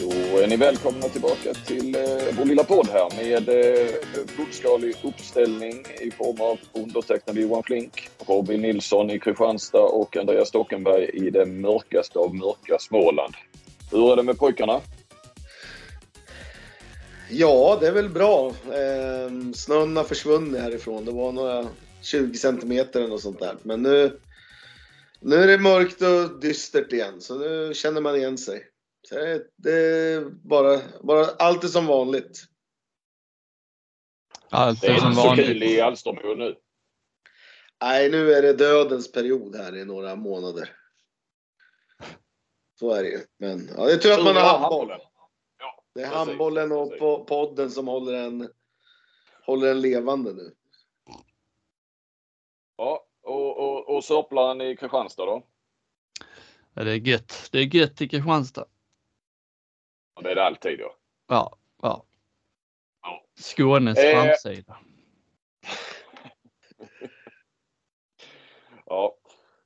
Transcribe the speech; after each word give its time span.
Då 0.00 0.38
är 0.38 0.46
ni 0.46 0.56
välkomna 0.56 1.08
tillbaka 1.08 1.54
till 1.54 1.94
eh, 1.94 2.00
vår 2.38 2.44
lilla 2.44 2.64
podd 2.64 2.88
här 2.88 3.22
med 3.22 3.48
eh, 3.48 4.26
fullskalig 4.26 4.96
uppställning 5.02 5.86
i 6.00 6.10
form 6.10 6.40
av 6.40 6.58
undertecknade 6.72 7.40
Johan 7.40 7.62
Flink, 7.62 8.08
Robin 8.26 8.62
Nilsson 8.62 9.10
i 9.10 9.18
Kristianstad 9.18 9.82
och 9.82 10.16
Andreas 10.16 10.48
Stockenberg 10.48 11.04
i 11.04 11.30
det 11.30 11.46
mörkaste 11.46 12.18
av 12.18 12.34
mörka 12.34 12.78
Småland. 12.80 13.34
Hur 13.90 14.12
är 14.12 14.16
det 14.16 14.22
med 14.22 14.38
pojkarna? 14.38 14.80
Ja, 17.30 17.78
det 17.80 17.86
är 17.86 17.92
väl 17.92 18.08
bra. 18.08 18.46
Eh, 18.48 19.52
snön 19.54 19.96
har 19.96 20.04
försvunnit 20.04 20.60
härifrån. 20.60 21.04
Det 21.04 21.12
var 21.12 21.32
några 21.32 21.66
20 22.02 22.38
centimeter 22.38 23.00
eller 23.00 23.10
något 23.10 23.22
sånt 23.22 23.40
där. 23.40 23.56
Men 23.62 23.82
nu, 23.82 24.20
nu 25.20 25.36
är 25.36 25.46
det 25.46 25.58
mörkt 25.58 26.02
och 26.02 26.40
dystert 26.40 26.92
igen, 26.92 27.20
så 27.20 27.38
nu 27.38 27.74
känner 27.74 28.00
man 28.00 28.16
igen 28.16 28.38
sig. 28.38 28.64
Så 29.08 29.40
det 29.56 29.72
är 29.72 30.24
bara, 30.24 30.80
bara 31.02 31.24
allt 31.24 31.64
är 31.64 31.68
som 31.68 31.86
vanligt. 31.86 32.44
Allt 34.50 34.84
är, 34.84 34.88
det 34.88 34.94
är 34.94 34.98
som 34.98 35.12
vanligt. 35.12 35.46
Det 35.46 35.52
är 35.52 35.54
inte 35.54 35.66
så 35.66 35.66
kul 35.66 35.76
i 35.76 35.80
Alstermo 35.80 36.34
nu. 36.34 36.56
Nej, 37.80 38.10
nu 38.10 38.32
är 38.32 38.42
det 38.42 38.52
dödens 38.52 39.12
period 39.12 39.56
här 39.56 39.76
i 39.76 39.84
några 39.84 40.16
månader. 40.16 40.76
Så 42.78 42.90
är 42.90 43.02
det 43.02 43.08
ju. 43.08 43.20
Men 43.38 43.70
ja, 43.76 43.84
det 43.84 43.92
är 43.92 43.96
tur 43.96 44.12
att 44.12 44.24
man 44.24 44.36
har 44.36 44.58
handboll. 44.58 44.88
Ja, 45.58 45.84
det 45.94 46.02
är 46.02 46.06
handbollen 46.06 46.72
och 46.72 47.26
podden 47.26 47.70
som 47.70 47.88
håller 47.88 48.12
en, 48.12 48.48
håller 49.44 49.70
en 49.70 49.80
levande 49.80 50.32
nu. 50.32 50.54
Ja, 52.76 53.06
och, 53.22 53.58
och, 53.58 53.96
och 53.96 54.04
sörplaren 54.04 54.60
i 54.60 54.76
Kristianstad 54.76 55.26
då? 55.26 55.46
Ja, 56.74 56.84
det 56.84 56.90
är 56.90 56.96
gött. 56.96 57.48
Det 57.52 57.58
är 57.58 57.74
gött 57.76 58.00
i 58.00 58.08
Kristianstad. 58.08 58.66
Det 60.22 60.30
är 60.30 60.34
det 60.34 60.44
alltid. 60.44 60.80
Ja, 60.80 60.92
ja. 61.26 62.04
ja. 63.02 63.22
Skånes 63.40 63.98
eh. 63.98 64.12
framsida. 64.12 64.76
ja, 68.86 69.14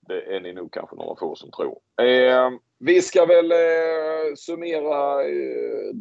det 0.01 0.37
är 0.37 0.41
ni 0.41 0.53
nog 0.53 0.73
kanske 0.73 0.97
några 0.97 1.17
få 1.17 1.35
som 1.37 1.51
tror. 1.51 1.79
Eh, 2.03 2.51
vi 2.79 3.03
ska 3.03 3.27
väl 3.27 3.53
eh, 3.53 4.35
summera 4.37 5.25
eh, 5.25 5.95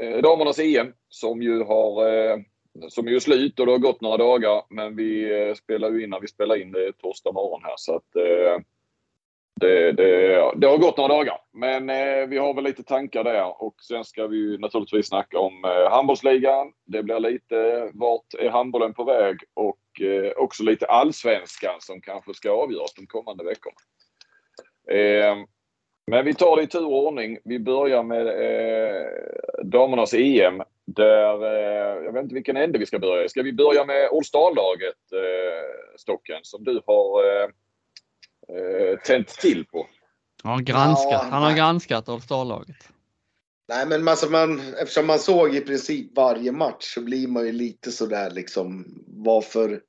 eh 0.00 0.22
damernas 0.22 0.58
EM 0.58 0.92
som 1.08 1.42
ju 1.42 1.62
har 1.64 2.08
eh, 2.08 2.36
som 2.88 3.06
är 3.06 3.10
ju 3.10 3.20
slut 3.20 3.60
och 3.60 3.66
det 3.66 3.72
har 3.72 3.78
gått 3.78 4.00
några 4.00 4.16
dagar. 4.16 4.62
Men 4.70 4.96
vi 4.96 5.40
eh, 5.40 5.54
spelar 5.54 5.90
ju 5.90 6.04
in 6.04 6.10
när 6.10 6.20
vi 6.20 6.28
spelar 6.28 6.56
in 6.56 6.72
det 6.72 6.92
torsdag 6.92 7.32
morgon 7.32 7.60
här 7.64 7.74
så 7.76 7.96
att 7.96 8.16
eh, 8.16 8.62
det, 9.60 9.92
det, 9.92 10.52
det, 10.56 10.66
har 10.66 10.78
gått 10.78 10.96
några 10.96 11.14
dagar. 11.14 11.38
Men 11.52 11.90
eh, 11.90 12.26
vi 12.28 12.38
har 12.38 12.54
väl 12.54 12.64
lite 12.64 12.82
tankar 12.82 13.24
där 13.24 13.62
och 13.62 13.74
sen 13.88 14.04
ska 14.04 14.26
vi 14.26 14.58
naturligtvis 14.58 15.08
snacka 15.08 15.38
om 15.38 15.64
eh, 15.64 15.90
handbollsligan. 15.90 16.72
Det 16.86 17.02
blir 17.02 17.20
lite 17.20 17.90
vart 17.94 18.34
är 18.38 18.50
handbollen 18.50 18.94
på 18.94 19.04
väg 19.04 19.36
och 19.54 20.00
eh, 20.00 20.32
också 20.36 20.62
lite 20.62 20.86
allsvenskan 20.86 21.74
som 21.78 22.00
kanske 22.00 22.34
ska 22.34 22.50
avgöras 22.50 22.94
de 22.94 23.06
kommande 23.06 23.44
veckorna. 23.44 23.76
Eh, 24.90 25.36
men 26.06 26.24
vi 26.24 26.34
tar 26.34 26.56
det 26.56 26.62
i 26.62 26.66
tur 26.66 26.86
och 26.86 27.06
ordning. 27.06 27.38
Vi 27.44 27.58
börjar 27.58 28.02
med 28.02 28.26
eh, 28.26 29.06
damernas 29.64 30.14
EM. 30.14 30.62
Där, 30.86 31.44
eh, 31.44 32.04
jag 32.04 32.12
vet 32.12 32.22
inte 32.22 32.34
vilken 32.34 32.56
ände 32.56 32.78
vi 32.78 32.86
ska 32.86 32.98
börja 32.98 33.28
Ska 33.28 33.42
vi 33.42 33.52
börja 33.52 33.84
med 33.84 34.08
Olsdalaget 34.10 35.12
eh, 35.12 35.96
Stocken, 35.96 36.40
som 36.42 36.64
du 36.64 36.80
har 36.86 37.24
eh, 37.24 37.48
eh, 38.56 38.98
tänt 38.98 39.28
till 39.28 39.66
på? 39.66 39.86
Ja, 40.42 40.56
granskat. 40.56 41.12
Ja, 41.12 41.28
han 41.30 41.42
har 41.42 41.56
granskat 41.56 42.08
All 42.08 42.22
Star-laget. 42.22 42.88
Nej, 43.68 43.86
men 43.86 44.08
alltså 44.08 44.30
man, 44.30 44.60
eftersom 44.60 45.06
man 45.06 45.18
såg 45.18 45.54
i 45.54 45.60
princip 45.60 46.16
varje 46.16 46.52
match 46.52 46.94
så 46.94 47.00
blir 47.00 47.28
man 47.28 47.46
ju 47.46 47.52
lite 47.52 47.92
sådär 47.92 48.30
liksom 48.30 48.84
varför, 49.06 49.82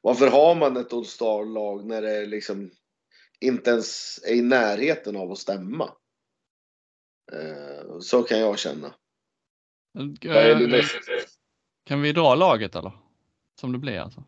varför 0.00 0.26
har 0.26 0.54
man 0.54 0.76
ett 0.76 0.92
All 0.92 1.06
Star-lag 1.06 1.86
när 1.86 2.02
det 2.02 2.26
liksom 2.26 2.70
inte 3.40 3.70
ens 3.70 4.18
är 4.24 4.34
i 4.34 4.42
närheten 4.42 5.16
av 5.16 5.32
att 5.32 5.38
stämma? 5.38 5.90
Eh, 7.32 7.98
så 8.00 8.22
kan 8.22 8.40
jag 8.40 8.58
känna. 8.58 8.94
Äh, 9.98 10.84
kan 11.84 12.02
vi 12.02 12.12
dra 12.12 12.34
laget 12.34 12.76
eller? 12.76 12.92
Som 13.60 13.72
det 13.72 13.78
blir 13.78 13.98
alltså? 13.98 14.24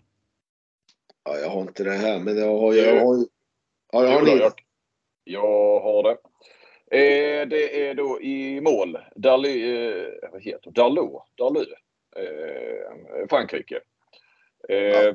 Ja, 1.24 1.38
jag 1.38 1.50
har 1.50 1.60
inte 1.62 1.84
det 1.84 1.92
här, 1.92 2.20
men 2.20 2.36
jag 2.36 2.58
har, 2.58 2.74
jag 2.74 3.06
har, 3.06 3.26
ja, 3.94 4.10
jag 4.10 4.20
har 4.20 4.38
jag, 4.38 4.52
jag 5.24 5.80
har 5.80 6.02
det. 6.02 6.16
Eh, 6.96 7.48
det 7.48 7.88
är 7.88 7.94
då 7.94 8.20
i 8.20 8.60
mål, 8.60 8.98
Darly, 9.16 9.86
eh, 9.88 10.30
vad 10.32 10.42
heter 10.42 10.70
Darlot, 10.70 11.22
Darlu, 11.38 11.66
eh, 12.16 13.28
Frankrike. 13.28 13.80
Eh, 14.68 14.76
ja. 14.76 15.14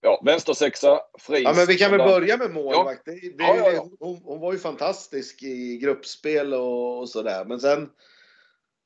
ja, 0.00 0.22
vänstersexa, 0.24 1.00
Friis. 1.18 1.44
Ja, 1.44 1.54
men 1.56 1.66
vi 1.66 1.78
kan 1.78 1.90
väl 1.90 2.08
börja 2.08 2.36
med 2.36 2.50
målvakt. 2.50 3.02
Ja. 3.04 3.12
Det, 3.12 3.20
det, 3.20 3.44
ja, 3.44 3.72
ja, 3.72 3.88
hon, 4.00 4.20
hon, 4.24 4.40
var 4.40 4.52
ju 4.52 4.58
fantastisk 4.58 5.42
i 5.42 5.78
gruppspel 5.82 6.54
och, 6.54 6.98
och 6.98 7.08
sådär, 7.08 7.44
men 7.44 7.60
sen 7.60 7.88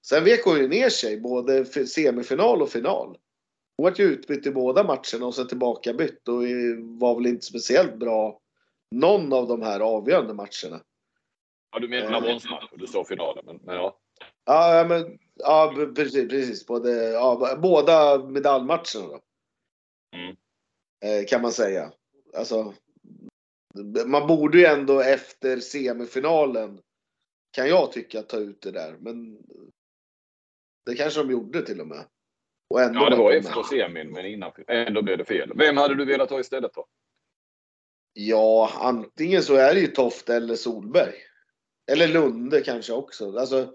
Sen 0.07 0.25
vek 0.25 0.45
hon 0.45 0.59
ju 0.59 0.69
ner 0.69 0.89
sig 0.89 1.21
både 1.21 1.65
semifinal 1.65 2.63
och 2.63 2.71
final. 2.71 3.17
Hon 3.77 3.85
var 3.85 3.95
ju 3.97 4.05
utbytt 4.05 4.47
i 4.47 4.51
båda 4.51 4.85
matcherna 4.85 5.27
och 5.27 5.35
sen 5.35 5.49
tillbakabytt 5.49 6.29
och 6.29 6.43
var 6.79 7.15
väl 7.15 7.27
inte 7.27 7.47
speciellt 7.47 7.97
bra 7.97 8.41
någon 8.93 9.33
av 9.33 9.49
de 9.49 9.63
här 9.63 9.81
avgörande 9.81 10.35
matcherna. 10.35 10.85
Ja, 11.73 11.79
du 11.81 11.89
menar 11.89 12.13
eh. 12.13 12.21
bronsmatchen? 12.21 12.79
Du 12.79 12.87
sa 12.87 13.05
finalen, 13.05 13.45
men, 13.47 13.57
men 13.57 13.75
ja. 13.75 13.99
Ja, 14.45 14.87
men, 14.89 15.19
ja 15.35 15.75
precis. 15.97 16.29
precis 16.29 16.67
både, 16.67 16.91
ja, 17.09 17.59
båda 17.63 18.19
medaljmatcherna 18.19 19.07
då. 19.09 19.21
Mm. 20.17 20.37
Eh, 21.05 21.27
kan 21.29 21.43
man 21.43 21.53
säga. 21.53 21.93
Alltså, 22.37 22.75
man 24.07 24.27
borde 24.27 24.59
ju 24.59 24.65
ändå 24.65 25.01
efter 25.01 25.61
semifinalen 25.61 26.81
kan 27.53 27.69
jag 27.69 27.93
tycka 27.93 28.23
ta 28.23 28.37
ut 28.37 28.63
det 28.63 28.71
där. 28.71 28.97
Men 29.01 29.39
det 30.87 30.95
kanske 30.95 31.21
de 31.21 31.31
gjorde 31.31 31.63
till 31.63 31.81
och 31.81 31.87
med. 31.87 32.05
Och 32.69 32.81
ändå 32.81 33.01
ja, 33.01 33.11
det 33.11 33.17
var 33.17 33.33
efter 33.33 33.63
semin, 33.63 34.13
men 34.13 34.27
innan. 34.27 34.53
Ändå 34.67 35.03
blev 35.03 35.19
det 35.19 35.25
fel. 35.25 35.53
Vem 35.55 35.77
hade 35.77 35.95
du 35.95 36.05
velat 36.05 36.31
ha 36.31 36.41
istället 36.41 36.75
då? 36.75 36.87
Ja, 38.13 38.71
antingen 38.75 39.43
så 39.43 39.55
är 39.55 39.75
det 39.75 39.81
ju 39.81 39.87
Toft 39.87 40.29
eller 40.29 40.57
Solberg. 40.57 41.15
Eller 41.93 42.09
Lunde 42.09 42.61
kanske 42.61 42.93
också. 42.93 43.39
Alltså, 43.39 43.75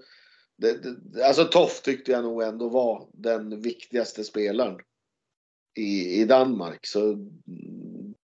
det, 0.58 0.74
det, 0.74 1.26
alltså 1.26 1.44
Toft 1.46 1.84
tyckte 1.84 2.12
jag 2.12 2.24
nog 2.24 2.44
ändå 2.44 2.70
var 2.70 3.10
den 3.14 3.62
viktigaste 3.62 4.24
spelaren 4.24 4.80
i, 5.78 6.22
i 6.22 6.26
Danmark. 6.26 6.86
Så 6.86 7.16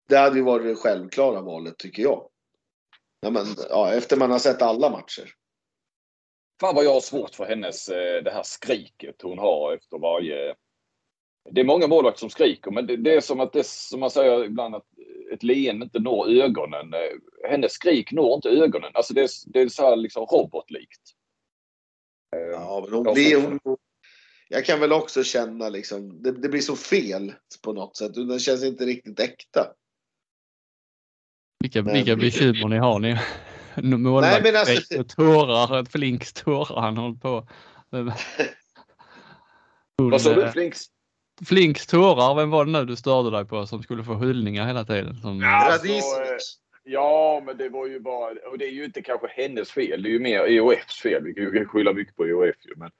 det 0.08 0.16
hade 0.16 0.36
ju 0.36 0.42
varit 0.42 0.66
det 0.66 0.74
självklara 0.74 1.40
valet 1.40 1.78
tycker 1.78 2.02
jag. 2.02 2.28
Ja, 3.20 3.30
men, 3.30 3.46
ja, 3.68 3.92
efter 3.92 4.16
man 4.16 4.30
har 4.30 4.38
sett 4.38 4.62
alla 4.62 4.90
matcher. 4.90 5.34
Fan 6.60 6.74
vad 6.74 6.84
jag 6.84 6.92
har 6.94 7.00
svårt 7.00 7.34
för 7.34 7.44
hennes, 7.44 7.88
eh, 7.88 8.22
det 8.22 8.30
här 8.30 8.42
skriket 8.42 9.22
hon 9.22 9.38
har 9.38 9.74
efter 9.74 9.98
varje... 9.98 10.54
Det 11.50 11.60
är 11.60 11.64
många 11.64 11.86
målvakter 11.86 12.20
som 12.20 12.30
skriker, 12.30 12.70
men 12.70 12.86
det, 12.86 12.96
det, 12.96 13.14
är 13.14 13.20
som 13.20 13.40
att 13.40 13.52
det, 13.52 13.66
som 13.66 14.00
man 14.00 14.10
säger 14.10 14.44
ibland, 14.44 14.74
att 14.74 14.86
ett 15.32 15.42
leende 15.42 15.84
inte 15.84 15.98
når 15.98 16.28
ögonen. 16.28 16.94
Eh, 16.94 17.50
hennes 17.50 17.72
skrik 17.72 18.12
når 18.12 18.34
inte 18.34 18.48
ögonen. 18.48 18.90
Alltså 18.94 19.14
det, 19.14 19.20
är, 19.20 19.30
det 19.46 19.60
är 19.60 19.68
så 19.68 19.82
här 19.82 19.96
liksom 19.96 20.26
robotlikt. 20.26 21.00
Eh, 22.36 22.42
ja, 22.42 22.84
men 22.84 22.94
hon 22.94 23.14
blir, 23.14 23.36
hon, 23.36 23.76
jag 24.48 24.64
kan 24.64 24.80
väl 24.80 24.92
också 24.92 25.22
känna 25.24 25.68
liksom, 25.68 26.22
det, 26.22 26.32
det, 26.32 26.48
blir 26.48 26.60
så 26.60 26.76
fel 26.76 27.34
på 27.62 27.72
något 27.72 27.96
sätt. 27.96 28.14
Det 28.14 28.38
känns 28.38 28.64
inte 28.64 28.84
riktigt 28.84 29.20
äkta. 29.20 29.72
Vilka, 31.60 31.82
vilka 31.82 32.16
bekymmer 32.16 32.68
ni 32.68 32.78
har 32.78 32.98
ni 32.98 33.18
målvakt 33.82 34.32
Nej, 34.32 34.52
men 34.52 34.60
alltså... 34.60 34.98
och 35.00 35.08
tårar, 35.08 35.84
Flinks 35.84 36.32
tårar 36.32 36.80
han 36.80 36.96
håller 36.96 37.16
på. 37.16 37.48
Vad 39.96 40.22
sa 40.22 40.34
du? 40.34 40.52
Flinks? 40.52 40.86
Flinks 41.46 41.86
tårar, 41.86 42.34
vem 42.34 42.50
var 42.50 42.64
det 42.64 42.70
nu 42.70 42.84
du 42.84 42.96
störde 42.96 43.30
dig 43.30 43.44
på 43.44 43.66
som 43.66 43.82
skulle 43.82 44.04
få 44.04 44.14
hyllningar 44.14 44.66
hela 44.66 44.84
tiden? 44.84 45.14
Som... 45.14 45.42
Alltså, 45.44 45.88
ja, 46.84 47.42
men 47.46 47.56
det 47.56 47.68
var 47.68 47.86
ju 47.86 48.00
bara, 48.00 48.48
och 48.50 48.58
det 48.58 48.64
är 48.64 48.70
ju 48.70 48.84
inte 48.84 49.02
kanske 49.02 49.28
hennes 49.28 49.70
fel, 49.70 50.02
det 50.02 50.08
är 50.08 50.12
ju 50.12 50.18
mer 50.18 50.40
EOFs 50.40 51.00
fel. 51.00 51.22
Vi 51.24 51.34
kan 51.34 51.66
skylla 51.66 51.92
mycket 51.92 52.16
på 52.16 52.26
EOF 52.26 52.56
ju, 52.64 52.74
men 52.76 52.90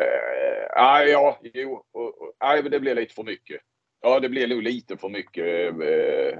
äh, 0.00 1.04
ja, 1.10 1.38
jo, 1.42 1.84
och, 1.92 2.22
och, 2.22 2.32
nej, 2.40 2.62
men 2.62 2.70
det 2.70 2.80
blev 2.80 2.96
lite 2.96 3.14
för 3.14 3.22
mycket. 3.22 3.60
Ja, 4.02 4.20
det 4.20 4.28
blev 4.28 4.48
nog 4.48 4.62
lite 4.62 4.96
för 4.96 5.08
mycket 5.08 5.72
äh, 5.80 6.38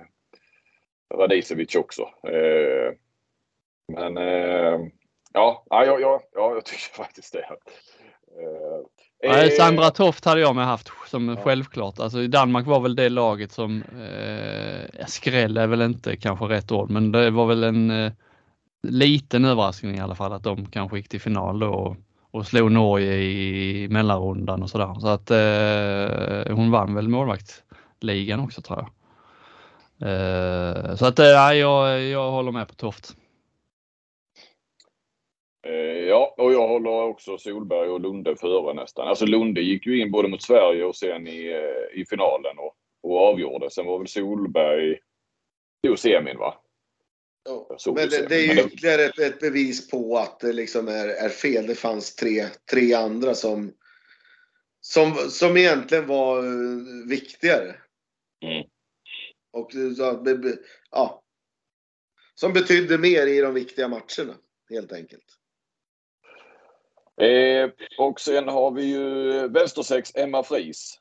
Radicevic 1.19 1.75
också. 1.75 2.03
Äh, 2.03 2.93
men 3.93 4.17
eh, 4.17 4.81
ja, 5.33 5.65
ja, 5.71 5.85
ja, 6.01 6.23
ja, 6.33 6.55
jag 6.55 6.65
tycker 6.65 6.95
faktiskt 6.95 7.33
det. 7.33 7.45
Eh, 8.41 8.81
Nej, 9.29 9.51
Sandra 9.51 9.91
Toft 9.91 10.25
hade 10.25 10.41
jag 10.41 10.57
med 10.57 10.67
haft 10.67 10.91
som 11.11 11.29
ja. 11.29 11.37
självklart. 11.37 11.99
Alltså 12.01 12.23
i 12.23 12.27
Danmark 12.27 12.67
var 12.67 12.81
väl 12.81 12.97
det 12.97 13.09
laget 13.09 13.53
som, 13.53 13.83
eh, 13.83 15.07
skräll 15.07 15.57
är 15.57 15.67
väl 15.67 15.83
inte 15.83 16.17
kanske 16.17 16.45
rätt 16.45 16.73
ord, 16.73 16.91
men 16.91 17.13
det 17.13 17.31
var 17.31 17.47
väl 17.47 17.65
en 17.65 17.91
eh, 17.91 18.13
liten 18.83 19.45
överraskning 19.45 19.97
i 19.97 20.01
alla 20.01 20.15
fall 20.15 20.33
att 20.33 20.43
de 20.43 20.67
kanske 20.67 20.97
gick 20.97 21.09
till 21.09 21.21
final 21.21 21.59
då 21.59 21.69
och, 21.69 21.97
och 22.31 22.47
slog 22.47 22.73
Norge 22.73 23.15
i 23.15 23.89
mellanrundan 23.89 24.63
och 24.63 24.71
sådär. 24.71 24.97
Så 25.01 25.09
att 25.09 25.31
eh, 25.31 26.57
hon 26.57 26.71
vann 26.71 26.95
väl 26.95 27.09
målvaktsligan 27.09 28.41
också 28.41 28.63
tror 28.63 28.79
jag. 28.79 28.91
Eh, 30.09 30.97
så 30.97 31.07
att 31.07 31.19
eh, 31.19 31.27
jag, 31.27 32.03
jag 32.03 32.31
håller 32.31 32.53
med 32.53 32.69
på 32.69 32.75
Toft. 32.75 33.17
Eh, 35.65 36.09
ja, 36.09 36.35
och 36.39 36.53
jag 36.53 36.69
håller 36.69 36.91
också 36.91 37.39
Solberg 37.39 37.89
och 37.89 38.01
Lunde 38.01 38.37
före 38.37 38.75
nästan. 38.75 39.09
Alltså 39.09 39.27
Lunde 39.27 39.61
gick 39.61 39.87
ju 39.87 40.01
in 40.01 40.11
både 40.11 40.29
mot 40.29 40.43
Sverige 40.43 40.85
och 40.85 40.97
sen 40.97 41.27
i, 41.27 41.47
eh, 41.47 42.01
i 42.01 42.07
finalen 42.07 42.59
och, 42.59 42.77
och 43.03 43.21
avgjorde. 43.21 43.71
Sen 43.71 43.87
var 43.87 43.99
väl 43.99 44.09
Solberg 44.09 44.99
i 45.83 45.97
semin 45.97 46.39
va? 46.39 46.61
Ja, 47.45 47.77
men 47.87 48.09
det, 48.09 48.29
det, 48.29 48.37
är 48.37 48.55
ju 48.55 48.61
ytterligare 48.61 49.03
ett, 49.03 49.19
ett, 49.19 49.41
bevis 49.41 49.91
på 49.91 50.17
att 50.17 50.41
det 50.41 50.53
liksom 50.53 50.89
är, 50.89 51.09
är 51.09 51.29
fel. 51.29 51.67
Det 51.67 51.75
fanns 51.75 52.17
tre, 52.17 52.47
tre 52.71 52.95
andra 52.95 53.35
som, 53.35 53.73
som, 54.81 55.15
som 55.15 55.57
egentligen 55.57 56.07
var 56.07 56.45
uh, 56.45 57.09
viktigare. 57.09 57.75
Mm. 58.45 58.67
Och 59.53 59.73
så, 59.97 60.25
ja, 60.91 61.23
som 62.35 62.53
betydde 62.53 62.99
mer 62.99 63.27
i 63.27 63.41
de 63.41 63.55
viktiga 63.55 63.89
matcherna 63.89 64.35
helt 64.71 64.93
enkelt. 64.93 65.25
Eh, 67.21 67.71
och 67.99 68.21
sen 68.21 68.49
har 68.49 68.71
vi 68.71 68.85
ju 68.85 69.49
vänstersex 69.49 70.11
Emma 70.15 70.43
Fris. 70.43 70.99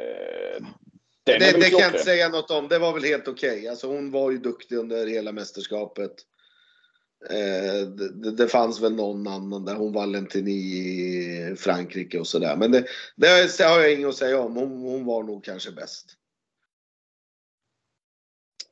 Eh, 0.00 0.66
det, 1.24 1.38
det 1.38 1.70
kan 1.70 1.78
jag 1.78 1.88
inte 1.88 2.04
säga 2.04 2.28
något 2.28 2.50
om. 2.50 2.68
Det 2.68 2.78
var 2.78 2.92
väl 2.92 3.04
helt 3.04 3.28
okej. 3.28 3.58
Okay. 3.58 3.68
Alltså 3.68 3.86
hon 3.86 4.10
var 4.10 4.30
ju 4.30 4.38
duktig 4.38 4.76
under 4.76 5.06
hela 5.06 5.32
mästerskapet. 5.32 6.12
Eh, 7.30 7.88
det, 7.88 8.30
det, 8.30 8.48
fanns 8.48 8.80
väl 8.80 8.94
någon 8.94 9.26
annan 9.26 9.64
där. 9.64 9.74
Hon 9.74 9.92
Valentini 9.92 10.50
i 10.50 11.56
Frankrike 11.58 12.18
och 12.18 12.26
sådär. 12.26 12.56
Men 12.56 12.72
det, 12.72 12.86
det, 13.16 13.62
har 13.64 13.80
jag 13.80 13.92
inget 13.92 14.08
att 14.08 14.16
säga 14.16 14.40
om. 14.40 14.56
Hon, 14.56 14.78
hon 14.78 15.04
var 15.04 15.22
nog 15.22 15.44
kanske 15.44 15.70
bäst. 15.70 16.14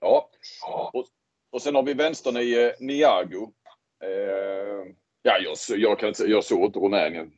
Ja, 0.01 0.31
och, 0.93 1.07
och 1.51 1.63
sen 1.63 1.75
har 1.75 1.83
vi 1.83 1.95
vänsternio 1.95 2.73
Niago. 2.81 3.53
Eh, 4.03 4.93
ja, 5.27 5.39
jag, 5.39 5.79
jag, 5.79 5.99
kan, 5.99 6.15
jag 6.19 6.45
såg 6.45 6.65
inte 6.65 6.79
Rumänien 6.79 7.33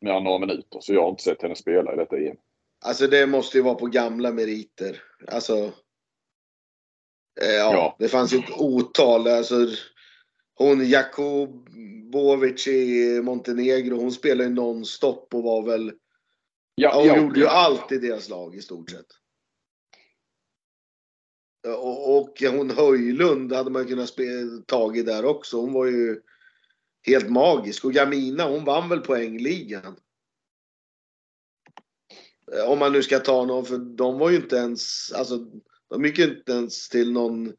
mer 0.00 0.12
än 0.12 0.24
några 0.24 0.38
minuter 0.38 0.80
så 0.80 0.94
jag 0.94 1.02
har 1.02 1.10
inte 1.10 1.22
sett 1.22 1.42
henne 1.42 1.56
spela 1.56 1.92
i 1.92 1.96
detta 1.96 2.16
EM. 2.16 2.36
Alltså 2.84 3.06
det 3.06 3.26
måste 3.26 3.56
ju 3.56 3.62
vara 3.62 3.74
på 3.74 3.86
gamla 3.86 4.32
meriter. 4.32 5.02
Alltså. 5.28 5.54
Eh, 7.40 7.54
ja, 7.56 7.72
ja, 7.72 7.96
det 7.98 8.08
fanns 8.08 8.32
ju 8.32 8.38
ett 8.38 8.60
otal. 8.60 9.28
Alltså, 9.28 9.66
hon 10.54 10.88
Jakubovic 10.88 12.68
i 12.68 13.20
Montenegro, 13.22 13.96
hon 13.96 14.12
spelade 14.12 14.48
ju 14.48 14.54
nonstop 14.54 15.34
och 15.34 15.42
var 15.42 15.62
väl... 15.62 15.92
Ja, 16.74 16.92
hon 16.94 17.06
ja, 17.06 17.16
gjorde 17.16 17.40
ju 17.40 17.46
allt 17.46 17.92
i 17.92 17.98
deras 17.98 18.28
lag 18.28 18.54
i 18.54 18.62
stort 18.62 18.90
sett. 18.90 19.06
Och, 21.66 22.18
och 22.18 22.42
hon 22.50 22.70
Höjlund 22.70 23.52
hade 23.52 23.70
man 23.70 23.86
kunnat 23.86 24.16
tagit 24.66 25.06
där 25.06 25.24
också. 25.24 25.60
Hon 25.60 25.72
var 25.72 25.86
ju 25.86 26.20
helt 27.02 27.30
magisk. 27.30 27.84
Och 27.84 27.92
Gamina, 27.92 28.44
hon 28.44 28.64
vann 28.64 28.88
väl 28.88 29.00
poängligan. 29.00 29.96
Om 32.66 32.78
man 32.78 32.92
nu 32.92 33.02
ska 33.02 33.18
ta 33.18 33.44
någon, 33.44 33.66
för 33.66 33.78
de 33.78 34.18
var 34.18 34.30
ju 34.30 34.36
inte 34.36 34.56
ens, 34.56 35.12
alltså 35.12 35.38
de 35.88 36.04
gick 36.04 36.18
ju 36.18 36.24
inte 36.24 36.52
ens 36.52 36.88
till 36.88 37.12
någon, 37.12 37.56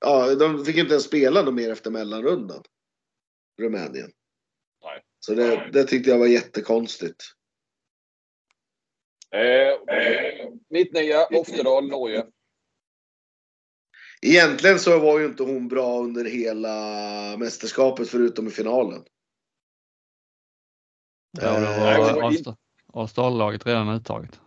ja 0.00 0.34
de 0.34 0.64
fick 0.64 0.76
inte 0.76 0.92
ens 0.92 1.04
spela 1.04 1.42
något 1.42 1.54
mer 1.54 1.70
efter 1.70 1.90
mellanrundan. 1.90 2.62
Rumänien. 3.60 4.12
Nej. 4.82 5.02
Så 5.20 5.34
det, 5.34 5.70
det 5.72 5.84
tyckte 5.84 6.10
jag 6.10 6.18
var 6.18 6.26
jättekonstigt. 6.26 7.24
Eh, 9.30 9.78
Mittnia, 10.68 11.26
Oftedal, 11.26 11.88
Norge. 11.88 12.26
Egentligen 14.26 14.78
så 14.78 14.98
var 14.98 15.18
ju 15.18 15.26
inte 15.26 15.42
hon 15.42 15.68
bra 15.68 16.00
under 16.00 16.24
hela 16.24 16.74
mästerskapet 17.38 18.08
förutom 18.08 18.46
i 18.46 18.50
finalen. 18.50 19.02
Ja, 21.40 21.60
det 21.60 21.80
var 21.80 22.32
eh, 22.32 22.54
Australlaget 22.92 23.66
redan 23.66 23.88
uttaget. 23.88 24.40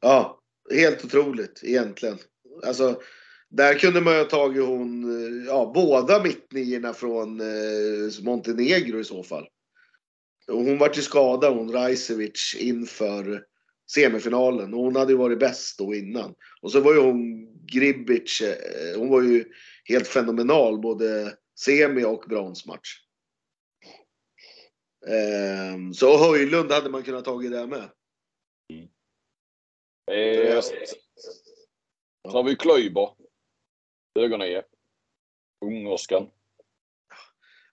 Ja, 0.00 0.40
helt 0.74 1.04
otroligt 1.04 1.60
egentligen. 1.64 2.18
Alltså, 2.66 3.00
där 3.48 3.78
kunde 3.78 4.00
man 4.00 4.12
ju 4.12 4.18
ha 4.18 4.26
tagit 4.26 4.64
hon, 4.64 5.04
ja, 5.46 5.72
båda 5.74 6.22
mittniorna 6.22 6.92
från 6.92 7.40
eh, 7.40 8.24
Montenegro 8.24 9.00
i 9.00 9.04
så 9.04 9.22
fall. 9.22 9.46
Hon 10.46 10.78
var 10.78 10.92
ju 10.94 11.02
skadad 11.02 11.56
hon 11.56 11.72
Rajcevic 11.72 12.56
inför 12.58 13.44
semifinalen 13.90 14.74
och 14.74 14.80
hon 14.80 14.96
hade 14.96 15.12
ju 15.12 15.18
varit 15.18 15.38
bäst 15.38 15.78
då 15.78 15.94
innan. 15.94 16.34
Och 16.60 16.72
så 16.72 16.80
var 16.80 16.94
ju 16.94 17.00
hon 17.00 17.48
Gribic, 17.72 18.40
eh, 18.40 18.98
hon 18.98 19.08
var 19.08 19.22
ju 19.22 19.44
helt 19.84 20.08
fenomenal 20.08 20.78
både 20.78 21.36
semi 21.58 22.04
och 22.04 22.24
bronsmatch. 22.28 23.04
Ehm, 25.06 25.94
så 25.94 26.18
Höjlund 26.18 26.72
hade 26.72 26.90
man 26.90 27.02
kunnat 27.02 27.24
tagit 27.24 27.50
där 27.50 27.66
med. 27.66 27.90
Mm. 28.72 28.88
Eh, 30.10 30.60
så 30.60 30.74
har 32.28 32.42
vi 32.42 32.56
Klöiber. 32.56 33.08
Högernie. 34.18 34.62
Ungerskan. 35.64 36.30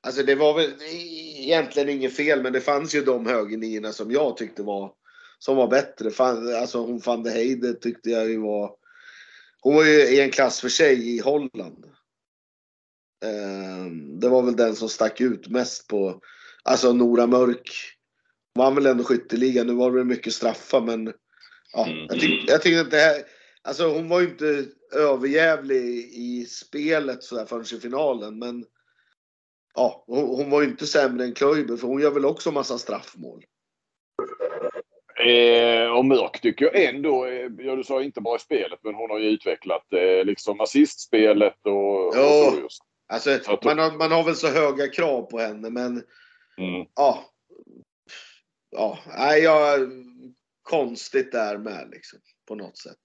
Alltså 0.02 0.24
det 0.24 0.36
var 0.36 0.54
väl 0.54 0.82
egentligen 0.82 1.90
inget 1.90 2.16
fel 2.16 2.42
men 2.44 2.54
det 2.54 2.62
fanns 2.62 2.96
ju 2.96 3.02
de 3.02 3.26
högernierna 3.26 3.92
som 3.92 4.12
jag 4.12 4.38
tyckte 4.38 4.64
var 4.64 4.96
som 5.40 5.58
var 5.58 5.68
bättre. 5.68 6.12
Alltså 6.58 6.80
hon 6.80 7.00
van 7.00 7.24
de 7.24 7.30
Heide 7.30 7.74
tyckte 7.74 8.10
jag 8.10 8.30
ju 8.30 8.38
var 8.38 8.76
hon 9.62 9.75
var 9.75 9.84
ju 9.84 9.92
i 9.92 10.22
en 10.22 10.31
klass 10.31 10.62
för 10.62 10.69
sig 10.69 11.16
i 11.16 11.19
Holland. 11.19 11.86
Ehm, 13.25 14.19
det 14.19 14.30
var 14.30 14.42
väl 14.44 14.56
den 14.56 14.75
som 14.75 14.90
stack 14.90 15.22
ut 15.22 15.48
mest 15.48 15.88
på, 15.88 16.22
alltså 16.63 16.94
Nora 16.94 17.28
Mörk 17.28 17.98
vann 18.56 18.75
väl 18.75 18.86
ändå 18.86 19.04
skytteligan. 19.04 19.68
Nu 19.68 19.74
var 19.74 19.92
det 19.92 20.04
mycket 20.04 20.34
straffar 20.34 20.81
men 20.81 21.13
ja, 21.74 21.88
mm. 21.88 22.06
jag, 22.10 22.19
tyck, 22.19 22.50
jag 22.50 22.62
tyckte 22.62 22.81
att 22.81 22.92
det 22.92 22.98
här, 22.98 23.24
alltså 23.62 23.88
hon 23.88 24.10
var 24.10 24.19
ju 24.19 24.28
inte 24.28 24.66
överjävlig 24.96 25.86
i 26.13 26.46
spelet 26.46 27.24
sådär 27.24 27.46
förrän 27.46 27.78
i 27.78 27.80
finalen 27.80 28.40
men 28.40 28.66
ja, 29.74 30.04
hon, 30.08 30.25
hon 30.25 30.50
var 30.50 30.62
ju 30.62 30.68
inte 30.68 30.88
sämre 30.88 31.25
än 31.25 31.34
Klöiber 31.34 31.78
för 31.78 31.88
hon 31.88 32.02
gör 32.02 32.12
väl 32.12 32.25
också 32.25 32.51
massa 32.51 32.77
straffmål. 32.77 33.46
Eh, 35.22 35.92
och 35.92 36.06
Mörk 36.06 36.42
tycker 36.42 36.66
jag 36.66 36.84
ändå, 36.84 37.25
eh, 37.25 37.50
ja 37.58 37.75
du 37.75 37.84
sa 37.84 38.04
inte 38.04 38.22
bara 38.22 38.36
i 38.36 38.40
spelet, 38.40 38.80
men 38.84 38.96
hon 38.96 39.10
har 39.10 39.20
ju 39.20 39.30
utvecklat 39.30 39.94
eh, 39.94 40.25
liksom 40.25 40.62
assistspelet 40.62 41.58
och, 41.66 42.13
jo, 42.16 42.22
och 42.22 42.54
så 42.54 42.60
just. 42.62 42.82
Alltså, 43.08 43.32
att, 43.48 43.63
man, 43.63 43.80
har, 43.80 43.92
man 43.92 44.12
har 44.12 44.24
väl 44.24 44.36
så 44.36 44.48
höga 44.48 44.88
krav 44.88 45.22
på 45.22 45.40
henne 45.40 45.70
men 45.70 46.04
mm. 46.58 46.86
ja. 46.96 47.25
Ja, 48.72 49.00
nej, 49.18 49.44
jag, 49.44 49.80
konstigt 50.63 51.32
där 51.32 51.58
med 51.58 51.90
liksom 51.92 52.20
på 52.48 52.56
något 52.56 52.78
sätt. 52.78 52.98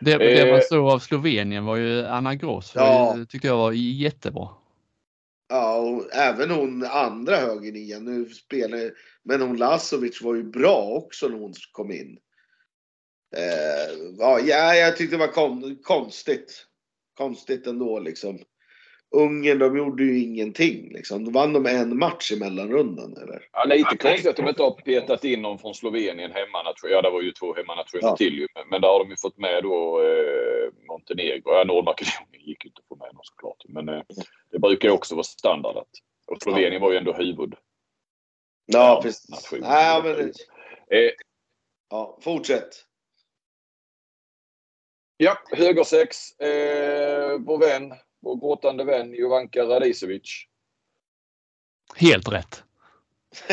Det, 0.00 0.18
det 0.18 0.50
man 0.50 0.58
eh. 0.58 0.64
såg 0.68 0.90
av 0.90 0.98
Slovenien 0.98 1.64
var 1.64 1.76
ju 1.76 2.06
Anna 2.06 2.34
Gross. 2.34 2.72
Ja. 2.74 3.16
tyckte 3.28 3.48
jag 3.48 3.56
var 3.56 3.72
jättebra. 3.72 4.48
Ja, 5.48 5.76
och 5.76 6.14
även 6.14 6.50
hon 6.50 6.84
andra 6.84 7.36
högernian. 7.36 8.04
Nu 8.04 8.28
spelar 8.28 8.92
Men 9.22 9.40
hon 9.40 9.56
Lasovic 9.56 10.22
var 10.22 10.34
ju 10.34 10.42
bra 10.42 10.84
också 10.84 11.28
när 11.28 11.38
hon 11.38 11.54
kom 11.72 11.90
in. 11.90 12.18
Eh, 13.36 13.94
ja, 14.18 14.40
jag 14.74 14.96
tyckte 14.96 15.16
det 15.16 15.26
var 15.26 15.32
kon 15.32 15.76
konstigt. 15.82 16.66
Konstigt 17.14 17.66
ändå 17.66 17.98
liksom. 17.98 18.38
Ungern, 19.10 19.58
de 19.58 19.76
gjorde 19.76 20.04
ju 20.04 20.22
ingenting 20.22 20.92
liksom. 20.92 21.24
Då 21.24 21.30
vann 21.30 21.52
de 21.52 21.66
en 21.66 21.98
match 21.98 22.32
i 22.32 22.38
mellanrundan 22.38 23.16
eller? 23.16 23.48
Ja, 23.52 23.64
lite 23.64 23.96
konstigt 23.96 24.26
att 24.26 24.36
de 24.36 24.48
inte 24.48 24.62
har 24.62 24.70
petat 24.70 25.24
in 25.24 25.42
någon 25.42 25.58
från 25.58 25.74
Slovenien 25.74 26.32
hemmanation. 26.32 26.90
Ja, 26.90 27.02
det 27.02 27.10
var 27.10 27.22
ju 27.22 27.32
två 27.32 27.54
hemmanationer 27.54 28.02
ja. 28.02 28.16
till 28.16 28.38
ju. 28.38 28.46
Men 28.70 28.80
där 28.80 28.88
har 28.88 28.98
de 28.98 29.10
ju 29.10 29.16
fått 29.16 29.38
med 29.38 29.62
då 29.62 30.02
eh, 30.02 30.86
Montenegro. 30.88 31.52
Ja, 31.52 31.64
Nordmakedonien 31.64 32.42
gick 32.46 32.64
ju 32.64 32.68
inte 32.68 32.80
att 32.80 32.88
få 32.88 32.96
med 32.96 33.14
någon 33.14 33.24
såklart. 33.24 33.62
Men 33.68 33.88
eh, 33.88 34.02
det 34.52 34.58
brukar 34.58 34.88
ju 34.88 34.94
också 34.94 35.14
vara 35.14 35.24
standard 35.24 35.76
att... 35.76 35.90
Och 36.26 36.42
Slovenien 36.42 36.72
ja. 36.72 36.78
var 36.80 36.92
ju 36.92 36.98
ändå 36.98 37.12
huvud. 37.12 37.54
Ja, 38.66 39.00
precis. 39.02 39.28
Nation. 39.30 39.60
Ja, 39.62 40.00
men... 40.04 40.20
Eh, 40.90 41.10
ja, 41.90 42.18
fortsätt. 42.20 42.68
Ja, 45.16 45.38
högersex. 45.52 46.40
Eh, 46.40 47.38
vår 47.38 47.58
vän 47.58 47.94
vår 48.26 48.36
gråtande 48.36 48.84
vän 48.84 49.14
Jovanka 49.14 49.62
Radicevic. 49.62 50.46
Helt 51.96 52.32
rätt. 52.32 52.62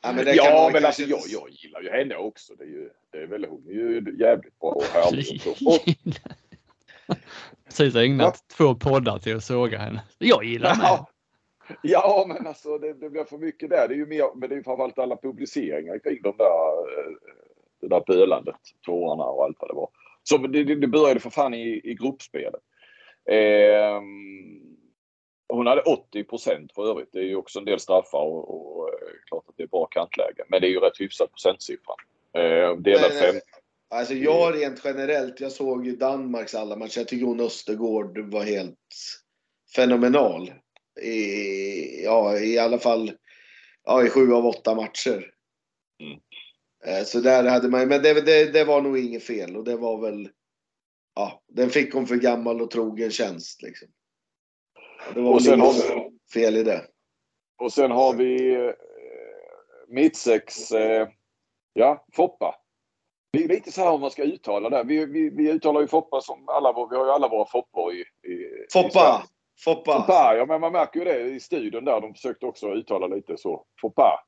ja, 0.00 0.12
men, 0.12 0.26
ja, 0.34 0.70
men 0.72 0.84
alltså 0.84 1.02
jag, 1.02 1.20
jag 1.28 1.50
gillar 1.50 1.82
ju 1.82 1.90
henne 1.90 2.16
också. 2.16 2.54
Det 2.54 2.64
är, 2.64 2.68
ju, 2.68 2.90
det 3.10 3.18
är 3.18 3.26
väl, 3.26 3.44
hon 3.44 3.66
är 3.68 3.72
ju 3.72 4.16
jävligt 4.18 4.58
bra 4.58 4.70
och 4.70 4.82
härlig. 4.82 5.42
Precis 7.64 7.94
ägnat 7.94 8.44
ja. 8.48 8.54
två 8.56 8.74
poddar 8.74 9.18
till 9.18 9.36
att 9.36 9.44
såga 9.44 9.78
henne. 9.78 10.02
Jag 10.18 10.44
gillar 10.44 10.70
henne. 10.70 10.84
Ja. 10.84 11.10
Ja, 11.82 12.24
men 12.28 12.46
alltså 12.46 12.78
det, 12.78 12.94
det 12.94 13.10
blir 13.10 13.24
för 13.24 13.38
mycket 13.38 13.70
där. 13.70 13.88
Det 13.88 13.94
är 13.94 13.98
ju 13.98 14.06
mer, 14.06 14.36
men 14.36 14.48
det 14.48 14.54
är 14.54 14.56
ju 14.56 14.62
framförallt 14.62 14.98
alla 14.98 15.16
publiceringar 15.16 15.98
kring 15.98 16.22
de 16.22 16.34
där, 16.36 16.98
eh, 16.98 17.12
det 17.80 17.88
där 17.88 18.00
pölandet, 18.00 18.56
tårarna 18.82 19.24
och 19.24 19.44
allt 19.44 19.56
vad 19.60 19.70
det 19.70 19.74
var. 19.74 19.88
Så 20.22 20.38
det, 20.38 20.64
det 20.64 20.86
började 20.86 21.20
för 21.20 21.30
fan 21.30 21.54
i, 21.54 21.80
i 21.84 21.94
gruppspelet. 21.94 22.60
Eh, 23.30 24.00
hon 25.48 25.66
hade 25.66 25.82
80 25.82 26.24
procent 26.24 26.72
för 26.72 26.90
övrigt. 26.90 27.08
Det 27.12 27.18
är 27.18 27.24
ju 27.24 27.36
också 27.36 27.58
en 27.58 27.64
del 27.64 27.80
straffar 27.80 28.18
och, 28.18 28.78
och, 28.78 28.88
eh, 28.88 29.08
klart 29.28 29.44
att 29.48 29.54
det 29.56 29.62
är 29.62 29.66
bra 29.66 29.86
kantläge. 29.86 30.44
Men 30.48 30.60
det 30.60 30.66
är 30.66 30.70
ju 30.70 30.80
rätt 30.80 31.00
hyfsad 31.00 31.30
procentsiffra. 31.30 31.94
Eh, 32.32 32.76
delad 32.76 33.12
fem. 33.12 33.34
Alltså 33.88 34.14
jag 34.14 34.54
rent 34.54 34.80
generellt, 34.84 35.40
jag 35.40 35.52
såg 35.52 35.86
ju 35.86 35.96
Danmarks 35.96 36.54
alla 36.54 36.76
matcher. 36.76 36.98
Jag 36.98 37.08
tycker 37.08 37.26
hon 37.26 37.40
Östergård 37.40 38.18
var 38.18 38.42
helt 38.42 38.78
fenomenal. 39.76 40.52
I, 41.02 42.04
ja, 42.04 42.38
i 42.38 42.58
alla 42.58 42.78
fall 42.78 43.12
ja, 43.84 44.04
i 44.04 44.10
sju 44.10 44.32
av 44.32 44.46
åtta 44.46 44.74
matcher. 44.74 45.30
Mm. 46.00 46.18
Eh, 46.86 47.04
så 47.04 47.20
där 47.20 47.44
hade 47.44 47.68
man 47.68 47.88
men 47.88 48.02
det, 48.02 48.20
det, 48.20 48.52
det 48.52 48.64
var 48.64 48.80
nog 48.80 48.98
inget 48.98 49.22
fel 49.22 49.56
och 49.56 49.64
det 49.64 49.76
var 49.76 50.00
väl, 50.00 50.28
ja, 51.16 51.42
den 51.48 51.70
fick 51.70 51.94
hon 51.94 52.06
för 52.06 52.16
gammal 52.16 52.60
och 52.60 52.70
trogen 52.70 53.10
tjänst 53.10 53.62
liksom. 53.62 53.88
Det 55.14 55.20
var 55.20 55.34
Och 55.34 55.42
sen 55.42 55.60
har 55.60 55.72
inget 55.96 56.12
fel 56.32 56.56
i 56.56 56.62
det. 56.62 56.86
Och 57.58 57.72
sen 57.72 57.90
har 57.90 58.14
vi 58.14 58.54
eh, 58.54 58.72
mittsex, 59.88 60.72
eh, 60.72 61.08
ja, 61.72 62.06
Foppa. 62.12 62.54
Det 63.32 63.44
är 63.44 63.48
lite 63.48 63.72
så 63.72 63.80
här 63.80 63.92
om 63.92 64.00
man 64.00 64.10
ska 64.10 64.22
uttala 64.22 64.70
det. 64.70 64.82
Vi, 64.84 65.06
vi, 65.06 65.30
vi 65.30 65.50
uttalar 65.52 65.80
ju 65.80 65.88
Foppa 65.88 66.20
som 66.20 66.48
alla, 66.48 66.72
vi 66.90 66.96
har 66.96 67.04
ju 67.04 67.10
alla 67.10 67.28
våra 67.28 67.46
Foppor 67.46 67.92
i, 67.92 68.04
i 68.28 68.32
i 68.32 68.66
Foppa! 68.72 68.90
Sverige. 68.90 69.22
Foppa! 69.64 69.92
Foppa, 70.00 70.36
ja 70.36 70.46
men 70.46 70.60
man 70.60 70.72
märker 70.72 70.98
ju 71.00 71.04
det 71.04 71.20
i 71.20 71.40
studion 71.40 71.84
där. 71.84 72.00
De 72.00 72.14
försökte 72.14 72.46
också 72.46 72.68
uttala 72.72 73.06
lite 73.06 73.36
så. 73.36 73.64
Foppa. 73.80 74.24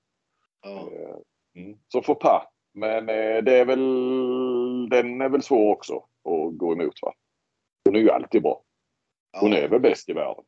Ja. 0.63 0.79
Eh, 0.79 1.17
Mm. 1.57 1.79
Så 1.89 2.03
Foppa. 2.03 2.49
Men 2.79 3.09
eh, 3.09 3.43
det 3.45 3.59
är 3.59 3.65
väl, 3.65 4.89
den 4.89 5.21
är 5.21 5.29
väl 5.29 5.43
svår 5.43 5.73
också 5.73 5.97
att 5.97 6.59
gå 6.59 6.73
emot 6.73 7.03
va? 7.03 7.15
Hon 7.85 7.97
är 7.97 8.01
ju 8.01 8.11
alltid 8.11 8.43
bra. 8.43 8.65
Hon 9.41 9.53
är 9.53 9.69
väl 9.69 9.81
bäst 9.81 10.09
i 10.09 10.13
världen. 10.13 10.45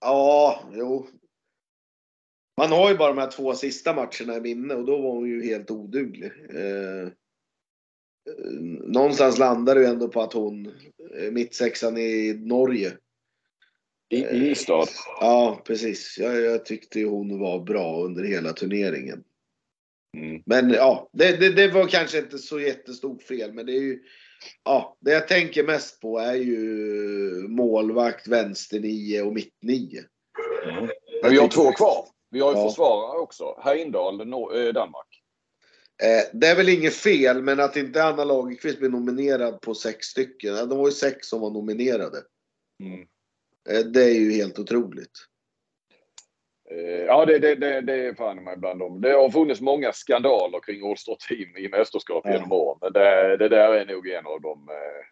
Ja, 0.00 0.60
jo. 0.72 1.06
Man 2.56 2.70
har 2.70 2.90
ju 2.90 2.96
bara 2.96 3.08
de 3.08 3.18
här 3.18 3.30
två 3.30 3.54
sista 3.54 3.94
matcherna 3.94 4.36
i 4.36 4.40
minne 4.40 4.74
och 4.74 4.84
då 4.84 4.96
var 4.96 5.10
hon 5.10 5.28
ju 5.28 5.46
helt 5.46 5.70
oduglig. 5.70 6.32
Eh, 6.50 7.02
eh, 7.02 8.50
någonstans 8.82 9.38
landar 9.38 9.76
ju 9.76 9.84
ändå 9.84 10.08
på 10.08 10.22
att 10.22 10.32
hon, 10.32 10.66
eh, 11.16 11.32
mittsexan 11.32 11.98
i 11.98 12.34
Norge. 12.34 12.92
I, 14.08 14.16
i 14.16 14.50
Ystad. 14.50 14.88
Ja, 15.20 15.62
precis. 15.64 16.18
Jag, 16.18 16.40
jag 16.40 16.64
tyckte 16.64 17.02
hon 17.02 17.40
var 17.40 17.60
bra 17.60 18.00
under 18.00 18.24
hela 18.24 18.52
turneringen. 18.52 19.24
Mm. 20.16 20.42
Men 20.46 20.70
ja, 20.70 21.08
det, 21.12 21.36
det, 21.36 21.48
det 21.48 21.68
var 21.68 21.86
kanske 21.86 22.18
inte 22.18 22.38
så 22.38 22.60
jättestort 22.60 23.22
fel, 23.22 23.52
men 23.52 23.66
det 23.66 23.72
är 23.72 23.80
ju 23.80 24.02
Ja, 24.64 24.96
det 25.00 25.12
jag 25.12 25.28
tänker 25.28 25.64
mest 25.64 26.00
på 26.00 26.18
är 26.18 26.34
ju 26.34 26.60
målvakt, 27.48 28.28
vänsternio 28.28 29.22
och 29.22 29.32
mittnio. 29.32 30.02
Men 31.22 31.30
vi 31.30 31.38
har 31.38 31.48
två 31.48 31.72
kvar. 31.72 32.06
Vi 32.30 32.40
har 32.40 32.52
ju 32.52 32.58
Ja. 32.58 32.68
försvarare 32.68 33.18
också. 33.18 33.60
Heimdal, 33.64 34.26
Nor- 34.26 34.56
eh, 34.66 34.72
Danmark. 34.72 35.06
Eh, 36.02 36.38
det 36.38 36.46
är 36.46 36.56
väl 36.56 36.68
inget 36.68 36.94
fel, 36.94 37.42
men 37.42 37.60
att 37.60 37.76
inte 37.76 38.04
Anna 38.04 38.24
Lagerqvist 38.24 38.78
blir 38.78 38.88
nominerad 38.88 39.60
på 39.60 39.74
sex 39.74 40.06
stycken. 40.06 40.68
De 40.68 40.78
var 40.78 40.88
ju 40.88 40.92
sex 40.92 41.26
som 41.26 41.40
var 41.40 41.50
nominerade. 41.50 42.22
Mm. 42.82 43.00
Eh, 43.70 43.86
det 43.86 44.04
är 44.04 44.14
ju 44.14 44.32
helt 44.32 44.58
otroligt. 44.58 45.12
Eh, 46.72 47.04
Ja, 47.06 47.24
det, 47.24 47.38
det, 47.38 47.54
det, 47.54 47.80
det 47.80 47.94
är 47.94 48.14
fan 48.14 48.44
mig 48.44 48.56
bland 48.56 48.78
dem. 48.80 49.00
Det 49.00 49.10
har 49.12 49.30
funnits 49.30 49.60
många 49.60 49.92
skandaler 49.92 50.60
kring 50.60 50.90
All-Star 50.90 51.16
Team 51.28 51.56
i 51.56 51.68
mästerskap 51.68 52.22
Ja. 52.26 52.32
genom 52.32 52.52
åren. 52.52 52.78
Men 52.80 52.92
det, 52.92 53.36
det 53.36 53.48
där 53.48 53.74
är 53.74 53.86
nog 53.86 54.08
en 54.08 54.26
av 54.26 54.40
de 54.40 54.68
eh, 54.68 55.04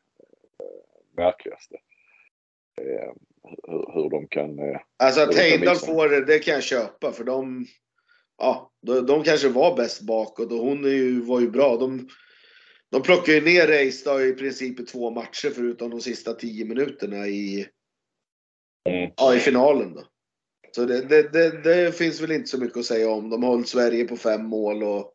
märkligaste. 1.16 1.74
Eh, 2.80 3.12
hur, 3.68 3.92
hur 3.94 4.10
de 4.10 4.26
kan... 4.28 4.58
Eh, 4.58 4.80
Alltså 4.96 5.20
att 5.20 5.38
visa. 5.38 5.74
får 5.86 6.08
det, 6.08 6.24
det 6.24 6.38
kan 6.38 6.54
jag 6.54 6.62
köpa 6.62 7.12
för 7.12 7.24
de, 7.24 7.66
ja, 8.38 8.70
de, 8.82 9.06
de 9.06 9.22
kanske 9.24 9.48
var 9.48 9.76
bäst 9.76 10.00
bakåt 10.02 10.52
och 10.52 10.58
hon 10.58 10.84
är 10.84 10.88
ju, 10.88 11.20
var 11.20 11.40
ju 11.40 11.50
bra. 11.50 11.76
De, 11.76 12.08
de 12.90 13.02
plockar 13.02 13.32
ju 13.32 13.40
ner 13.40 13.66
Reis 13.66 14.04
då 14.04 14.22
i 14.22 14.32
princip 14.32 14.80
i 14.80 14.84
två 14.84 15.10
matcher 15.10 15.50
förutom 15.54 15.90
de 15.90 16.00
sista 16.00 16.32
tio 16.32 16.64
minuterna 16.64 17.26
i, 17.26 17.66
Mm. 18.88 19.10
ja, 19.16 19.34
i 19.34 19.38
finalen. 19.38 19.94
Då. 19.94 20.02
Så 20.72 20.84
det, 20.84 21.00
det, 21.00 21.32
det, 21.32 21.62
det 21.62 21.92
finns 21.92 22.20
väl 22.20 22.32
inte 22.32 22.48
så 22.48 22.58
mycket 22.58 22.78
att 22.78 22.84
säga 22.84 23.10
om. 23.10 23.30
De 23.30 23.42
har 23.42 23.50
hållit 23.50 23.68
Sverige 23.68 24.04
på 24.04 24.16
fem 24.16 24.46
mål 24.46 24.82
och 24.82 25.14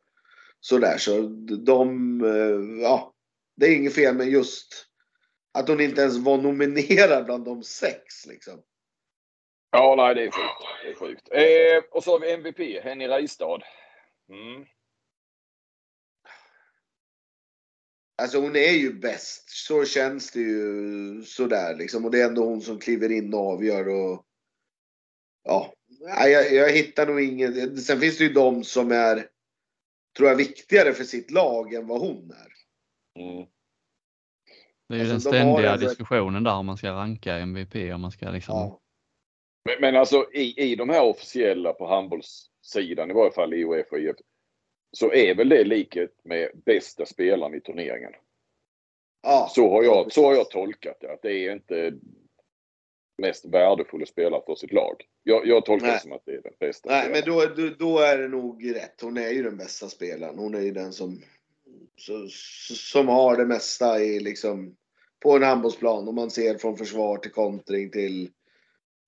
sådär. 0.59 0.97
Så 0.97 1.21
de, 1.65 2.21
eh, 2.23 2.81
ja, 2.83 3.13
det 3.55 3.65
är 3.65 3.75
inget 3.75 3.95
fel 3.95 4.15
med 4.15 4.27
just 4.27 4.85
att 5.53 5.67
hon 5.67 5.81
inte 5.81 6.01
ens 6.01 6.17
var 6.17 6.37
nominerad 6.37 7.25
bland 7.25 7.45
de 7.45 7.63
sex 7.63 8.25
liksom. 8.25 8.61
Ja, 9.71 9.95
nej, 9.97 10.15
det 10.15 10.21
är 10.21 10.31
sjukt. 10.31 10.67
Det 10.83 10.89
är 10.89 10.95
sjukt. 10.95 11.29
Eh, 11.31 11.97
och 11.97 12.03
så 12.03 12.11
har 12.11 12.19
vi 12.19 12.31
MVP, 12.31 12.83
Henny 12.83 13.07
Reistad. 13.07 13.61
Mm. 14.29 14.65
Alltså 18.17 18.39
hon 18.39 18.55
är 18.55 18.71
ju 18.71 18.93
bäst. 18.93 19.49
Så 19.49 19.85
känns 19.85 20.31
det 20.31 20.39
ju 20.39 21.21
sådär 21.23 21.75
liksom. 21.75 22.05
Och 22.05 22.11
det 22.11 22.21
är 22.21 22.27
ändå 22.27 22.45
hon 22.45 22.61
som 22.61 22.79
kliver 22.79 23.11
in 23.11 23.33
och 23.33 23.39
avgör 23.39 23.87
och... 23.87 24.24
Ja. 25.45 25.73
Jag, 25.99 26.53
jag 26.53 26.71
hittar 26.71 27.07
nog 27.07 27.21
ingen. 27.21 27.77
Sen 27.77 27.99
finns 27.99 28.17
det 28.17 28.23
ju 28.23 28.33
de 28.33 28.63
som 28.63 28.91
är, 28.91 29.27
tror 30.17 30.29
jag, 30.29 30.35
viktigare 30.35 30.93
för 30.93 31.03
sitt 31.03 31.31
lag 31.31 31.73
än 31.73 31.87
vad 31.87 31.99
hon 31.99 32.31
är. 32.31 32.53
Mm. 33.23 33.45
Det 34.89 34.95
är 34.95 35.05
ju 35.05 35.11
Alltså, 35.13 35.31
den 35.31 35.47
de 35.47 35.53
ständiga 35.53 35.73
ändå 35.73 35.85
ett- 35.85 35.89
diskussionen 35.89 36.43
där 36.43 36.53
om 36.55 36.65
man 36.65 36.77
ska 36.77 36.91
ranka 36.91 37.35
MVP 37.35 37.75
om 37.93 38.01
man 38.01 38.11
ska 38.11 38.29
liksom. 38.29 38.55
Ja. 38.57 38.79
Men, 39.65 39.81
men 39.81 39.95
alltså 39.95 40.25
i, 40.33 40.71
i 40.71 40.75
de 40.75 40.89
här 40.89 41.03
officiella 41.03 41.73
på 41.73 41.87
handbollssidan, 41.87 43.11
i 43.11 43.13
varje 43.13 43.31
fall 43.31 43.53
i 43.53 43.63
Uefa 43.65 43.95
och 43.95 44.01
IF, 44.01 44.15
så 44.97 45.11
är 45.13 45.35
väl 45.35 45.49
det 45.49 45.63
likhet 45.63 46.11
med 46.23 46.49
bästa 46.65 47.05
spelaren 47.05 47.53
i 47.55 47.61
turneringen. 47.61 48.11
ja. 49.23 49.47
Så 49.51 49.69
har 49.69 49.83
jag, 49.83 50.11
så 50.11 50.25
har 50.25 50.33
jag 50.35 50.49
tolkat 50.49 50.97
det. 51.01 51.13
Att 51.13 51.21
det 51.21 51.31
är 51.33 51.51
inte 51.53 51.93
mest 53.17 53.45
värdefulla 53.45 54.05
spelare 54.05 54.41
för 54.45 54.55
sitt 54.55 54.73
lag. 54.73 54.95
Jag, 55.23 55.47
jag 55.47 55.65
tolkar 55.65 55.87
Nej. 55.87 55.95
det 55.95 56.01
som 56.01 56.11
att 56.11 56.25
det 56.25 56.31
är 56.31 56.41
den 56.41 56.53
bästa 56.59 56.89
Nej, 56.89 57.09
men 57.09 57.21
då, 57.25 57.45
då, 57.45 57.69
då 57.79 57.99
är 57.99 58.17
det 58.17 58.27
nog 58.27 58.75
rätt. 58.75 59.01
Hon 59.01 59.17
är 59.17 59.29
ju 59.29 59.43
den 59.43 59.57
bästa 59.57 59.89
spelaren. 59.89 60.37
Hon 60.37 60.55
är 60.55 60.61
ju 60.61 60.71
den 60.71 60.93
som, 60.93 61.21
så, 61.97 62.27
som 62.75 63.07
har 63.07 63.37
det 63.37 63.45
mesta 63.45 63.99
i 63.99 64.19
liksom, 64.19 64.75
på 65.19 65.35
en 65.35 65.43
handbollsplan. 65.43 66.07
Om 66.07 66.15
man 66.15 66.31
ser 66.31 66.57
från 66.57 66.77
försvar 66.77 67.17
till 67.17 67.31
kontring 67.31 67.91
till 67.91 68.29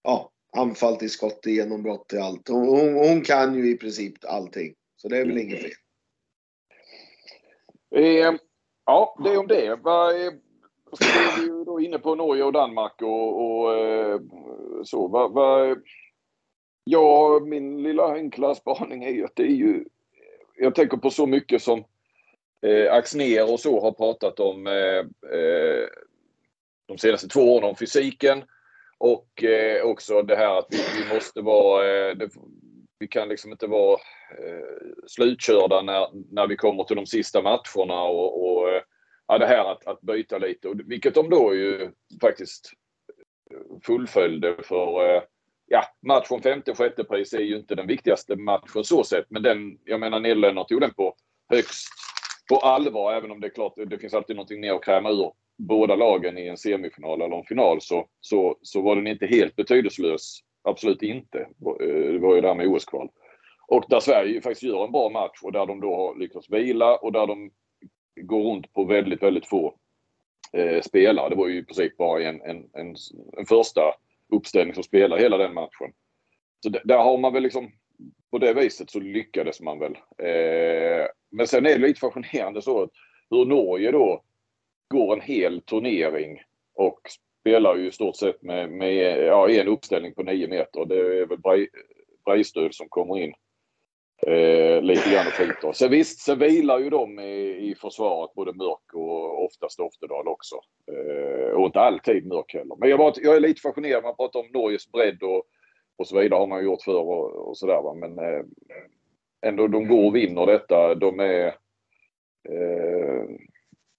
ja, 0.03 0.31
anfall 0.57 0.95
till 0.95 1.09
skott, 1.09 1.41
till 1.41 1.53
genombrott 1.53 2.09
till 2.09 2.19
allt. 2.19 2.47
Hon, 2.47 2.67
hon, 2.67 2.93
hon 2.93 3.21
kan 3.21 3.55
ju 3.55 3.71
i 3.71 3.77
princip 3.77 4.13
allting. 4.25 4.73
Så 4.95 5.07
det 5.07 5.17
är 5.17 5.25
väl 5.25 5.37
inget 5.37 5.61
fel. 5.61 5.71
Eh, 7.95 8.33
ja, 8.85 9.19
det 9.23 9.29
är 9.29 9.37
om 9.37 9.47
det. 9.47 9.75
Vad 9.75 10.15
och 10.89 10.97
Så 10.97 11.03
är 11.03 11.39
vi 11.39 11.47
ju 11.47 11.63
då 11.63 11.79
inne 11.79 11.99
på 11.99 12.15
Norge 12.15 12.43
och 12.43 12.53
Danmark 12.53 13.01
och, 13.01 13.41
och 13.45 13.77
eh, 13.77 14.19
så. 14.83 15.07
Va, 15.07 15.27
va, 15.27 15.75
ja, 16.83 17.39
min 17.45 17.83
lilla 17.83 18.13
enkla 18.13 18.55
spaning 18.55 19.03
är 19.03 19.11
ju 19.11 19.25
att 19.25 19.35
det 19.35 19.43
är 19.43 19.55
ju... 19.55 19.85
Jag 20.55 20.75
tänker 20.75 20.97
på 20.97 21.09
så 21.09 21.25
mycket 21.25 21.61
som 21.61 21.83
eh, 22.65 22.93
Axner 22.93 23.53
och 23.53 23.59
så 23.59 23.81
har 23.81 23.91
pratat 23.91 24.39
om 24.39 24.67
eh, 24.67 24.99
eh, 25.39 25.87
de 26.87 26.97
senaste 26.97 27.27
två 27.27 27.55
åren 27.55 27.69
om 27.69 27.75
fysiken. 27.75 28.43
Och 28.97 29.43
eh, 29.43 29.85
också 29.85 30.21
det 30.21 30.35
här 30.35 30.57
att 30.59 30.67
vi, 30.69 30.77
vi 30.77 31.13
måste 31.15 31.41
vara... 31.41 31.85
Eh, 31.85 32.15
det, 32.15 32.29
vi 32.99 33.07
kan 33.07 33.29
liksom 33.29 33.51
inte 33.51 33.67
vara 33.67 33.93
eh, 34.39 34.97
slutkörda 35.07 35.81
när, 35.81 36.07
när 36.33 36.47
vi 36.47 36.55
kommer 36.55 36.83
till 36.83 36.95
de 36.95 37.05
sista 37.05 37.41
matcherna 37.41 38.03
och, 38.03 38.47
och 38.47 38.56
ja, 39.27 39.37
det 39.37 39.45
här 39.45 39.71
att, 39.71 39.87
att 39.87 40.01
byta 40.01 40.37
lite. 40.37 40.67
Och, 40.67 40.75
vilket 40.85 41.15
de 41.15 41.29
då 41.29 41.55
ju 41.55 41.91
faktiskt 42.21 42.71
fullföljde 43.83 44.55
för 44.63 45.15
eh, 45.15 45.21
ja, 45.67 45.83
match 46.01 46.27
från 46.27 46.41
femte 46.41 46.71
och 46.71 46.77
sjätte 46.77 47.03
pris 47.03 47.33
är 47.33 47.39
ju 47.39 47.57
inte 47.57 47.75
den 47.75 47.87
viktigaste 47.87 48.35
matchen 48.35 48.83
så 48.83 49.03
sett. 49.03 49.25
Men 49.29 49.43
den, 49.43 49.79
jag 49.83 49.99
menar 49.99 50.19
Nederländerna 50.19 50.63
tog 50.63 50.81
den 50.81 50.93
på 50.93 51.15
högst 51.49 51.87
på 52.49 52.57
allvar. 52.57 53.13
Även 53.13 53.31
om 53.31 53.41
det 53.41 53.47
är 53.47 53.51
klart 53.51 53.73
det 53.87 53.97
finns 53.97 54.13
alltid 54.13 54.35
någonting 54.35 54.61
mer 54.61 54.73
att 54.73 54.83
kräma 54.83 55.11
ur 55.11 55.31
båda 55.57 55.95
lagen 55.95 56.37
i 56.37 56.47
en 56.47 56.57
semifinal 56.57 57.21
eller 57.21 57.37
en 57.37 57.43
final 57.43 57.81
så, 57.81 58.07
så, 58.21 58.57
så 58.61 58.81
var 58.81 58.95
den 58.95 59.07
inte 59.07 59.25
helt 59.25 59.55
betydelselös. 59.55 60.39
Absolut 60.63 61.01
inte. 61.01 61.47
Det 61.57 62.19
var 62.19 62.35
ju 62.35 62.41
där 62.41 62.55
med 62.55 62.67
OS-kval. 62.67 63.09
Och 63.67 63.85
där 63.89 63.99
Sverige 63.99 64.33
ju 64.33 64.41
faktiskt 64.41 64.63
gör 64.63 64.85
en 64.85 64.91
bra 64.91 65.09
match 65.09 65.39
och 65.43 65.51
där 65.51 65.65
de 65.65 65.81
då 65.81 65.95
har 65.95 66.19
lyckats 66.19 66.49
vila 66.49 66.95
och 66.95 67.11
där 67.11 67.27
de 67.27 67.51
går 68.21 68.43
runt 68.43 68.73
på 68.73 68.83
väldigt, 68.83 69.23
väldigt 69.23 69.47
få 69.47 69.75
eh, 70.53 70.81
spelare. 70.81 71.29
Det 71.29 71.35
var 71.35 71.47
ju 71.47 71.57
i 71.57 71.63
princip 71.63 71.97
bara 71.97 72.23
en, 72.23 72.41
en, 72.41 72.69
en, 72.73 72.95
en 73.37 73.45
första 73.45 73.81
uppställning 74.33 74.73
som 74.73 74.83
spelade 74.83 75.21
hela 75.21 75.37
den 75.37 75.53
matchen. 75.53 75.91
Så 76.63 76.69
där 76.69 76.97
har 76.97 77.17
man 77.17 77.33
väl 77.33 77.43
liksom, 77.43 77.71
på 78.31 78.37
det 78.37 78.53
viset 78.53 78.89
så 78.89 78.99
lyckades 78.99 79.61
man 79.61 79.79
väl. 79.79 79.97
Eh, 80.17 81.07
men 81.31 81.47
sen 81.47 81.65
är 81.65 81.69
det 81.69 81.87
lite 81.87 81.99
fascinerande 81.99 82.61
så 82.61 82.83
att 82.83 82.89
hur 83.29 83.45
Norge 83.45 83.91
då 83.91 84.23
går 84.87 85.13
en 85.13 85.21
hel 85.21 85.61
turnering 85.61 86.41
och 86.75 86.99
spelar 87.41 87.75
ju 87.75 87.87
i 87.87 87.91
stort 87.91 88.15
sett 88.15 88.41
med, 88.41 88.69
med 88.71 89.25
ja, 89.25 89.49
en 89.49 89.67
uppställning 89.67 90.13
på 90.13 90.23
9 90.23 90.47
meter. 90.47 90.85
Det 90.85 90.95
är 90.95 91.25
väl 91.25 91.67
Breistöd 92.25 92.75
som 92.75 92.89
kommer 92.89 93.19
in 93.19 93.33
eh, 94.25 94.81
lite 94.81 95.11
grann 95.11 95.27
och 95.27 95.33
skjuter. 95.33 95.71
Sen 95.71 95.91
visst, 95.91 96.19
så 96.19 96.35
vilar 96.35 96.79
ju 96.79 96.89
de 96.89 97.19
i, 97.19 97.69
i 97.69 97.75
försvaret, 97.75 98.33
både 98.33 98.53
Mörk 98.53 98.93
och 98.93 99.45
oftast 99.45 99.79
Oftedal 99.79 100.27
också. 100.27 100.55
Eh, 100.91 101.51
och 101.51 101.65
inte 101.65 101.79
alltid 101.79 102.27
Mörk 102.27 102.53
heller. 102.53 102.75
Men 102.79 102.89
jag, 102.89 102.99
bara, 102.99 103.13
jag 103.15 103.35
är 103.35 103.39
lite 103.39 103.61
fascinerad. 103.61 104.03
Man 104.03 104.15
pratar 104.15 104.39
om 104.39 104.49
Norges 104.53 104.91
bredd 104.91 105.23
och, 105.23 105.43
och 105.97 106.07
så 106.07 106.19
vidare 106.19 106.39
har 106.39 106.47
man 106.47 106.63
gjort 106.63 106.81
förr 106.81 106.99
och, 106.99 107.49
och 107.49 107.57
sådär. 107.57 107.93
Men 107.93 108.19
eh, 108.19 108.43
ändå, 109.41 109.67
de 109.67 109.87
går 109.87 110.05
och 110.05 110.15
vinner 110.15 110.45
detta. 110.45 110.95
De 110.95 111.19
är... 111.19 111.45
Eh, 112.49 113.25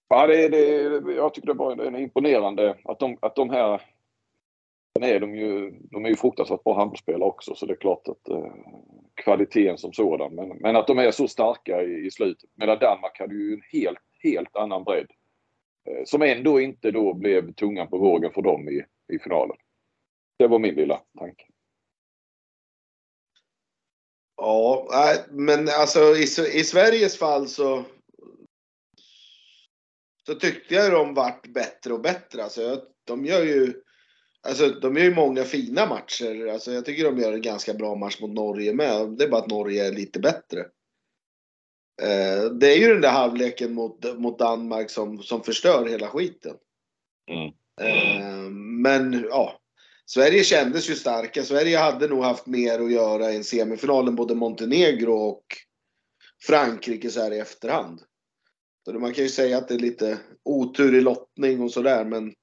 ja, 0.08 0.26
det, 0.26 0.48
det, 0.48 1.12
jag 1.12 1.34
tycker 1.34 1.48
det 1.48 1.54
bara 1.54 1.84
är 1.84 1.98
imponerande 1.98 2.76
att 2.84 2.98
de, 2.98 3.18
att 3.20 3.36
de 3.36 3.50
här 3.50 3.82
Sen 4.98 5.08
är 5.08 5.20
de 5.20 5.34
ju, 5.34 5.70
de 5.70 6.04
är 6.04 6.08
ju 6.08 6.16
fruktansvärt 6.16 6.64
bra 6.64 6.74
handbollsspelare 6.74 7.28
också 7.28 7.54
så 7.54 7.66
det 7.66 7.72
är 7.72 7.76
klart 7.76 8.08
att 8.08 8.28
eh, 8.28 8.52
kvaliteten 9.14 9.78
som 9.78 9.92
sådan. 9.92 10.34
Men, 10.34 10.48
men 10.48 10.76
att 10.76 10.86
de 10.86 10.98
är 10.98 11.10
så 11.10 11.28
starka 11.28 11.82
i, 11.82 12.06
i 12.06 12.10
slutet. 12.10 12.50
Medan 12.54 12.78
Danmark 12.78 13.18
hade 13.18 13.34
ju 13.34 13.52
en 13.52 13.62
helt, 13.72 13.98
helt 14.22 14.56
annan 14.56 14.84
bredd. 14.84 15.06
Eh, 15.90 16.04
som 16.04 16.22
ändå 16.22 16.60
inte 16.60 16.90
då 16.90 17.14
blev 17.14 17.52
tungan 17.52 17.88
på 17.88 17.98
vågen 17.98 18.32
för 18.32 18.42
dem 18.42 18.68
i, 18.68 18.84
i 19.14 19.18
finalen. 19.18 19.56
Det 20.38 20.46
var 20.46 20.58
min 20.58 20.74
lilla 20.74 21.00
tanke. 21.18 21.44
Ja, 24.36 24.86
men 25.30 25.68
alltså 25.68 26.00
i, 26.00 26.22
i 26.60 26.64
Sveriges 26.64 27.18
fall 27.18 27.48
så 27.48 27.84
så 30.26 30.34
tyckte 30.34 30.74
jag 30.74 30.92
de 30.92 31.14
vart 31.14 31.46
bättre 31.46 31.92
och 31.92 32.00
bättre. 32.00 32.44
Alltså, 32.44 32.82
de 33.04 33.24
gör 33.24 33.44
ju 33.44 33.74
Alltså 34.46 34.68
de 34.68 34.96
gör 34.96 35.04
ju 35.04 35.14
många 35.14 35.44
fina 35.44 35.86
matcher. 35.86 36.46
Alltså, 36.46 36.72
jag 36.72 36.84
tycker 36.84 37.04
de 37.04 37.18
gör 37.18 37.32
en 37.32 37.42
ganska 37.42 37.74
bra 37.74 37.94
match 37.94 38.20
mot 38.20 38.30
Norge 38.30 38.74
med. 38.74 39.08
Det 39.08 39.24
är 39.24 39.28
bara 39.28 39.42
att 39.42 39.50
Norge 39.50 39.86
är 39.86 39.92
lite 39.92 40.20
bättre. 40.20 40.60
Eh, 42.02 42.44
det 42.44 42.72
är 42.72 42.76
ju 42.76 42.92
den 42.92 43.00
där 43.00 43.10
halvleken 43.10 43.74
mot, 43.74 44.18
mot 44.18 44.38
Danmark 44.38 44.90
som, 44.90 45.22
som 45.22 45.42
förstör 45.42 45.88
hela 45.88 46.08
skiten. 46.08 46.56
Mm. 47.30 47.52
Eh, 47.80 48.50
men 48.82 49.26
ja, 49.30 49.60
Sverige 50.06 50.44
kändes 50.44 50.90
ju 50.90 50.94
starka. 50.94 51.42
Sverige 51.42 51.78
hade 51.78 52.08
nog 52.08 52.24
haft 52.24 52.46
mer 52.46 52.80
att 52.80 52.92
göra 52.92 53.32
i 53.32 53.36
en 53.36 53.44
semifinal 53.44 54.08
än 54.08 54.16
både 54.16 54.34
Montenegro 54.34 55.12
och 55.12 55.44
Frankrike 56.46 57.10
så 57.10 57.20
här 57.20 57.30
i 57.30 57.38
efterhand. 57.38 58.02
Så 58.84 58.92
man 58.92 59.14
kan 59.14 59.24
ju 59.24 59.30
säga 59.30 59.58
att 59.58 59.68
det 59.68 59.74
är 59.74 59.78
lite 59.78 60.18
otur 60.44 60.94
i 60.94 61.00
lottning 61.00 61.62
och 61.62 61.72
sådär 61.72 62.04
men 62.04 62.34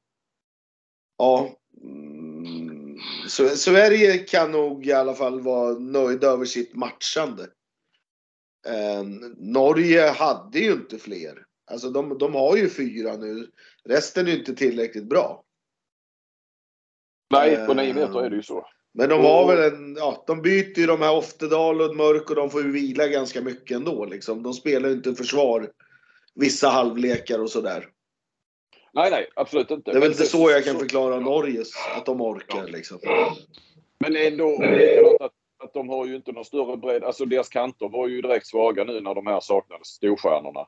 ja, 1.17 1.49
Mm, 1.83 2.97
så, 3.27 3.49
Sverige 3.49 4.17
kan 4.17 4.51
nog 4.51 4.87
i 4.87 4.91
alla 4.91 5.13
fall 5.13 5.41
vara 5.41 5.79
nöjda 5.79 6.27
över 6.27 6.45
sitt 6.45 6.75
matchande. 6.75 7.43
Eh, 8.67 9.03
Norge 9.37 10.09
hade 10.09 10.59
ju 10.59 10.71
inte 10.71 10.97
fler. 10.97 11.45
Alltså 11.71 11.89
de, 11.89 12.17
de 12.17 12.33
har 12.33 12.57
ju 12.57 12.69
fyra 12.69 13.17
nu. 13.17 13.47
Resten 13.83 14.27
är 14.27 14.31
ju 14.31 14.39
inte 14.39 14.55
tillräckligt 14.55 15.09
bra. 15.09 15.43
Nej, 17.31 17.67
på 17.67 17.73
nio 17.73 17.93
meter 17.93 18.25
är 18.25 18.29
det 18.29 18.35
ju 18.35 18.43
så. 18.43 18.67
Men 18.93 19.09
de 19.09 19.21
har 19.21 19.47
väl 19.47 19.73
en, 19.73 19.95
ja, 19.95 20.23
de 20.27 20.41
byter 20.41 20.79
ju 20.79 20.85
de 20.85 21.01
här 21.01 21.15
Oftedal 21.15 21.81
och 21.81 21.95
Mörk 21.95 22.29
och 22.29 22.35
de 22.35 22.49
får 22.49 22.61
ju 22.61 22.71
vila 22.71 23.07
ganska 23.07 23.41
mycket 23.41 23.77
ändå 23.77 24.05
liksom. 24.05 24.43
De 24.43 24.53
spelar 24.53 24.89
ju 24.89 24.95
inte 24.95 25.15
försvar 25.15 25.71
vissa 26.35 26.69
halvlekar 26.69 27.39
och 27.39 27.49
sådär. 27.49 27.87
Nej, 28.95 29.11
nej, 29.11 29.27
absolut 29.35 29.71
inte. 29.71 29.91
Det 29.91 29.97
är 29.97 30.01
väl 30.01 30.11
inte 30.11 30.23
så 30.23 30.51
jag 30.51 30.63
kan 30.63 30.79
förklara 30.79 31.19
Norges, 31.19 31.71
att 31.97 32.05
de 32.05 32.21
orkar 32.21 32.57
ja. 32.57 32.65
liksom. 32.65 32.99
Men 33.99 34.15
ändå, 34.15 34.63
att, 35.19 35.31
att 35.63 35.73
de 35.73 35.89
har 35.89 36.05
ju 36.05 36.15
inte 36.15 36.31
någon 36.31 36.45
större 36.45 36.77
bredd. 36.77 37.03
Alltså 37.03 37.25
deras 37.25 37.49
kanter 37.49 37.89
var 37.89 38.07
ju 38.07 38.21
direkt 38.21 38.47
svaga 38.47 38.83
nu 38.83 39.01
när 39.01 39.15
de 39.15 39.27
här 39.27 39.39
saknades 39.39 39.87
storstjärnorna. 39.87 40.67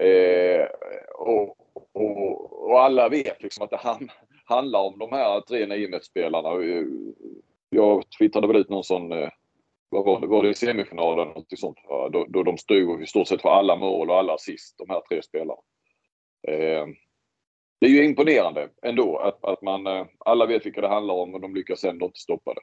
Eh, 0.00 0.66
och, 1.14 1.56
och, 1.92 2.68
och, 2.70 2.80
alla 2.80 3.08
vet 3.08 3.42
liksom 3.42 3.64
att 3.64 3.70
det 3.70 3.76
han, 3.76 4.10
handlar 4.44 4.80
om 4.80 4.98
de 4.98 5.12
här 5.12 5.40
tre 5.40 5.66
niometersspelarna. 5.66 6.48
Jag 7.70 8.04
twittrade 8.18 8.46
väl 8.46 8.56
ut 8.56 8.68
någon 8.68 8.84
sån, 8.84 9.12
eh, 9.12 9.28
vad 9.88 10.04
var 10.04 10.20
det, 10.20 10.26
var 10.26 10.42
det 10.42 10.48
i 10.48 10.54
semifinalen? 10.54 11.28
Något 11.28 11.58
sånt, 11.58 11.78
då, 12.12 12.26
då 12.28 12.42
de 12.42 12.58
stod 12.58 13.02
i 13.02 13.06
stort 13.06 13.28
sett 13.28 13.42
för 13.42 13.48
alla 13.48 13.76
mål 13.76 14.10
och 14.10 14.16
alla 14.16 14.34
assist, 14.34 14.78
de 14.78 14.90
här 14.90 15.00
tre 15.08 15.22
spelarna. 15.22 15.60
Eh, 16.48 16.86
det 17.80 17.86
är 17.86 17.90
ju 17.90 18.04
imponerande 18.04 18.68
ändå 18.82 19.18
att, 19.18 19.44
att 19.44 19.62
man, 19.62 19.86
eh, 19.86 20.06
alla 20.18 20.46
vet 20.46 20.66
vilka 20.66 20.80
det 20.80 20.88
handlar 20.88 21.14
om 21.14 21.34
och 21.34 21.40
de 21.40 21.54
lyckas 21.54 21.84
ändå 21.84 22.06
inte 22.06 22.18
stoppa 22.18 22.54
det. 22.54 22.60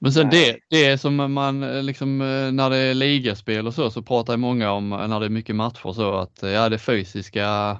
Men 0.00 0.12
sen 0.12 0.30
det, 0.30 0.58
det 0.70 0.98
som 0.98 1.32
man 1.32 1.62
eh, 1.62 1.82
liksom 1.82 2.20
eh, 2.20 2.52
när 2.52 2.70
det 2.70 2.76
är 2.76 2.94
ligaspel 2.94 3.66
och 3.66 3.74
så, 3.74 3.90
så 3.90 4.02
pratar 4.02 4.36
många 4.36 4.72
om 4.72 4.90
när 4.90 5.20
det 5.20 5.26
är 5.26 5.30
mycket 5.30 5.56
matcher 5.56 5.92
så 5.92 6.14
att 6.14 6.38
ja 6.42 6.68
det 6.68 6.78
fysiska, 6.78 7.78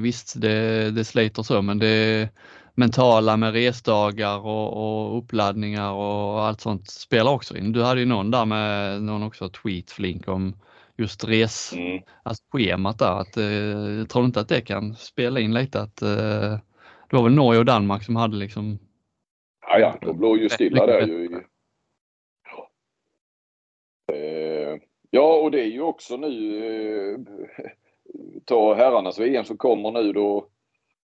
visst 0.00 0.40
det, 0.40 0.90
det 0.90 1.04
sliter 1.04 1.42
så 1.42 1.62
men 1.62 1.78
det 1.78 2.28
mentala 2.74 3.36
med 3.36 3.52
resdagar 3.52 4.38
och, 4.38 4.72
och 4.72 5.18
uppladdningar 5.18 5.92
och 5.92 6.42
allt 6.42 6.60
sånt 6.60 6.90
spelar 6.90 7.32
också 7.32 7.56
in. 7.56 7.72
Du 7.72 7.82
hade 7.82 8.00
ju 8.00 8.06
någon 8.06 8.30
där 8.30 8.44
med 8.44 9.02
någon 9.02 9.22
också 9.22 9.48
tweet 9.48 9.90
flink 9.90 10.28
om 10.28 10.54
just 10.96 11.24
res, 11.24 11.72
mm. 11.72 12.02
alltså 12.22 12.44
schemat 12.52 12.98
där. 12.98 13.20
Att, 13.20 13.36
eh, 13.36 13.44
jag 13.98 14.08
tror 14.08 14.24
inte 14.24 14.40
att 14.40 14.48
det 14.48 14.60
kan 14.60 14.94
spela 14.94 15.40
in 15.40 15.54
lite 15.54 15.80
att 15.80 16.02
eh, 16.02 16.58
det 17.10 17.16
var 17.16 17.22
väl 17.22 17.34
Norge 17.34 17.58
och 17.58 17.66
Danmark 17.66 18.04
som 18.04 18.16
hade 18.16 18.36
liksom 18.36 18.78
Ja, 19.68 19.78
ja, 19.78 19.98
de 20.00 20.20
låg 20.20 20.38
ju 20.38 20.48
stilla 20.48 20.86
där 20.86 21.06
ju. 21.06 21.42
Ja. 22.50 22.70
Eh, 24.14 24.78
ja, 25.10 25.36
och 25.36 25.50
det 25.50 25.60
är 25.60 25.66
ju 25.66 25.80
också 25.80 26.16
nu 26.16 26.56
eh, 26.66 27.18
ta 28.44 28.74
herrarnas 28.74 29.18
VM 29.18 29.44
som 29.44 29.56
kommer 29.56 29.90
nu 29.90 30.12
då 30.12 30.48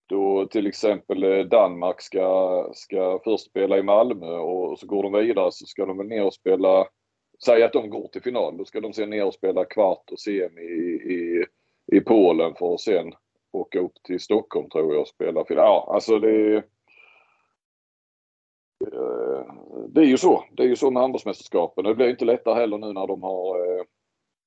då 0.09 0.47
till 0.47 0.67
exempel 0.67 1.23
eh, 1.23 1.45
Danmark 1.45 2.01
ska, 2.01 2.71
ska 2.75 3.21
först 3.25 3.51
spela 3.51 3.79
i 3.79 3.83
Malmö 3.83 4.27
och 4.27 4.79
så 4.79 4.87
går 4.87 5.03
de 5.03 5.12
vidare 5.12 5.53
så 5.53 5.67
ska 5.67 5.87
de 5.87 5.99
väl 5.99 6.07
ner 6.07 6.25
och 6.25 6.35
spela 6.35 6.87
Säg 7.44 7.62
att 7.62 7.72
de 7.72 7.90
går 7.90 8.09
till 8.09 8.22
final. 8.22 8.57
Då 8.57 8.64
ska 8.64 8.81
de 8.81 8.92
sen 8.92 9.11
ner 9.11 9.24
och 9.24 9.35
spela 9.35 9.64
kvart 9.64 10.11
och 10.11 10.20
semi 10.20 10.62
i, 10.62 11.12
i, 11.14 11.44
i 11.96 12.01
Polen 12.01 12.55
för 12.55 12.74
att 12.74 12.81
sen 12.81 13.12
åka 13.53 13.81
upp 13.81 14.03
till 14.03 14.20
Stockholm 14.20 14.70
tror 14.70 14.92
jag 14.92 15.01
och 15.01 15.09
spela 15.09 15.44
final. 15.44 15.64
Ja, 15.64 15.90
alltså 15.94 16.18
det 16.18 16.57
eh, 18.87 19.55
det 19.88 20.01
är 20.01 20.05
ju 20.05 20.16
så. 20.16 20.44
Det 20.53 20.62
är 20.62 20.66
ju 20.66 20.77
så 20.77 20.90
med 20.90 21.03
handbollsmästerskapen. 21.03 21.85
Det 21.85 21.94
blir 21.94 22.11
inte 22.11 22.24
lättare 22.24 22.55
heller 22.55 22.79
nu 22.79 22.92
när 22.92 23.07
de 23.07 23.22
har 23.22 23.79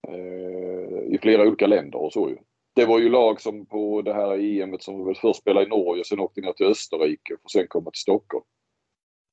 eh, 0.08 1.14
i 1.14 1.18
flera 1.22 1.48
olika 1.48 1.68
länder 1.68 2.00
och 2.00 2.14
så 2.14 2.30
ju. 2.30 2.38
Det 2.74 2.86
var 2.86 3.00
ju 3.00 3.10
lag 3.10 3.42
som 3.42 3.66
på 3.66 4.02
det 4.02 4.14
här 4.14 4.40
EM 4.40 4.80
som 4.80 5.06
väl 5.06 5.16
först 5.16 5.40
spelade 5.40 5.66
i 5.66 5.70
Norge, 5.70 6.04
sen 6.04 6.20
åkte 6.20 6.42
ner 6.42 6.54
till 6.54 6.66
Österrike 6.66 7.34
och 7.44 7.52
sen 7.52 7.68
komma 7.68 7.92
till 7.92 8.02
Stockholm. 8.02 8.46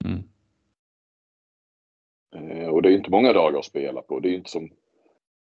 Mm. 0.04 0.18
Eh, 0.18 0.22
Eh, 2.36 2.68
och 2.68 2.82
det 2.82 2.88
är 2.88 2.92
inte 2.92 3.10
många 3.10 3.32
dagar 3.32 3.58
att 3.58 3.64
spela 3.64 4.02
på. 4.02 4.20
Det 4.20 4.28
är 4.28 4.34
inte 4.34 4.50
som, 4.50 4.70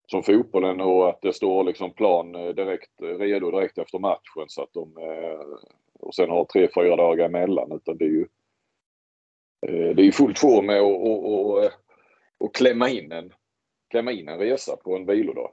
som 0.07 0.23
fotbollen 0.23 0.81
och 0.81 1.09
att 1.09 1.21
det 1.21 1.33
står 1.33 1.63
liksom 1.63 1.93
plan 1.93 2.35
eh, 2.35 2.49
direkt 2.49 3.01
eh, 3.01 3.07
redo 3.07 3.51
direkt 3.51 3.77
efter 3.77 3.99
matchen 3.99 4.45
så 4.47 4.63
att 4.63 4.73
de 4.73 4.93
och 5.99 6.15
sen 6.15 6.29
har 6.29 6.45
tre, 6.45 6.69
fyra 6.75 6.95
dagar 6.95 7.25
emellan. 7.25 7.71
Utan 7.71 7.97
det 7.97 8.05
är 8.05 8.09
ju 8.09 8.27
det 9.95 10.01
är 10.01 10.11
fullt 10.11 10.39
sjå 10.39 10.61
med 10.61 10.77
att 10.77 10.83
och, 10.83 11.33
och, 11.33 11.69
och 12.37 12.55
klämma, 12.55 12.89
in 12.89 13.11
en, 13.11 13.33
klämma 13.89 14.11
in 14.11 14.27
en 14.27 14.39
resa 14.39 14.75
på 14.75 14.95
en 14.95 15.05
vilodag. 15.05 15.51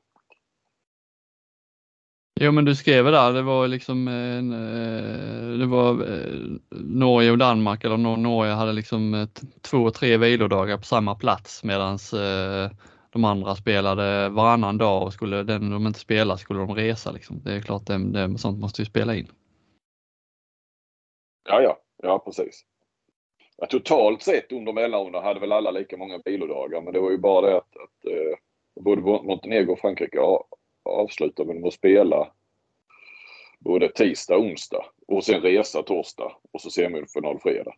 Jo 2.43 2.53
men 2.53 2.65
du 2.65 2.75
skrev 2.75 3.05
där, 3.05 3.33
det 3.33 3.43
var 3.43 3.69
liksom 3.69 4.09
eh, 4.09 4.15
en, 4.15 4.53
eh, 4.53 5.59
det 5.59 5.67
var 5.67 5.91
eh, 5.91 6.59
Norge 6.71 7.31
och 7.31 7.39
Danmark 7.39 7.85
eller 7.85 7.97
Norge 7.97 8.53
hade 8.53 8.73
liksom 8.73 9.29
två, 9.61 9.91
tre 9.91 10.17
vilodagar 10.17 10.77
på 10.77 10.83
samma 10.83 11.15
plats 11.15 11.65
medan 11.65 11.99
de 13.13 13.25
andra 13.25 13.55
spelade 13.55 14.29
varannan 14.29 14.79
dag 14.79 15.03
och 15.03 15.13
skulle 15.13 15.43
den 15.43 15.71
de 15.71 15.87
inte 15.87 16.01
spelade 16.01 16.41
skulle 16.41 16.61
de 16.61 16.75
resa. 16.75 17.13
Liksom. 17.13 17.41
Det 17.45 17.53
är 17.53 17.61
klart, 17.61 17.87
det, 17.87 17.99
det, 17.99 18.39
sånt 18.39 18.61
måste 18.61 18.83
ju 18.83 18.87
spela 18.87 19.15
in. 19.15 19.29
Ja, 21.49 21.63
ja, 21.63 21.79
ja 22.03 22.19
precis. 22.19 22.65
Ja, 23.57 23.67
totalt 23.67 24.23
sett 24.23 24.53
under 24.53 24.73
mellanrundan 24.73 25.25
hade 25.25 25.41
väl 25.41 25.53
alla 25.53 25.71
lika 25.71 25.97
många 25.97 26.21
vilodagar 26.25 26.81
men 26.81 26.93
det 26.93 27.01
var 27.01 27.11
ju 27.11 27.19
bara 27.19 27.47
det 27.47 27.57
att, 27.57 27.77
att 27.77 28.07
eh, 28.07 28.39
både 28.85 29.03
Montenegro 29.03 29.73
och 29.73 29.79
Frankrike 29.79 30.19
avslutar 30.91 31.45
med 31.45 31.65
att 31.67 31.75
spela 31.75 32.33
både 33.59 33.89
tisdag 33.89 34.37
och 34.37 34.43
onsdag. 34.43 34.85
och 35.07 35.25
sen 35.25 35.41
resa 35.41 35.83
torsdag 35.83 36.33
och 36.53 36.61
så 36.61 36.71
semifinal 36.71 37.39
fredag. 37.41 37.75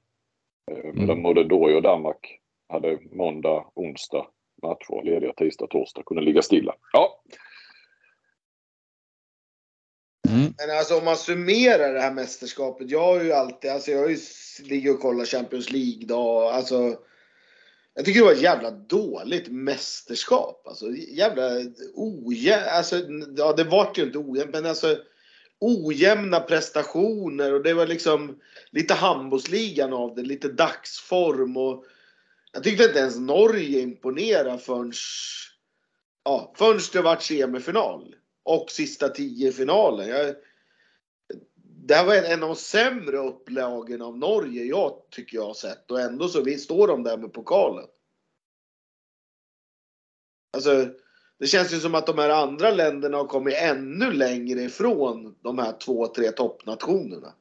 Eh, 0.71 0.79
Mm. 0.79 0.97
Medan 1.01 1.23
både 1.23 1.45
Norge 1.45 1.77
och 1.77 1.83
Danmark 1.83 2.39
hade 2.69 2.99
måndag, 3.13 3.65
onsdag 3.75 4.27
matcher, 4.63 5.05
lediga 5.05 5.33
tisdag, 5.33 5.67
torsdag, 5.67 6.03
kunde 6.07 6.23
ligga 6.23 6.43
stilla. 6.43 6.75
Ja, 6.93 7.23
Mm. 10.29 10.53
Men 10.59 10.79
alltså 10.79 10.99
om 10.99 11.05
man 11.05 11.17
summerar 11.17 11.93
det 11.93 12.01
här 12.01 12.13
mästerskapet. 12.13 12.91
Jag 12.91 13.01
har 13.01 13.25
ju 13.25 13.33
alltid, 13.33 13.71
alltså 13.71 13.91
jag 13.91 13.99
har 13.99 14.09
ju 14.09 14.15
s- 14.15 14.61
ligger 14.65 14.95
och 14.95 15.01
kollar 15.01 15.25
Champions 15.25 15.71
League 15.71 16.07
då. 16.07 16.39
Alltså. 16.49 16.97
Jag 17.95 18.05
tycker 18.05 18.21
det 18.21 18.27
var 18.27 18.33
ett 18.33 18.43
jävla 18.43 18.71
dåligt 18.71 19.49
mästerskap. 19.49 20.67
Alltså 20.67 20.91
jävla 20.91 21.51
ojämnt. 21.95 22.67
Alltså, 22.67 22.97
ja 23.37 23.53
det 23.53 23.65
vart 23.65 23.99
ju 23.99 24.03
inte 24.03 24.19
ojämnt 24.19 24.53
men 24.53 24.67
alltså. 24.67 24.99
Ojämna 25.65 26.41
prestationer 26.41 27.55
och 27.55 27.63
det 27.63 27.75
var 27.75 27.87
liksom 27.87 28.41
lite 28.71 28.95
handbollsligan 28.95 29.93
av 29.93 30.15
det. 30.15 30.23
Lite 30.23 30.49
dagsform 30.49 31.57
och. 31.57 31.85
Jag 32.53 32.65
tyckte 32.65 32.85
inte 32.85 32.99
ens 32.99 33.19
Norge 33.19 33.81
imponerade 33.81 34.59
förrän. 34.59 34.93
Ja, 36.25 36.55
förrän 36.57 36.81
det 36.93 37.03
vart 37.03 37.23
semifinal 37.23 38.15
och 38.43 38.71
sista 38.71 39.09
tio 39.09 39.49
i 39.49 39.53
finalen. 39.53 40.09
Jag, 40.09 40.35
det 41.85 41.95
här 41.95 42.07
var 42.07 42.15
en, 42.15 42.25
en 42.25 42.43
av 42.43 42.49
de 42.49 42.57
sämre 42.57 43.17
upplagen 43.17 44.03
av 44.03 44.19
Norge 44.19 44.65
jag 44.65 45.03
tycker 45.11 45.37
jag 45.37 45.47
har 45.47 45.55
sett 45.55 45.91
och 45.91 46.01
ändå 46.01 46.29
så 46.29 46.43
vi 46.43 46.59
står 46.59 46.89
de 46.89 47.03
där 47.03 47.17
med 47.17 47.33
pokalen. 47.33 47.87
Alltså, 50.53 50.89
det 51.39 51.47
känns 51.47 51.73
ju 51.73 51.81
som 51.81 51.95
att 51.95 52.07
de 52.07 52.19
här 52.19 52.31
andra 52.31 52.71
länderna 52.71 53.17
har 53.17 53.27
kommit 53.27 53.55
ännu 53.55 54.13
längre 54.13 54.63
ifrån 54.63 55.35
de 55.41 55.59
här 55.59 55.73
två, 55.73 56.07
tre 56.07 56.31
toppnationerna. 56.31 57.35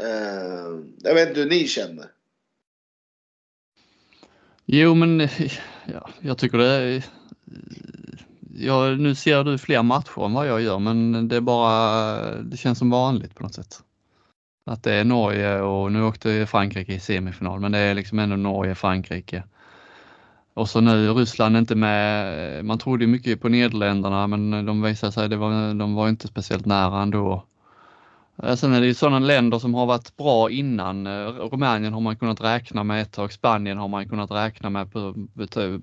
Eh, 0.00 0.80
jag 0.98 1.14
vet 1.14 1.28
inte 1.28 1.40
hur 1.40 1.48
ni 1.48 1.66
känner. 1.66 2.12
Jo, 4.64 4.94
men 4.94 5.20
ja, 5.86 6.10
jag 6.20 6.38
tycker 6.38 6.58
det 6.58 6.66
är... 6.66 7.04
Ja, 8.60 8.88
nu 8.88 9.14
ser 9.14 9.44
du 9.44 9.58
fler 9.58 9.82
matcher 9.82 10.24
än 10.24 10.32
vad 10.32 10.46
jag 10.46 10.60
gör, 10.60 10.78
men 10.78 11.28
det 11.28 11.36
är 11.36 11.40
bara, 11.40 12.42
det 12.42 12.56
känns 12.56 12.78
som 12.78 12.90
vanligt 12.90 13.34
på 13.34 13.42
något 13.42 13.54
sätt. 13.54 13.82
Att 14.66 14.82
det 14.82 14.94
är 14.94 15.04
Norge 15.04 15.60
och 15.60 15.92
nu 15.92 16.02
åkte 16.02 16.46
Frankrike 16.46 16.94
i 16.94 17.00
semifinal, 17.00 17.60
men 17.60 17.72
det 17.72 17.78
är 17.78 17.94
liksom 17.94 18.18
ändå 18.18 18.36
Norge, 18.36 18.74
Frankrike. 18.74 19.42
Och 20.54 20.68
så 20.68 20.80
nu 20.80 21.12
Ryssland 21.12 21.56
inte 21.56 21.74
med. 21.74 22.64
Man 22.64 22.78
trodde 22.78 23.04
ju 23.04 23.10
mycket 23.10 23.40
på 23.40 23.48
Nederländerna, 23.48 24.26
men 24.26 24.66
de 24.66 24.82
visade 24.82 25.12
sig, 25.12 25.28
det 25.28 25.36
var, 25.36 25.74
de 25.74 25.94
var 25.94 26.08
inte 26.08 26.28
speciellt 26.28 26.66
nära 26.66 27.02
ändå. 27.02 27.44
Sen 28.56 28.72
är 28.72 28.80
det 28.80 28.86
ju 28.86 28.94
sådana 28.94 29.18
länder 29.18 29.58
som 29.58 29.74
har 29.74 29.86
varit 29.86 30.16
bra 30.16 30.50
innan. 30.50 31.08
Rumänien 31.32 31.92
har 31.92 32.00
man 32.00 32.16
kunnat 32.16 32.40
räkna 32.40 32.84
med 32.84 33.02
ett 33.02 33.12
tag. 33.12 33.32
Spanien 33.32 33.78
har 33.78 33.88
man 33.88 34.08
kunnat 34.08 34.30
räkna 34.30 34.70
med 34.70 34.92
på, 34.92 35.14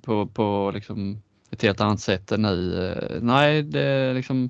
på, 0.01 0.27
på 0.27 0.71
liksom 0.73 1.21
ett 1.55 1.61
helt 1.61 1.81
annat 1.81 1.99
sätt 1.99 2.31
än 2.31 2.41
nu. 2.41 3.19
Nej, 3.21 3.63
det 3.63 4.13
liksom. 4.13 4.49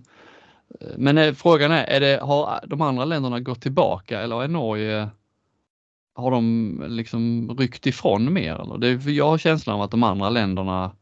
Men 0.98 1.18
eh, 1.18 1.34
frågan 1.34 1.72
är, 1.72 1.84
är 1.84 2.00
det, 2.00 2.20
har 2.22 2.64
de 2.68 2.82
andra 2.82 3.06
länderna 3.06 3.40
gått 3.40 3.62
tillbaka 3.62 4.22
eller 4.22 4.44
är 4.44 4.48
Norge 4.48 5.10
har 6.16 6.32
de 6.32 6.86
liksom 6.88 7.50
ryckt 7.60 7.88
ifrån 7.88 8.34
mer? 8.34 8.62
Eller? 8.62 8.78
Det, 8.78 9.12
jag 9.12 9.28
har 9.28 9.38
känslan 9.38 9.76
av 9.76 9.82
att 9.82 9.92
de 9.92 10.04
andra 10.04 10.30
länderna 10.30 10.96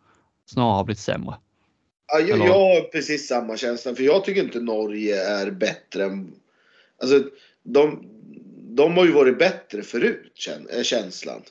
snarare 0.46 0.74
har 0.74 0.84
blivit 0.84 1.00
sämre. 1.00 1.36
Ja, 2.08 2.20
jag, 2.20 2.40
jag 2.40 2.54
har 2.54 2.82
precis 2.82 3.28
samma 3.28 3.58
känsla. 3.58 3.96
För 3.96 4.04
jag 4.04 4.26
tycker 4.26 4.44
inte 4.44 4.60
Norge 4.60 5.24
är 5.24 5.52
bättre 5.52 6.04
än... 6.04 6.36
Alltså, 7.02 7.30
de, 7.64 8.10
de 8.76 8.98
har 8.98 9.06
ju 9.06 9.12
varit 9.12 9.40
bättre 9.40 9.82
förut, 9.82 10.50
är 10.70 10.84
känslan. 10.84 11.42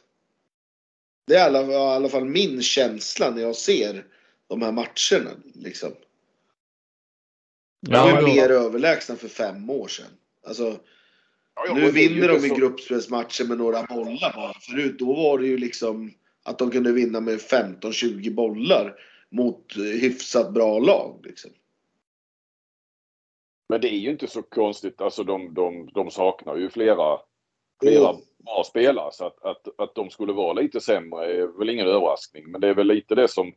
Det 1.27 1.35
är 1.35 1.39
i 1.39 1.43
alla, 1.43 1.73
i 1.73 1.77
alla 1.77 2.09
fall 2.09 2.25
min 2.25 2.63
känsla 2.63 3.31
när 3.31 3.43
jag 3.43 3.57
ser 3.57 4.05
de 4.53 4.63
här 4.63 4.73
matcherna. 4.73 5.31
Liksom. 5.55 5.93
De 7.87 7.93
var 7.99 8.21
ju 8.21 8.27
mer 8.27 8.51
överlägsna 8.51 9.17
för 9.17 9.29
fem 9.29 9.71
år 9.71 9.89
sedan. 9.89 10.07
Alltså, 10.47 10.79
Ja, 11.55 11.75
nu 11.75 11.91
vinner 11.91 12.29
de 12.29 12.37
i 12.47 12.49
så- 12.49 12.55
gruppspelsmatcher 12.55 13.45
med 13.49 13.59
några 13.59 13.83
bollar 13.83 14.33
bara. 14.37 14.53
Förut 14.61 14.99
då 14.99 15.15
var 15.15 15.39
det 15.39 15.47
ju 15.47 15.59
liksom 15.59 16.13
att 16.43 16.59
de 16.59 16.71
kunde 16.71 16.93
vinna 16.93 17.21
med 17.21 17.39
15-20 17.41 18.35
bollar 18.35 18.95
mot 19.31 19.77
eh, 19.77 19.83
hyfsat 19.83 20.53
bra 20.53 20.79
lag. 20.79 21.21
Liksom. 21.25 21.51
Men 23.69 23.81
det 23.81 23.89
är 23.89 23.99
ju 23.99 24.11
inte 24.11 24.27
så 24.27 24.43
konstigt. 24.43 25.01
Alltså 25.01 25.25
de, 25.25 25.55
de, 25.55 25.91
de 25.95 26.11
saknar 26.11 26.57
ju 26.57 26.71
flera, 26.71 27.19
flera 27.83 28.09
Mm. 28.11 28.23
bra 28.39 28.65
spelare. 28.67 29.11
Så 29.13 29.27
att, 29.27 29.45
att, 29.45 29.81
att 29.81 29.95
de 29.95 30.11
skulle 30.11 30.33
vara 30.33 30.53
lite 30.53 30.81
sämre 30.81 31.33
är 31.33 31.59
väl 31.59 31.69
ingen 31.71 31.87
överraskning. 31.87 32.51
Men 32.51 32.61
det 32.61 32.69
är 32.69 32.75
väl 32.75 32.87
lite 32.87 33.15
det 33.15 33.29
som 33.29 33.53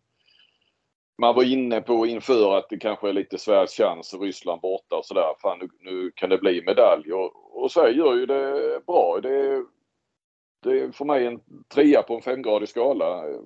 man 1.17 1.36
var 1.36 1.43
inne 1.43 1.82
på 1.82 2.06
inför 2.06 2.58
att 2.58 2.69
det 2.69 2.78
kanske 2.78 3.10
är 3.10 3.13
lite 3.13 3.38
Sveriges 3.38 3.71
chans. 3.78 4.13
Ryssland 4.13 4.62
borta 4.62 4.95
och 4.95 5.06
sådär. 5.06 5.34
Fan 5.41 5.60
nu, 5.60 5.69
nu 5.91 6.12
kan 6.15 6.30
det 6.30 6.38
bli 6.38 6.63
medalj. 6.65 7.13
Och, 7.13 7.63
och 7.63 7.71
Sverige 7.71 7.97
gör 7.97 8.15
ju 8.15 8.25
det 8.25 8.82
bra. 8.88 9.19
Det, 9.23 9.30
är- 9.36 9.65
det 10.63 10.80
är 10.80 10.91
för 10.91 11.06
mig 11.06 11.25
en 11.25 11.39
trea 11.73 12.01
på 12.04 12.15
en 12.15 12.21
femgradig 12.21 12.69
skala. 12.69 13.30
Eh, 13.30 13.39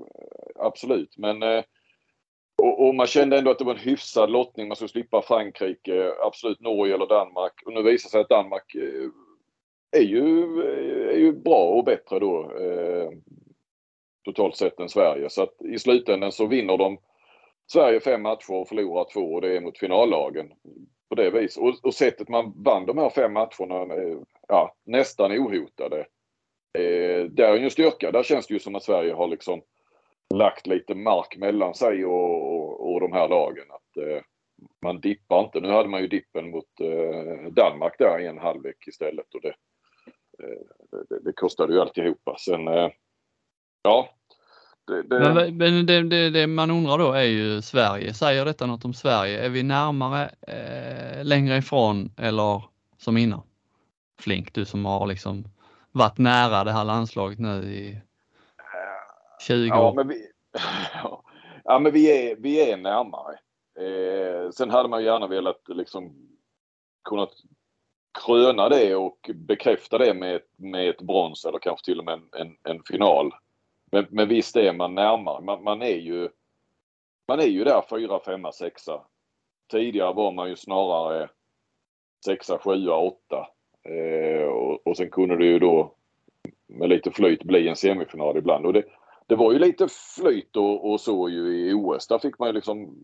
absolut. 0.55 1.17
Men 1.17 1.43
eh, 1.43 1.63
och, 2.61 2.87
och 2.87 2.95
man 2.95 3.07
kände 3.07 3.37
ändå 3.37 3.51
att 3.51 3.59
det 3.59 3.65
var 3.65 3.73
en 3.73 3.79
hyfsad 3.79 4.29
lottning. 4.31 4.67
Man 4.67 4.75
skulle 4.75 4.89
slippa 4.89 5.21
Frankrike, 5.21 6.11
absolut 6.23 6.59
Norge 6.59 6.93
eller 6.95 7.07
Danmark. 7.07 7.53
Och 7.65 7.73
nu 7.73 7.81
visar 7.83 8.09
sig 8.09 8.21
att 8.21 8.29
Danmark 8.29 8.75
eh, 8.75 9.09
är 10.01 10.05
ju, 10.05 10.61
är 11.09 11.17
ju 11.17 11.33
bra 11.33 11.63
och 11.63 11.83
bättre 11.83 12.19
då. 12.19 12.51
Eh, 12.59 13.09
totalt 14.25 14.55
sett 14.55 14.79
än 14.79 14.89
Sverige. 14.89 15.29
Så 15.29 15.43
att 15.43 15.61
i 15.61 15.79
slutändan 15.79 16.31
så 16.31 16.45
vinner 16.45 16.77
de 16.77 16.97
Sverige 17.71 17.99
fem 17.99 18.21
matcher 18.21 18.53
och 18.53 18.67
förlorar 18.67 19.05
två 19.13 19.33
och 19.33 19.41
det 19.41 19.57
är 19.57 19.61
mot 19.61 19.77
finallagen. 19.77 20.53
På 21.09 21.15
det 21.15 21.29
viset. 21.29 21.63
Och, 21.63 21.75
och 21.83 21.93
sättet 21.93 22.29
man 22.29 22.63
vann 22.63 22.85
de 22.85 22.97
här 22.97 23.09
fem 23.09 23.33
matcherna, 23.33 23.93
eh, 23.93 24.17
ja, 24.47 24.75
nästan 24.85 25.31
ohotade. 25.31 25.99
Eh, 26.77 27.23
där 27.23 27.43
är 27.43 27.57
ju 27.57 27.63
en 27.63 27.71
styrka. 27.71 28.11
Där 28.11 28.23
känns 28.23 28.47
det 28.47 28.53
ju 28.53 28.59
som 28.59 28.75
att 28.75 28.83
Sverige 28.83 29.13
har 29.13 29.27
liksom 29.27 29.61
lagt 30.33 30.67
lite 30.67 30.95
mark 30.95 31.37
mellan 31.37 31.73
sig 31.73 32.05
och, 32.05 32.53
och, 32.53 32.91
och 32.91 32.99
de 32.99 33.11
här 33.11 33.27
lagen. 33.27 33.65
Att, 33.69 33.97
eh, 33.97 34.21
man 34.81 34.99
dippar 34.99 35.43
inte. 35.43 35.59
Nu 35.59 35.69
hade 35.69 35.89
man 35.89 36.01
ju 36.01 36.07
dippen 36.07 36.49
mot 36.49 36.79
eh, 36.81 37.51
Danmark 37.51 37.95
där 37.99 38.19
i 38.19 38.27
en 38.27 38.37
halvlek 38.37 38.87
istället. 38.87 39.33
Och 39.33 39.41
det, 39.41 39.55
eh, 40.43 41.05
det, 41.09 41.19
det 41.19 41.33
kostade 41.33 41.73
ju 41.73 41.79
alltihopa. 41.79 42.35
Sen, 42.37 42.67
eh, 42.67 42.89
ja. 43.81 44.09
Det, 44.89 45.03
det, 45.03 45.19
Men, 45.33 45.57
men 45.57 45.85
det, 46.09 46.29
det, 46.29 46.47
man 46.47 46.71
undrar 46.71 46.97
då 46.97 47.11
är 47.11 47.23
ju 47.23 47.61
Sverige. 47.61 48.13
Säger 48.13 48.45
detta 48.45 48.65
något 48.65 48.85
om 48.85 48.93
Sverige? 48.93 49.45
Är 49.45 49.49
vi 49.49 49.63
närmare, 49.63 50.29
eh, 50.47 51.23
längre 51.25 51.57
ifrån 51.57 52.11
eller 52.17 52.63
som 52.97 53.17
innan? 53.17 53.41
Flink, 54.21 54.53
du 54.53 54.65
som 54.65 54.85
har 54.85 55.07
liksom 55.07 55.43
varit 55.91 56.17
nära 56.17 56.63
det 56.63 56.71
här 56.71 56.83
landslaget 56.85 57.39
nu 57.39 57.63
i 57.63 58.01
20 59.47 59.67
Ja, 59.67 59.89
år. 59.89 59.93
men 59.95 60.07
vi, 60.07 60.27
ja, 61.63 61.79
men 61.79 61.91
vi, 61.93 62.31
är, 62.31 62.35
vi 62.35 62.71
är 62.71 62.77
närmare. 62.77 63.33
Eh, 63.79 64.49
sen 64.51 64.69
hade 64.69 64.89
man 64.89 65.03
gärna 65.03 65.27
velat 65.27 65.61
liksom 65.67 66.29
kunnat 67.09 67.29
kröna 68.25 68.69
det 68.69 68.95
och 68.95 69.29
bekräfta 69.35 69.97
det 69.97 70.13
med, 70.13 70.35
ett- 70.35 70.53
med 70.57 70.89
ett 70.89 71.01
brons 71.01 71.45
eller 71.45 71.59
kanske 71.59 71.85
till 71.85 71.99
och 71.99 72.05
med 72.05 72.13
en, 72.13 72.29
en, 72.41 72.55
en 72.63 72.83
final. 72.83 73.31
Men, 73.91 74.07
men 74.09 74.27
visst 74.27 74.55
är 74.55 74.73
man 74.73 74.95
närmare. 74.95 75.41
Man, 75.41 75.63
man 75.63 75.81
är 75.81 75.97
ju 75.97 76.29
man 77.27 77.39
är 77.39 77.47
ju 77.47 77.63
där 77.63 77.83
fyra, 77.89 78.19
femma, 78.19 78.51
sexa. 78.51 79.01
Tidigare 79.71 80.13
var 80.13 80.31
man 80.31 80.49
ju 80.49 80.55
snarare 80.55 81.29
sexa, 82.25 82.57
sjua, 82.57 82.95
åtta. 82.95 83.47
Eh, 83.83 84.47
och, 84.47 84.87
och 84.87 84.97
sen 84.97 85.09
kunde 85.09 85.37
det 85.37 85.45
ju 85.45 85.59
då 85.59 85.95
med 86.67 86.89
lite 86.89 87.11
flyt 87.11 87.43
bli 87.43 87.67
en 87.67 87.75
semifinal 87.75 88.37
ibland. 88.37 88.65
Och 88.65 88.73
det, 88.73 88.83
det 89.27 89.35
var 89.35 89.53
ju 89.53 89.59
lite 89.59 89.87
flyt 90.17 90.55
och, 90.55 90.91
och 90.91 91.01
så 91.01 91.29
ju 91.29 91.69
i 91.69 91.73
OS. 91.73 92.07
Där 92.07 92.19
fick 92.19 92.39
man 92.39 92.49
ju 92.49 92.53
liksom 92.53 92.95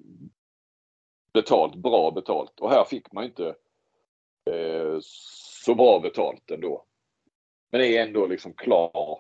betalt, 1.34 1.76
bra 1.76 2.12
betalt. 2.12 2.60
Och 2.60 2.70
här 2.70 2.84
fick 2.84 3.12
man 3.12 3.24
ju 3.24 3.30
inte 3.30 3.48
eh, 4.52 4.98
så 5.02 5.76
bra 5.76 6.00
betalt 6.00 6.52
ändå. 6.52 6.84
Men 7.72 7.82
det 7.82 7.98
är 7.98 8.08
ändå 8.08 8.28
liksom 8.28 8.54
klar. 8.54 9.20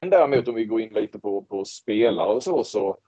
Däremot 0.00 0.48
om 0.48 0.54
vi 0.54 0.64
går 0.64 0.80
in 0.80 0.92
lite 0.92 1.18
på, 1.18 1.42
på 1.42 1.64
spelare 1.64 2.34
och 2.34 2.42
så, 2.42 2.64
så, 2.64 2.98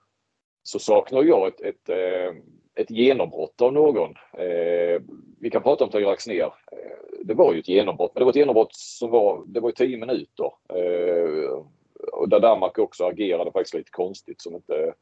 så 0.63 0.79
saknar 0.79 1.23
jag 1.23 1.47
ett, 1.47 1.61
ett, 1.61 1.89
eh, 1.89 2.35
ett 2.75 2.91
genombrott 2.91 3.61
av 3.61 3.73
någon. 3.73 4.13
Eh, 4.37 5.01
vi 5.39 5.49
kan 5.51 5.63
prata 5.63 5.83
om 5.83 5.89
Tyra 5.89 6.15
ner. 6.27 6.45
Eh, 6.71 7.23
det 7.23 7.33
var 7.33 7.53
ju 7.53 7.59
ett 7.59 7.67
genombrott, 7.67 8.11
men 8.13 8.21
det 8.21 8.25
var 8.25 8.31
ett 8.31 8.35
genombrott 8.35 8.75
som 8.75 9.09
var, 9.09 9.43
det 9.45 9.59
var 9.59 9.69
ju 9.69 9.73
10 9.73 9.97
minuter. 9.97 10.51
Eh, 10.73 11.63
och 12.11 12.29
där 12.29 12.39
Danmark 12.39 12.77
också 12.77 13.05
agerade 13.05 13.51
faktiskt 13.51 13.73
lite 13.73 13.91
konstigt 13.91 14.41
som 14.41 14.55
inte, 14.55 14.93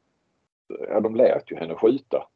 ja 0.89 0.99
de 0.99 1.15
lät 1.15 1.51
ju 1.51 1.55
henne 1.55 1.75
skjuta. 1.75 2.27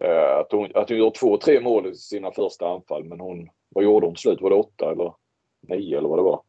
Eh, 0.00 0.38
att, 0.38 0.52
hon, 0.52 0.70
att 0.74 0.88
hon 0.88 0.98
gör 0.98 1.10
två, 1.10 1.36
tre 1.36 1.60
mål 1.60 1.86
i 1.86 1.94
sina 1.94 2.32
första 2.32 2.68
anfall 2.68 3.04
men 3.04 3.20
hon, 3.20 3.48
vad 3.68 3.84
gjorde 3.84 4.06
hon 4.06 4.14
till 4.14 4.22
slut? 4.22 4.40
Var 4.40 4.50
det 4.50 4.56
åtta 4.56 4.92
eller 4.92 5.14
nio 5.60 5.98
eller 5.98 6.08
vad 6.08 6.18
det 6.18 6.22
var? 6.22 6.42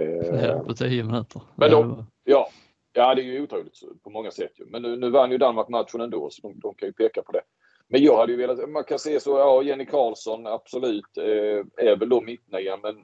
Eh, 0.00 0.62
på 0.62 0.74
tio 0.74 1.04
minuter. 1.04 1.42
Men 1.56 1.70
de, 1.70 2.06
ja, 2.24 2.48
ja, 2.92 3.14
det 3.14 3.22
är 3.22 3.24
ju 3.24 3.42
otroligt 3.42 3.80
på 4.04 4.10
många 4.10 4.30
sätt. 4.30 4.52
Men 4.66 4.82
nu, 4.82 4.96
nu 4.96 5.10
vann 5.10 5.30
ju 5.30 5.38
Danmark 5.38 5.68
matchen 5.68 6.00
ändå 6.00 6.30
så 6.30 6.48
de, 6.48 6.60
de 6.60 6.74
kan 6.74 6.88
ju 6.88 6.92
peka 6.92 7.22
på 7.22 7.32
det. 7.32 7.42
Men 7.88 8.02
jag 8.02 8.16
hade 8.16 8.32
ju 8.32 8.38
velat, 8.38 8.68
man 8.68 8.84
kan 8.84 8.98
se 8.98 9.20
så, 9.20 9.38
ja 9.38 9.62
Jenny 9.62 9.86
Karlsson 9.86 10.46
absolut 10.46 11.16
eh, 11.18 11.86
är 11.86 11.96
väl 11.96 12.08
då 12.08 12.20
mittnia 12.20 12.76
men 12.82 12.96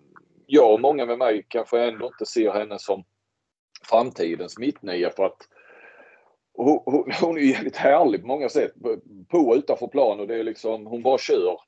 jag 0.47 0.75
och 0.75 0.81
många 0.81 1.07
med 1.07 1.19
mig 1.19 1.47
kanske 1.49 1.81
ändå 1.81 2.07
inte 2.07 2.27
ser 2.27 2.53
henne 2.53 2.79
som 2.79 3.05
framtidens 3.91 4.59
mittnia 4.59 5.11
för 5.11 5.25
att 5.25 5.49
hon, 6.55 6.83
hon, 6.85 7.13
hon 7.21 7.37
är 7.37 7.41
ju 7.41 7.51
jävligt 7.51 7.77
härlig 7.77 8.21
på 8.21 8.27
många 8.27 8.49
sätt. 8.49 8.73
På 9.29 9.39
och 9.39 9.57
utanför 9.57 9.87
plan 9.87 10.21
och 10.21 10.27
det 10.27 10.35
är 10.35 10.45
liksom, 10.45 10.87
hon 10.87 11.03
bara 11.03 11.19
kör. 11.19 11.59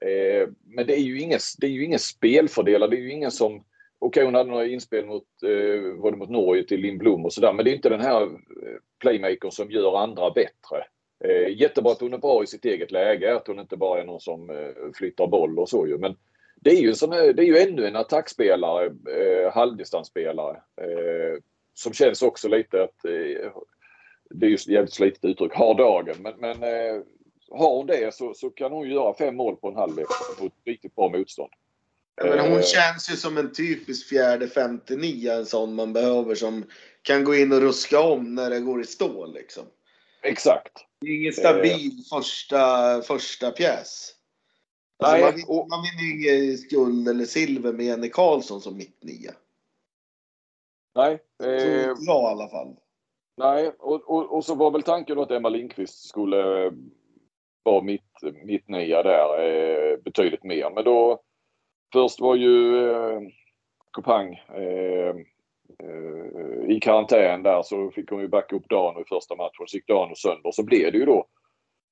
Eh, 0.00 0.48
men 0.64 0.86
det 0.86 0.94
är 0.94 1.02
ju 1.02 1.20
ingen, 1.20 1.40
det 1.58 1.66
är 1.66 1.70
ju 1.70 1.84
ingen 1.84 1.98
spelfördelare. 1.98 2.90
Det 2.90 2.96
är 2.96 3.00
ju 3.00 3.12
ingen 3.12 3.30
som... 3.30 3.64
Okej, 3.98 4.08
okay, 4.08 4.24
hon 4.24 4.34
hade 4.34 4.50
några 4.50 4.66
inspel 4.66 5.06
mot, 5.06 5.42
eh, 5.42 6.00
var 6.02 6.10
det 6.10 6.16
mot 6.16 6.30
Norge 6.30 6.62
till 6.62 6.80
Lindblom 6.80 7.24
och 7.24 7.32
sådär. 7.32 7.52
Men 7.52 7.64
det 7.64 7.70
är 7.70 7.74
inte 7.74 7.88
den 7.88 8.00
här 8.00 8.22
eh, 8.22 8.78
playmakern 8.98 9.50
som 9.50 9.70
gör 9.70 9.98
andra 9.98 10.30
bättre. 10.30 10.84
Eh, 11.24 11.60
jättebra 11.60 11.92
att 11.92 12.00
hon 12.00 12.14
är 12.14 12.18
bra 12.18 12.42
i 12.42 12.46
sitt 12.46 12.64
eget 12.64 12.90
läge. 12.90 13.36
Att 13.36 13.46
hon 13.46 13.58
inte 13.58 13.76
bara 13.76 14.00
är 14.00 14.04
någon 14.04 14.20
som 14.20 14.50
eh, 14.50 14.92
flyttar 14.94 15.26
boll 15.26 15.58
och 15.58 15.68
så 15.68 15.86
ju. 15.86 15.98
Men 15.98 16.16
det 16.60 16.70
är 16.70 16.80
ju, 16.80 16.94
som, 16.94 17.10
det 17.10 17.42
är 17.42 17.46
ju 17.46 17.58
ännu 17.58 17.86
en 17.86 17.96
attackspelare, 17.96 18.86
eh, 18.86 19.52
halvdistansspelare. 19.52 20.56
Eh, 20.80 21.42
som 21.74 21.92
känns 21.92 22.22
också 22.22 22.48
lite 22.48 22.82
att 22.82 23.04
eh, 23.04 23.52
det 24.30 24.46
är 24.46 24.50
ju 24.50 24.56
jävligt 24.66 24.92
slitet 24.92 25.24
uttryck, 25.24 25.54
har 25.54 25.74
dagen. 25.74 26.16
Men, 26.18 26.34
men 26.38 26.62
eh, 26.62 27.02
har 27.50 27.76
hon 27.76 27.86
det 27.86 28.14
så, 28.14 28.34
så 28.34 28.50
kan 28.50 28.72
hon 28.72 28.90
göra 28.90 29.14
fem 29.14 29.36
mål 29.36 29.56
på 29.56 29.68
en 29.68 29.76
halvlek 29.76 30.06
mot 30.40 30.52
riktigt 30.64 30.94
bra 30.94 31.08
motstånd. 31.08 31.50
Men 32.22 32.38
hon 32.38 32.58
eh. 32.58 32.62
känns 32.62 33.10
ju 33.10 33.16
som 33.16 33.38
en 33.38 33.52
typisk 33.52 34.08
fjärde, 34.08 34.48
femte, 34.48 34.96
nia, 34.96 35.34
en 35.34 35.46
sån 35.46 35.74
man 35.74 35.92
behöver 35.92 36.34
som 36.34 36.64
kan 37.02 37.24
gå 37.24 37.34
in 37.34 37.52
och 37.52 37.60
ruska 37.60 38.00
om 38.00 38.34
när 38.34 38.50
det 38.50 38.60
går 38.60 38.80
i 38.80 38.84
stå 38.84 39.26
liksom. 39.26 39.64
Exakt. 40.22 40.72
Det 41.00 41.06
är 41.06 41.14
ingen 41.14 41.32
stabil 41.32 41.98
eh. 41.98 42.18
första, 42.18 43.02
första 43.02 43.50
pjäs. 43.50 44.12
Alltså, 44.98 45.16
Nej, 45.16 45.24
man, 45.24 45.34
vinner, 45.34 45.50
och... 45.50 45.68
man 45.68 45.82
vinner 45.82 46.02
ju 46.02 46.44
inget 46.44 46.70
guld 46.70 47.08
eller 47.08 47.24
silver 47.24 47.72
med 47.72 47.86
Jenny 47.86 48.10
Karlsson 48.10 48.60
som 48.60 48.76
mittnia. 48.76 49.32
Nej. 50.94 51.18
Eh... 51.42 51.50
jag 51.50 51.98
i 51.98 52.08
alla 52.08 52.48
fall. 52.48 52.76
Nej, 53.38 53.72
och, 53.78 54.10
och, 54.10 54.36
och, 54.36 54.44
så 54.44 54.54
var 54.54 54.70
väl 54.70 54.82
tanken 54.82 55.18
att 55.18 55.30
Emma 55.30 55.48
Lindqvist 55.48 56.08
skulle 56.08 56.72
vara 57.62 57.82
mitt, 57.82 58.22
mitt 58.44 58.68
nia 58.68 59.02
där 59.02 59.42
eh, 59.42 59.98
betydligt 59.98 60.44
mer. 60.44 60.70
Men 60.70 60.84
då 60.84 61.22
först 61.92 62.20
var 62.20 62.34
ju 62.34 62.86
eh, 62.90 63.20
Kopang 63.90 64.34
eh, 64.34 65.14
eh, 65.82 66.70
i 66.70 66.80
karantän 66.80 67.42
där 67.42 67.62
så 67.62 67.90
fick 67.90 68.10
hon 68.10 68.20
ju 68.20 68.28
backa 68.28 68.56
upp 68.56 68.68
Dano 68.68 69.00
i 69.00 69.04
första 69.08 69.36
matchen. 69.36 69.66
Så 69.66 69.76
gick 69.76 69.86
Dano 69.86 70.14
sönder. 70.14 70.50
Så 70.52 70.64
blev 70.64 70.92
det 70.92 70.98
ju 70.98 71.04
då 71.04 71.26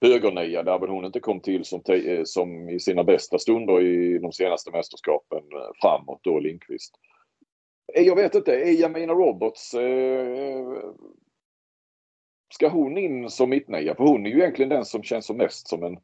högernia 0.00 0.62
där 0.62 0.78
väl 0.78 0.90
hon 0.90 1.04
inte 1.04 1.20
kom 1.20 1.40
till 1.40 1.64
som, 1.64 1.83
eh, 1.88 2.22
som 2.24 2.68
i 2.68 2.80
sina 2.80 3.04
bästa 3.04 3.38
stunder 3.38 3.80
i 3.80 4.18
de 4.18 4.33
senaste 4.33 4.70
mästerskapen 4.70 5.38
eh, 5.38 5.70
framåt 5.83 6.20
då 6.22 6.38
Lindqvist. 6.38 6.94
Eh, 7.94 8.02
jag 8.02 8.16
vet 8.16 8.35
inte, 8.35 8.54
är 8.54 8.80
Jamina 8.80 9.12
Roberts 9.12 9.74
eh, 9.74 10.28
eh, 10.38 10.90
ska 12.54 12.68
hon 12.68 12.98
in 12.98 13.30
som 13.30 13.50
mittnia? 13.50 13.94
För 13.94 14.04
hon 14.04 14.26
är 14.26 14.30
ju 14.30 14.38
egentligen 14.38 14.68
den 14.68 14.85
som 14.85 15.02
känns 15.02 15.26
som 15.26 15.37
mest 15.37 15.68
som 15.68 15.83
en 15.83 15.98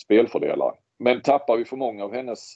spelfördelare. 0.00 0.72
Men 0.98 1.22
tappar 1.22 1.56
vi 1.56 1.64
för 1.64 1.76
många 1.76 2.04
av 2.04 2.14
hennes 2.14 2.54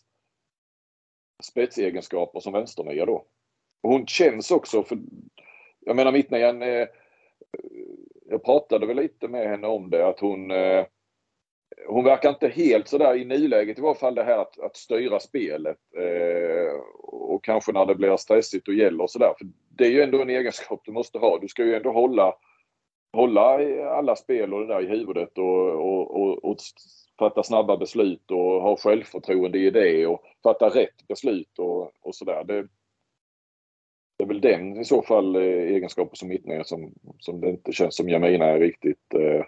spetsegenskaper 1.43 2.41
som 2.41 2.53
vänsternia 2.53 3.07
då? 3.07 3.25
Och 3.83 3.91
hon 3.91 4.07
känns 4.07 4.51
också 4.51 4.83
för... 4.83 4.99
Jag 5.81 5.97
menar 5.97 6.13
mittnian... 6.13 6.63
Eh, 6.63 6.87
jag 8.31 8.45
pratade 8.45 8.87
väl 8.87 8.97
lite 8.97 9.29
med 9.29 9.49
henne 9.49 9.67
om 9.67 9.91
det 9.91 10.07
att 10.07 10.21
hon... 10.21 10.51
Eh, 10.51 10.87
hon 11.87 12.05
verkar 12.05 12.29
inte 12.29 12.49
helt 12.49 12.89
sådär 12.89 13.17
i 13.17 13.25
nuläget 13.25 13.79
i 13.79 13.83
varje 13.83 13.99
fall 13.99 14.15
det 14.15 14.25
här 14.25 14.39
att, 14.39 14.59
att 14.59 14.77
styra 14.77 15.21
spelet. 15.21 15.79
Eh, 15.97 16.81
och 17.03 17.45
kanske 17.45 17.73
när 17.73 17.87
det 17.87 17.95
blir 17.95 18.17
stressigt 18.17 18.69
och 18.69 18.75
gäller 18.75 19.03
och 19.03 19.11
sådär. 19.11 19.35
För 19.39 19.47
Det 19.69 19.85
är 19.85 19.91
ju 19.91 20.03
ändå 20.03 20.23
en 20.23 20.31
egenskap 20.31 20.81
du 20.85 20.93
måste 20.93 21.19
ha. 21.19 21.39
Du 21.39 21.49
ska 21.49 21.65
ju 21.65 21.75
ändå 21.75 21.93
hålla 21.93 22.35
hålla 23.13 23.59
alla 23.91 24.17
spel 24.17 24.55
och 24.55 24.61
det 24.61 24.67
där 24.67 24.83
i 24.83 24.89
huvudet 24.89 25.39
och, 25.39 25.71
och, 25.71 26.21
och, 26.21 26.45
och 26.45 26.57
fatta 27.19 27.43
snabba 27.43 27.77
beslut 27.77 28.31
och 28.31 28.63
ha 28.63 28.77
självförtroende 28.77 29.59
i 29.59 29.71
det 29.71 30.07
och 30.07 30.25
fatta 30.43 30.69
rätt 30.69 31.09
beslut 31.09 31.59
och, 31.59 31.93
och 32.01 32.15
sådär. 32.15 32.45
Det, 32.45 32.63
det 34.17 34.25
är 34.25 34.29
väl 34.29 34.41
den 34.41 34.81
i 34.81 34.85
så 34.85 35.03
fall 35.03 35.37
eh, 35.37 35.43
egenskapen 35.43 36.17
som 36.17 36.29
mittner 36.29 36.63
som, 36.63 36.95
som 37.19 37.41
det 37.41 37.49
inte 37.49 37.73
känns 37.73 37.97
som 37.97 38.09
Jamina 38.09 38.45
är 38.45 38.59
riktigt 38.59 39.15
eh, 39.15 39.45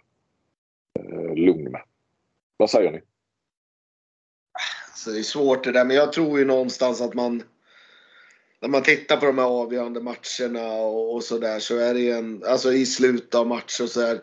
eh, 1.04 1.34
lugn 1.34 1.70
med. 1.70 1.82
Vad 2.56 2.70
säger 2.70 2.92
ni? 2.92 3.00
Så 4.94 5.10
det 5.10 5.18
är 5.18 5.22
svårt 5.22 5.64
det 5.64 5.72
där 5.72 5.84
men 5.84 5.96
jag 5.96 6.12
tror 6.12 6.38
ju 6.38 6.44
någonstans 6.44 7.00
att 7.00 7.14
man 7.14 7.42
när 8.60 8.68
man 8.68 8.82
tittar 8.82 9.16
på 9.16 9.26
de 9.26 9.38
här 9.38 9.46
avgörande 9.46 10.00
matcherna 10.00 10.72
och, 10.72 11.14
och 11.14 11.24
sådär 11.24 11.58
så 11.58 11.78
är 11.78 11.94
det 11.94 12.00
ju 12.00 12.12
en, 12.12 12.44
alltså 12.46 12.72
i 12.72 12.86
slutet 12.86 13.34
av 13.34 13.46
matcher 13.46 13.86
så 13.86 14.00
är 14.00 14.20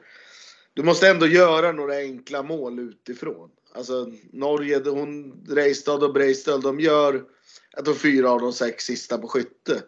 du 0.77 0.83
måste 0.83 1.09
ändå 1.09 1.27
göra 1.27 1.71
några 1.71 1.95
enkla 1.95 2.43
mål 2.43 2.79
utifrån. 2.79 3.51
Alltså 3.73 4.11
Norge, 4.31 4.81
hon, 4.89 5.43
Reistad 5.49 6.03
och 6.05 6.13
Breistad, 6.13 6.57
de 6.57 6.79
gör 6.79 7.25
jag 7.71 7.85
tror 7.85 7.95
fyra 7.95 8.31
av 8.31 8.39
de 8.39 8.53
sex 8.53 8.83
sista 8.83 9.17
på 9.17 9.27
skytte. 9.27 9.83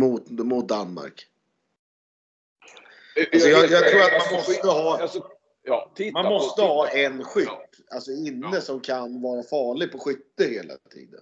Mot, 0.00 0.30
mot 0.30 0.68
Danmark. 0.68 1.26
Alltså 3.32 3.48
jag, 3.48 3.70
jag 3.70 3.88
tror 3.88 4.00
att 4.00 4.30
man 4.30 4.34
måste 4.34 4.66
ha, 4.66 4.98
alltså, 5.02 5.30
man 6.12 6.24
måste 6.24 6.62
ha 6.62 6.88
en 6.88 7.24
skytt, 7.24 7.48
alltså 7.90 8.10
inne 8.10 8.60
som 8.60 8.80
kan 8.80 9.22
vara 9.22 9.42
farlig 9.42 9.92
på 9.92 9.98
skytte 9.98 10.44
hela 10.44 10.74
tiden. 10.94 11.20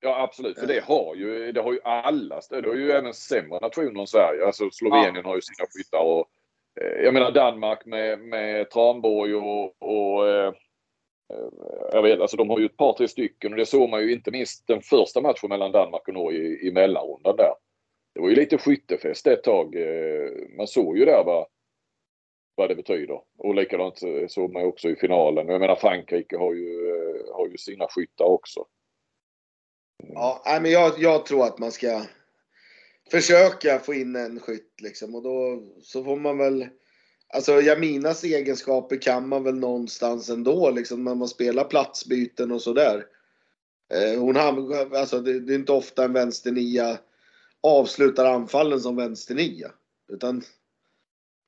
Ja 0.00 0.22
absolut, 0.22 0.58
för 0.58 0.66
det 0.66 0.84
har 0.84 1.14
ju, 1.14 1.52
det 1.52 1.60
har 1.60 1.72
ju 1.72 1.80
alla 1.84 2.40
Det 2.50 2.68
har 2.68 2.74
ju 2.74 2.92
även 2.92 3.14
sämre 3.14 3.60
nationer 3.60 4.00
än 4.00 4.06
Sverige. 4.06 4.46
Alltså 4.46 4.70
Slovenien 4.70 5.24
har 5.24 5.34
ju 5.34 5.42
sina 5.42 5.66
skyttar 5.74 5.98
och 5.98 6.18
eh, 6.18 6.24
Eh, 6.80 7.04
jag 7.04 7.14
menar 7.14 7.30
Danmark 7.30 7.86
med, 7.86 8.18
med 8.18 8.70
Tranborg 8.70 9.34
och, 9.34 9.82
och 9.82 10.28
eh, 10.28 10.48
eh, 11.32 11.48
jag 11.92 12.02
vet, 12.02 12.20
alltså 12.20 12.36
de 12.36 12.50
har 12.50 12.58
ju 12.58 12.66
ett 12.66 12.76
par, 12.76 12.92
tre 12.92 13.08
stycken 13.08 13.52
och 13.52 13.58
det 13.58 13.66
såg 13.66 13.90
man 13.90 14.02
ju 14.02 14.12
inte 14.12 14.30
minst 14.30 14.66
den 14.66 14.80
första 14.80 15.20
matchen 15.20 15.48
mellan 15.48 15.72
Danmark 15.72 16.08
och 16.08 16.14
Norge 16.14 16.40
i, 16.40 16.68
i 16.68 16.72
mellanrundan 16.72 17.36
där. 17.36 17.54
Det 18.14 18.20
var 18.20 18.28
ju 18.28 18.34
lite 18.34 18.58
skyttefest 18.58 19.26
ett 19.26 19.42
tag. 19.42 19.74
Man 20.56 20.66
såg 20.66 20.98
ju 20.98 21.04
där 21.04 21.24
vad, 21.24 21.46
vad 22.54 22.68
det 22.68 22.74
betyder. 22.74 23.20
Och 23.38 23.54
likadant 23.54 23.98
såg 24.28 24.52
man 24.52 24.64
också 24.64 24.88
i 24.88 24.96
finalen. 24.96 25.48
Jag 25.48 25.60
menar 25.60 25.74
Frankrike 25.74 26.36
har 26.36 26.54
ju, 26.54 26.92
har 27.32 27.48
ju 27.48 27.56
sina 27.56 27.86
skyttar 27.88 28.24
också. 28.24 28.66
Ja, 30.02 30.58
men 30.62 30.70
jag, 30.70 30.92
jag 30.98 31.26
tror 31.26 31.44
att 31.44 31.58
man 31.58 31.72
ska 31.72 32.02
försöka 33.10 33.78
få 33.78 33.94
in 33.94 34.16
en 34.16 34.40
skytt 34.40 34.80
liksom 34.80 35.14
och 35.14 35.22
då 35.22 35.62
så 35.82 36.04
får 36.04 36.16
man 36.16 36.38
väl 36.38 36.68
Alltså 37.34 37.60
Jaminas 37.60 38.24
egenskaper 38.24 38.96
kan 38.96 39.28
man 39.28 39.44
väl 39.44 39.54
någonstans 39.54 40.30
ändå 40.30 40.70
liksom 40.70 41.04
när 41.04 41.14
man 41.14 41.28
spelar 41.28 41.64
platsbyten 41.64 42.52
och 42.52 42.62
sådär. 42.62 43.06
Eh, 43.92 44.20
hon 44.20 44.36
har, 44.36 44.94
alltså 44.96 45.20
det, 45.20 45.40
det, 45.40 45.52
är 45.52 45.58
inte 45.58 45.72
ofta 45.72 46.04
en 46.04 46.12
vänsternia 46.12 46.98
avslutar 47.60 48.24
anfallen 48.24 48.80
som 48.80 48.96
vänsternia. 48.96 49.72
Utan, 50.08 50.42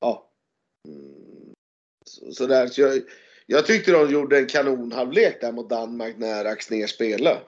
ja. 0.00 0.30
Mm, 0.88 1.54
så, 2.04 2.32
så, 2.32 2.46
där. 2.46 2.66
Så 2.66 2.80
jag, 2.80 3.02
jag 3.46 3.66
tyckte 3.66 3.92
de 3.92 4.10
gjorde 4.10 4.38
en 4.38 4.46
kanonhalvlek 4.46 5.40
där 5.40 5.52
mot 5.52 5.70
Danmark 5.70 6.16
när 6.18 6.44
Axnér 6.44 6.86
spelade. 6.86 7.40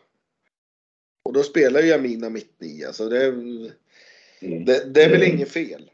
Och 1.23 1.33
då 1.33 1.43
spelar 1.43 1.81
ju 1.81 1.89
Jamina 1.89 2.31
mittnia 2.31 2.93
så 2.93 3.09
det 3.09 3.35
det, 4.41 4.95
det 4.95 5.03
är 5.03 5.11
väl 5.11 5.23
mm. 5.23 5.35
inget 5.35 5.53
fel. 5.53 5.91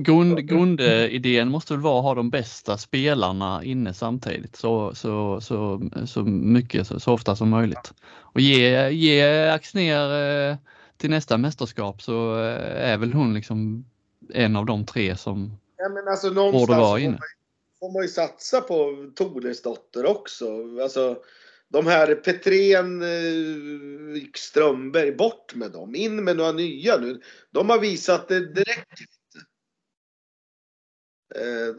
Grund, 0.00 0.48
grundidén 0.48 1.48
måste 1.48 1.72
väl 1.72 1.82
vara 1.82 1.98
att 1.98 2.04
ha 2.04 2.14
de 2.14 2.30
bästa 2.30 2.78
spelarna 2.78 3.64
inne 3.64 3.94
samtidigt 3.94 4.56
så, 4.56 4.94
så, 4.94 5.40
så, 5.40 5.82
så 6.06 6.22
mycket, 6.22 6.86
så, 6.86 7.00
så 7.00 7.12
ofta 7.12 7.36
som 7.36 7.48
möjligt. 7.48 7.92
Och 8.12 8.40
ge, 8.40 8.90
ge 8.90 9.48
Axner 9.48 10.50
eh, 10.50 10.56
till 10.96 11.10
nästa 11.10 11.38
mästerskap 11.38 12.02
så 12.02 12.38
eh, 12.38 12.90
är 12.90 12.98
väl 12.98 13.12
hon 13.12 13.34
liksom 13.34 13.84
en 14.34 14.56
av 14.56 14.66
de 14.66 14.86
tre 14.86 15.16
som 15.16 15.58
ja, 15.76 15.88
men 15.88 16.08
alltså, 16.08 16.30
borde 16.30 16.76
vara 16.76 17.00
inne. 17.00 17.18
Får 17.18 17.18
man, 17.18 17.80
får 17.80 17.92
man 17.92 18.02
ju 18.02 18.08
satsa 18.08 18.60
på 18.60 19.10
Toresdotter 19.14 20.06
också. 20.06 20.46
Alltså, 20.82 21.16
de 21.72 21.86
här 21.86 22.14
Petrén, 22.14 23.02
eh, 23.02 24.22
Strömberg, 24.34 25.12
bort 25.12 25.54
med 25.54 25.70
dem. 25.72 25.94
In 25.94 26.24
med 26.24 26.36
några 26.36 26.52
nya 26.52 26.96
nu. 26.96 27.20
De 27.50 27.70
har 27.70 27.80
visat 27.80 28.28
det, 28.28 28.36
inte. 28.36 28.64
Eh, 31.34 31.74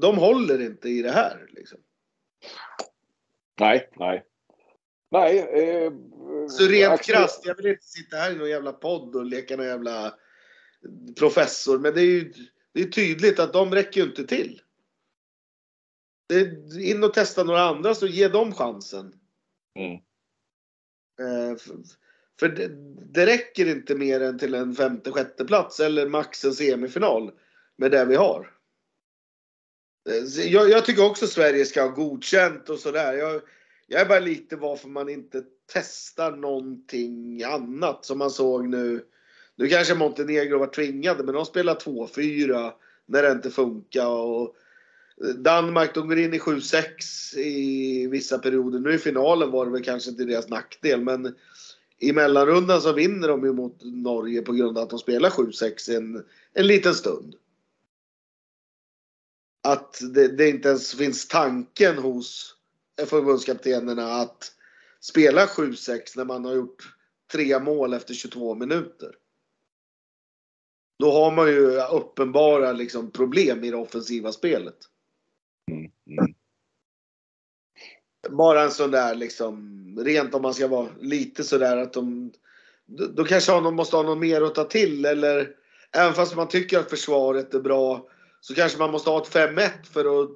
de 0.00 0.18
håller 0.18 0.60
inte 0.62 0.88
i 0.88 1.02
det 1.02 1.10
här. 1.10 1.46
Liksom. 1.50 1.78
Nej, 3.60 3.90
nej. 3.96 4.24
Nej. 5.10 5.38
Eh, 5.38 5.92
Så 6.48 6.64
rent 6.64 7.02
krasst, 7.02 7.46
jag 7.46 7.56
vill 7.56 7.66
inte 7.66 7.86
sitta 7.86 8.16
här 8.16 8.32
i 8.32 8.36
någon 8.36 8.50
jävla 8.50 8.72
podd 8.72 9.16
och 9.16 9.24
leka 9.24 9.56
någon 9.56 9.66
jävla 9.66 10.14
professor. 11.18 11.78
Men 11.78 11.94
det 11.94 12.00
är 12.00 12.06
ju 12.06 12.32
det 12.72 12.80
är 12.80 12.86
tydligt 12.86 13.38
att 13.38 13.52
de 13.52 13.74
räcker 13.74 14.00
ju 14.00 14.06
inte 14.06 14.24
till. 14.24 14.60
In 16.80 17.04
och 17.04 17.14
testa 17.14 17.44
några 17.44 17.62
andra 17.62 17.94
så 17.94 18.06
ge 18.06 18.28
dem 18.28 18.52
chansen. 18.54 19.19
Mm. 19.74 19.92
Eh, 21.20 21.56
för, 21.56 21.76
för 22.40 22.48
det, 22.48 22.68
det 23.12 23.26
räcker 23.26 23.66
inte 23.66 23.94
mer 23.94 24.20
än 24.20 24.38
till 24.38 24.54
en 24.54 24.74
femte, 24.74 25.10
sjätte 25.10 25.44
plats 25.44 25.80
eller 25.80 26.08
max 26.08 26.44
en 26.44 26.54
semifinal 26.54 27.32
med 27.76 27.90
det 27.90 28.04
vi 28.04 28.16
har. 28.16 28.50
Eh, 30.08 30.44
jag, 30.44 30.70
jag 30.70 30.84
tycker 30.84 31.06
också 31.06 31.26
Sverige 31.26 31.64
ska 31.64 31.82
ha 31.82 31.88
godkänt 31.88 32.68
och 32.68 32.78
sådär. 32.78 33.12
Jag, 33.12 33.42
jag 33.86 34.00
är 34.00 34.08
bara 34.08 34.20
lite 34.20 34.56
varför 34.56 34.88
man 34.88 35.08
inte 35.08 35.42
testar 35.72 36.32
någonting 36.36 37.42
annat 37.42 38.04
som 38.04 38.18
man 38.18 38.30
såg 38.30 38.68
nu. 38.68 39.04
Nu 39.56 39.68
kanske 39.68 39.94
Montenegro 39.94 40.58
var 40.58 40.66
tvingade, 40.66 41.24
men 41.24 41.34
de 41.34 41.46
spelar 41.46 41.74
2-4 41.74 42.72
när 43.06 43.22
det 43.22 43.32
inte 43.32 43.50
funkar. 43.50 44.06
Och 44.06 44.56
Danmark, 45.20 45.94
de 45.94 46.08
går 46.08 46.18
in 46.18 46.34
i 46.34 46.38
7-6 46.38 47.38
i 47.38 48.06
vissa 48.06 48.38
perioder. 48.38 48.78
Nu 48.78 48.94
i 48.94 48.98
finalen 48.98 49.50
var 49.50 49.66
det 49.66 49.72
väl 49.72 49.84
kanske 49.84 50.12
till 50.12 50.26
deras 50.26 50.48
nackdel, 50.48 51.00
men 51.00 51.34
i 51.98 52.12
mellanrundan 52.12 52.80
så 52.80 52.92
vinner 52.92 53.28
de 53.28 53.44
ju 53.44 53.52
mot 53.52 53.84
Norge 53.84 54.42
på 54.42 54.52
grund 54.52 54.78
av 54.78 54.84
att 54.84 54.90
de 54.90 54.98
spelar 54.98 55.30
7-6 55.30 55.96
en, 55.96 56.24
en 56.52 56.66
liten 56.66 56.94
stund. 56.94 57.34
Att 59.62 60.00
det, 60.14 60.28
det 60.28 60.48
inte 60.48 60.68
ens 60.68 60.94
finns 60.94 61.28
tanken 61.28 61.98
hos 61.98 62.56
förbundskaptenerna 63.06 64.12
att 64.12 64.52
spela 65.00 65.46
7-6 65.46 66.00
när 66.16 66.24
man 66.24 66.44
har 66.44 66.54
gjort 66.54 66.94
tre 67.32 67.58
mål 67.58 67.94
efter 67.94 68.14
22 68.14 68.54
minuter. 68.54 69.14
Då 70.98 71.12
har 71.12 71.30
man 71.30 71.48
ju 71.48 71.80
uppenbara 71.80 72.72
liksom, 72.72 73.10
problem 73.10 73.64
i 73.64 73.70
det 73.70 73.76
offensiva 73.76 74.32
spelet. 74.32 74.76
Mm. 75.70 75.90
Mm. 76.06 76.34
Bara 78.30 78.62
en 78.62 78.70
sån 78.70 78.90
där 78.90 79.14
liksom, 79.14 79.76
rent 80.04 80.34
om 80.34 80.42
man 80.42 80.54
ska 80.54 80.68
vara 80.68 80.88
lite 81.00 81.44
sådär 81.44 81.76
att 81.76 81.92
de, 81.92 82.32
då, 82.86 83.24
kanske 83.24 83.52
de 83.52 83.76
måste 83.76 83.96
ha 83.96 84.02
något 84.02 84.18
mer 84.18 84.42
att 84.42 84.54
ta 84.54 84.64
till 84.64 85.04
eller 85.04 85.48
även 85.96 86.14
fast 86.14 86.36
man 86.36 86.48
tycker 86.48 86.78
att 86.78 86.90
försvaret 86.90 87.54
är 87.54 87.60
bra 87.60 88.06
så 88.40 88.54
kanske 88.54 88.78
man 88.78 88.90
måste 88.90 89.10
ha 89.10 89.22
ett 89.22 89.34
5-1 89.34 89.68
för 89.92 90.22
att 90.22 90.30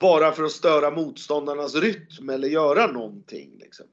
bara 0.00 0.32
för 0.32 0.44
att 0.44 0.52
störa 0.52 0.90
motståndarnas 0.90 1.74
rytm 1.74 2.28
eller 2.30 2.48
göra 2.48 2.86
någonting. 2.86 3.58
Liksom. 3.58 3.86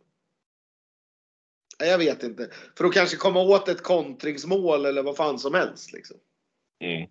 Jag 1.77 1.97
vet 1.97 2.23
inte. 2.23 2.49
För 2.77 2.85
att 2.85 2.93
kanske 2.93 3.17
komma 3.17 3.41
åt 3.41 3.69
ett 3.69 3.83
kontringsmål 3.83 4.85
eller 4.85 5.03
vad 5.03 5.17
fan 5.17 5.39
som 5.39 5.53
helst. 5.53 5.93
Liksom. 5.93 6.17
Mm. 6.83 7.09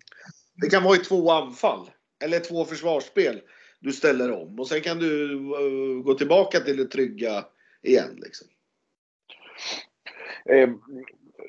Det 0.55 0.69
kan 0.69 0.83
vara 0.83 0.95
i 0.95 0.99
två 0.99 1.31
anfall 1.31 1.89
eller 2.23 2.39
två 2.39 2.65
försvarsspel 2.65 3.41
du 3.79 3.91
ställer 3.91 4.31
om 4.31 4.59
och 4.59 4.67
sen 4.67 4.81
kan 4.81 4.99
du 4.99 5.33
uh, 5.33 6.03
gå 6.03 6.13
tillbaka 6.13 6.59
till 6.59 6.77
det 6.77 6.85
trygga 6.85 7.45
igen. 7.83 8.19
Liksom. 8.23 8.47
Eh, 10.45 10.69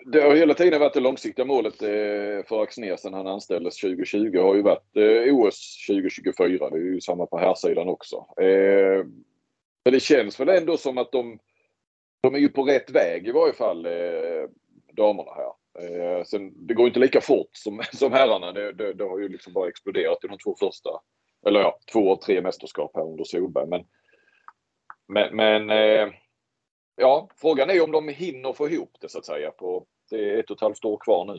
det 0.06 0.20
har 0.20 0.34
hela 0.34 0.54
tiden 0.54 0.80
varit 0.80 0.94
det 0.94 1.00
långsiktiga 1.00 1.44
målet 1.44 1.82
eh, 1.82 2.46
för 2.48 2.62
Axnér 2.62 2.96
sedan 2.96 3.14
han 3.14 3.26
anställdes 3.26 3.80
2020 3.80 4.38
har 4.38 4.54
ju 4.54 4.62
varit 4.62 4.96
eh, 4.96 5.34
OS 5.34 5.86
2024. 5.86 6.70
Det 6.70 6.76
är 6.76 6.80
ju 6.80 7.00
samma 7.00 7.26
på 7.26 7.38
här 7.38 7.54
sidan 7.54 7.88
också. 7.88 8.16
Eh, 8.40 9.04
men 9.84 9.92
det 9.92 10.00
känns 10.00 10.40
väl 10.40 10.48
ändå 10.48 10.76
som 10.76 10.98
att 10.98 11.12
de, 11.12 11.38
de 12.22 12.34
är 12.34 12.38
ju 12.38 12.48
på 12.48 12.62
rätt 12.62 12.90
väg 12.90 13.28
i 13.28 13.32
varje 13.32 13.52
fall, 13.52 13.86
eh, 13.86 14.48
damerna 14.92 15.30
här. 15.34 15.52
Eh, 15.78 16.24
sen, 16.24 16.66
det 16.66 16.74
går 16.74 16.86
inte 16.86 17.00
lika 17.00 17.20
fort 17.20 17.50
som, 17.52 17.82
som 17.92 18.12
herrarna. 18.12 18.52
Det, 18.52 18.72
det, 18.72 18.92
det 18.92 19.04
har 19.04 19.18
ju 19.18 19.28
liksom 19.28 19.52
bara 19.52 19.68
exploderat 19.68 20.24
i 20.24 20.28
de 20.28 20.38
två 20.38 20.54
första, 20.60 20.90
eller 21.46 21.61
ja, 21.61 21.79
två 21.92 22.00
och 22.00 22.20
tre 22.20 22.40
mästerskap 22.40 22.90
här 22.94 23.03
under 23.03 23.24
Solberg. 23.24 23.66
Men, 23.66 23.85
men, 25.09 25.37
men 25.37 25.70
eh, 25.70 26.12
ja, 26.96 27.29
frågan 27.37 27.70
är 27.70 27.85
om 27.85 27.92
de 27.92 28.09
hinner 28.09 28.53
få 28.53 28.68
ihop 28.68 28.96
det 29.00 29.09
så 29.09 29.18
att 29.18 29.26
säga. 29.26 29.50
På, 29.50 29.87
det 30.11 30.31
är 30.31 30.38
ett 30.38 30.50
och 30.50 30.57
ett 30.57 30.61
halvt 30.61 30.85
år 30.85 30.98
kvar 30.98 31.24
nu. 31.24 31.35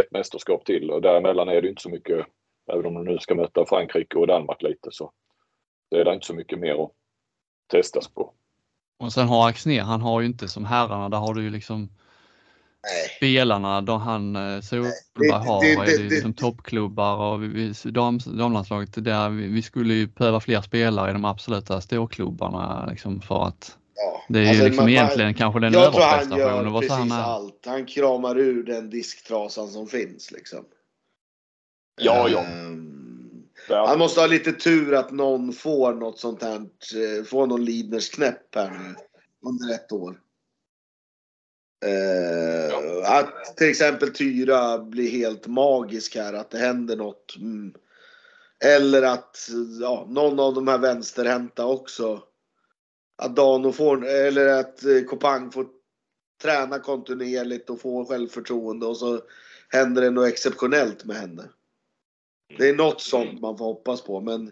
Ett 0.00 0.10
mästerskap 0.10 0.64
till 0.64 0.90
och 0.90 1.02
däremellan 1.02 1.48
är 1.48 1.62
det 1.62 1.68
inte 1.68 1.82
så 1.82 1.90
mycket, 1.90 2.26
även 2.72 2.86
om 2.86 2.94
de 2.94 3.04
nu 3.04 3.18
ska 3.18 3.34
möta 3.34 3.66
Frankrike 3.66 4.18
och 4.18 4.26
Danmark 4.26 4.62
lite 4.62 4.88
så 4.92 5.12
det 5.90 6.00
är 6.00 6.04
det 6.04 6.14
inte 6.14 6.26
så 6.26 6.34
mycket 6.34 6.58
mer 6.58 6.84
att 6.84 6.90
testas 7.66 8.08
på. 8.08 8.34
Och 8.98 9.12
sen 9.12 9.28
har 9.28 9.48
Axnér, 9.48 9.82
han 9.82 10.00
har 10.00 10.20
ju 10.20 10.26
inte 10.26 10.48
som 10.48 10.64
herrarna, 10.64 11.08
där 11.08 11.18
har 11.18 11.34
du 11.34 11.42
ju 11.42 11.50
liksom 11.50 11.88
Nej. 12.82 13.08
spelarna, 13.16 13.80
då 13.80 13.96
han 13.96 14.36
eh, 14.36 14.60
Solberg 14.60 14.92
det- 15.18 15.32
har, 15.32 15.60
det- 15.62 15.72
är 15.72 15.76
det- 15.78 15.84
det 15.96 16.02
det- 16.02 16.08
liksom 16.14 16.32
toppklubbar 16.34 17.16
och 17.16 17.42
vi, 17.42 17.72
dam, 17.84 18.18
damlandslaget, 18.18 19.04
där 19.04 19.28
vi, 19.30 19.46
vi 19.48 19.62
skulle 19.62 19.94
ju 19.94 20.06
behöva 20.06 20.40
fler 20.40 20.60
spelare 20.60 21.10
i 21.10 21.12
de 21.12 21.24
absoluta 21.24 21.80
storklubbarna 21.80 22.86
liksom 22.90 23.20
för 23.20 23.44
att 23.44 23.76
Ja. 23.94 24.22
det 24.28 24.38
är 24.38 24.42
ju 24.42 24.48
Alltså, 24.48 24.64
liksom 24.64 24.84
man- 24.84 24.90
egentligen 24.90 25.34
kanske 25.34 25.60
den 25.60 25.72
Jag 25.72 25.92
tror 25.92 26.02
han 26.02 26.12
överprestationen. 26.14 26.72
gör 26.72 26.80
precis 26.80 26.90
han 26.90 27.12
allt. 27.12 27.62
Han 27.66 27.86
kramar 27.86 28.38
ur 28.38 28.62
den 28.64 28.90
disktrasan 28.90 29.68
som 29.68 29.86
finns. 29.86 30.30
Liksom. 30.32 30.64
Ja, 32.00 32.28
ja. 32.28 32.44
Ehm, 32.44 32.94
Ja. 33.68 33.86
Han 33.88 33.98
måste 33.98 34.20
ha 34.20 34.26
lite 34.26 34.52
tur 34.52 34.94
att 34.94 35.10
någon 35.10 35.52
får 35.52 35.94
något 35.94 36.18
sånt 36.18 36.42
här, 36.42 36.56
eh, 36.56 37.24
får 37.24 37.46
någon 37.46 37.64
Lidners 37.64 38.10
knäpp 38.10 38.54
här 38.54 38.70
nu 38.70 38.94
under 39.48 39.74
ett 39.74 39.92
år. 39.92 40.20
Eh, 41.84 43.10
Att 43.10 43.56
till 43.56 43.70
exempel 43.70 44.12
Tyra 44.12 44.78
blir 44.78 45.10
helt 45.10 45.46
magisk 45.46 46.16
här, 46.16 46.32
att 46.32 46.50
det 46.50 46.58
händer 46.58 46.96
något. 46.96 47.36
Mm. 47.36 47.74
Eller 48.64 49.02
att 49.02 49.48
ja, 49.80 50.06
någon 50.08 50.40
av 50.40 50.54
de 50.54 50.68
här 50.68 50.78
vänsterhänta 50.78 51.66
också. 51.66 52.22
Att 53.16 53.36
Dano 53.36 53.72
får, 53.72 54.06
eller 54.06 54.46
att 54.46 54.84
eh, 54.84 55.02
Kopang 55.02 55.50
får 55.52 55.66
träna 56.42 56.78
kontinuerligt 56.78 57.70
och 57.70 57.80
få 57.80 58.04
självförtroende 58.04 58.86
och 58.86 58.96
så 58.96 59.20
händer 59.68 60.02
det 60.02 60.10
något 60.10 60.28
exceptionellt 60.28 61.04
med 61.04 61.16
henne. 61.16 61.48
Det 62.58 62.68
är 62.68 62.76
något 62.76 63.00
sånt 63.00 63.40
man 63.40 63.58
får 63.58 63.64
hoppas 63.64 64.02
på 64.02 64.20
men 64.20 64.46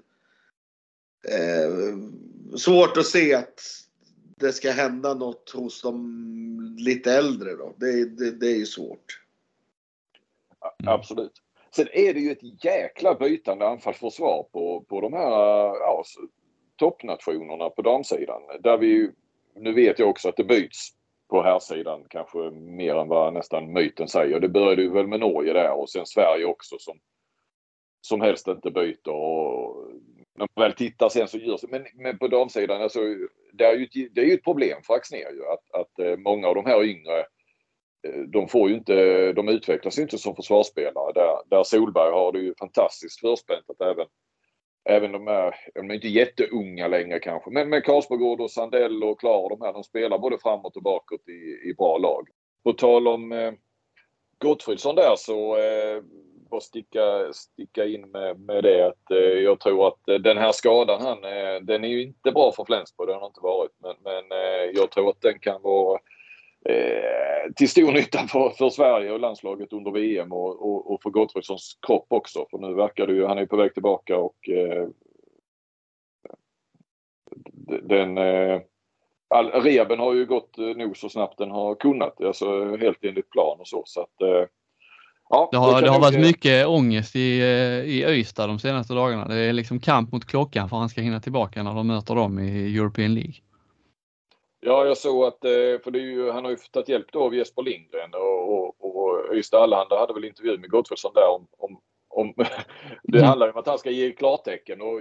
eh, 1.28 1.96
svårt 2.56 2.96
att 2.96 3.06
se 3.06 3.34
att 3.34 3.60
det 4.40 4.52
ska 4.52 4.70
hända 4.70 5.14
något 5.14 5.50
hos 5.50 5.82
de 5.82 6.76
lite 6.78 7.12
äldre 7.12 7.56
då. 7.56 7.74
Det, 7.76 8.04
det, 8.04 8.30
det 8.30 8.46
är 8.46 8.56
ju 8.56 8.66
svårt. 8.66 9.22
Absolut. 10.86 11.42
Sen 11.76 11.86
är 11.92 12.14
det 12.14 12.20
ju 12.20 12.30
ett 12.30 12.64
jäkla 12.64 13.14
bytande 13.14 13.68
anfallsförsvar 13.68 14.46
på, 14.52 14.84
på 14.88 15.00
de 15.00 15.12
här 15.12 15.30
ja, 15.80 16.04
toppnationerna 16.76 17.70
på 17.70 17.82
damsidan. 17.82 18.42
Där 18.60 18.78
vi, 18.78 18.86
ju- 18.86 19.12
nu 19.54 19.72
vet 19.74 19.98
jag 19.98 20.08
också 20.08 20.28
att 20.28 20.36
det 20.36 20.44
byts 20.44 20.88
på 21.28 21.42
här 21.42 21.58
sidan 21.58 22.04
kanske 22.08 22.38
mer 22.50 22.94
än 22.94 23.08
vad 23.08 23.34
nästan 23.34 23.72
myten 23.72 24.08
säger. 24.08 24.40
Det 24.40 24.48
började 24.48 24.82
ju 24.82 24.90
väl 24.92 25.06
med 25.06 25.20
Norge 25.20 25.52
där 25.52 25.72
och 25.72 25.90
sen 25.90 26.06
Sverige 26.06 26.44
också 26.44 26.76
som, 26.78 26.98
som 28.00 28.20
helst 28.20 28.48
inte 28.48 28.70
byter. 28.70 29.08
Och 29.08 29.90
när 30.36 30.48
man 30.56 30.64
väl 30.64 30.72
tittar 30.72 31.08
sen 31.08 31.28
så 31.28 31.38
gör 31.38 31.56
sig. 31.56 31.68
Men, 31.72 31.86
men 31.94 32.18
på 32.18 32.28
damsidan, 32.28 32.82
alltså, 32.82 33.00
det 33.52 33.64
är 33.64 33.76
ju 33.76 33.84
ett, 33.84 34.14
det 34.14 34.20
är 34.20 34.24
ju 34.24 34.34
ett 34.34 34.44
problem 34.44 34.82
för 34.82 34.94
Axnér 34.94 35.32
ju 35.32 35.46
att, 35.46 35.80
att 35.80 35.98
eh, 35.98 36.16
många 36.16 36.48
av 36.48 36.54
de 36.54 36.66
här 36.66 36.84
yngre 36.84 37.18
eh, 38.06 38.20
de 38.28 38.48
får 38.48 38.68
ju 38.68 38.74
inte, 38.74 39.32
de 39.32 39.48
utvecklas 39.48 39.98
ju 39.98 40.02
inte 40.02 40.18
som 40.18 40.36
försvarsspelare. 40.36 41.12
Där, 41.12 41.36
där 41.46 41.62
Solberg 41.62 42.10
har 42.10 42.32
det 42.32 42.38
ju 42.38 42.54
fantastiskt 42.58 43.20
förspänt 43.20 43.70
att 43.70 43.80
även, 43.80 44.06
även 44.88 45.12
de 45.12 45.26
här, 45.26 45.54
de 45.74 45.90
är 45.90 45.94
inte 45.94 46.08
jätteunga 46.08 46.88
längre 46.88 47.18
kanske, 47.18 47.50
men 47.50 47.68
med 47.68 47.84
Karlsbergård 47.84 48.40
och 48.40 48.50
Sandell 48.50 49.04
och 49.04 49.20
Klar 49.20 49.42
och 49.42 49.50
de 49.50 49.64
här, 49.64 49.72
de 49.72 49.84
spelar 49.84 50.18
både 50.18 50.38
framåt 50.38 50.76
och 50.76 50.82
bakåt 50.82 51.28
i, 51.28 51.68
i 51.70 51.74
bra 51.78 51.98
lag. 51.98 52.28
På 52.64 52.72
tal 52.72 53.08
om 53.08 53.32
eh, 53.32 53.52
Gottfridsson 54.38 54.94
där 54.94 55.16
så 55.16 55.56
eh, 55.56 56.02
bara 56.50 56.60
sticka, 56.60 57.32
sticka 57.32 57.84
in 57.84 58.10
med, 58.10 58.40
med 58.40 58.64
det 58.64 58.86
att 58.86 59.10
eh, 59.10 59.18
jag 59.18 59.60
tror 59.60 59.88
att 59.88 60.08
eh, 60.08 60.14
den 60.14 60.38
här 60.38 60.52
skadan 60.52 61.02
han, 61.02 61.24
eh, 61.24 61.60
den 61.62 61.84
är 61.84 61.88
ju 61.88 62.02
inte 62.02 62.32
bra 62.32 62.52
för 62.52 62.64
Flensburg, 62.64 63.08
det 63.08 63.12
har 63.12 63.20
den 63.20 63.26
inte 63.26 63.40
varit. 63.40 63.72
Men, 63.78 63.96
men 64.04 64.40
eh, 64.40 64.70
jag 64.74 64.90
tror 64.90 65.10
att 65.10 65.20
den 65.20 65.38
kan 65.38 65.62
vara 65.62 66.00
eh, 66.68 67.52
till 67.56 67.68
stor 67.68 67.92
nytta 67.92 68.18
för, 68.18 68.50
för 68.50 68.70
Sverige 68.70 69.12
och 69.12 69.20
landslaget 69.20 69.72
under 69.72 69.90
VM 69.90 70.32
och, 70.32 70.68
och, 70.68 70.92
och 70.92 71.02
för 71.02 71.10
Gottfridssons 71.10 71.78
kropp 71.86 72.06
också. 72.08 72.46
För 72.50 72.58
nu 72.58 72.74
verkar 72.74 73.06
det 73.06 73.12
ju, 73.12 73.26
han 73.26 73.36
är 73.36 73.42
ju 73.42 73.48
på 73.48 73.56
väg 73.56 73.74
tillbaka 73.74 74.18
och 74.18 74.48
eh, 74.48 74.88
den 77.82 78.18
eh, 78.18 78.60
all, 79.28 79.50
reben 79.50 79.98
har 79.98 80.14
ju 80.14 80.26
gått 80.26 80.58
eh, 80.58 80.64
nog 80.64 80.96
så 80.96 81.08
snabbt 81.08 81.38
den 81.38 81.50
har 81.50 81.74
kunnat, 81.74 82.20
alltså 82.20 82.76
helt 82.76 83.04
enligt 83.04 83.30
plan 83.30 83.60
och 83.60 83.68
så. 83.68 83.82
så 83.86 84.00
att, 84.00 84.22
eh, 84.22 84.44
Ja, 85.28 85.48
Det 85.52 85.56
har, 85.58 85.82
det 85.82 85.90
har 85.90 86.00
varit 86.00 86.20
mycket 86.20 86.66
ångest 86.66 87.16
i, 87.16 87.40
eh, 87.40 87.84
i 87.84 88.04
Öysta 88.04 88.46
de 88.46 88.58
senaste 88.58 88.94
dagarna. 88.94 89.28
Det 89.28 89.36
är 89.36 89.52
liksom 89.52 89.80
kamp 89.80 90.12
mot 90.12 90.24
klockan 90.26 90.68
för 90.68 90.76
han 90.76 90.88
ska 90.88 91.00
hinna 91.00 91.20
tillbaka 91.20 91.62
när 91.62 91.74
de 91.74 91.86
möter 91.86 92.14
dem 92.14 92.38
i 92.38 92.76
European 92.76 93.14
League. 93.14 93.34
Ja, 94.60 94.84
jag 94.84 94.96
såg 94.98 95.24
att, 95.24 95.44
eh, 95.44 95.50
för 95.84 95.96
ju, 95.96 96.30
han 96.30 96.44
har 96.44 96.50
ju 96.50 96.56
tagit 96.56 96.88
hjälp 96.88 97.06
då 97.12 97.22
av 97.24 97.34
Jesper 97.34 97.62
Lindgren 97.62 98.10
och, 98.14 98.52
och, 98.52 98.96
och 98.96 99.34
Ystad 99.34 99.62
Allehanda 99.62 99.98
hade 99.98 100.14
väl 100.14 100.24
intervju 100.24 100.58
med 100.58 100.70
Gottfridsson 100.70 101.12
där 101.14 101.28
om, 101.28 101.46
om, 101.58 101.80
om 102.08 102.34
det 103.02 103.18
Mm. 103.18 103.28
handlar 103.28 103.46
ju 103.46 103.52
om 103.52 103.58
att 103.58 103.66
han 103.66 103.78
ska 103.78 103.90
ge 103.90 104.12
klartecken 104.12 104.80
och 104.80 105.00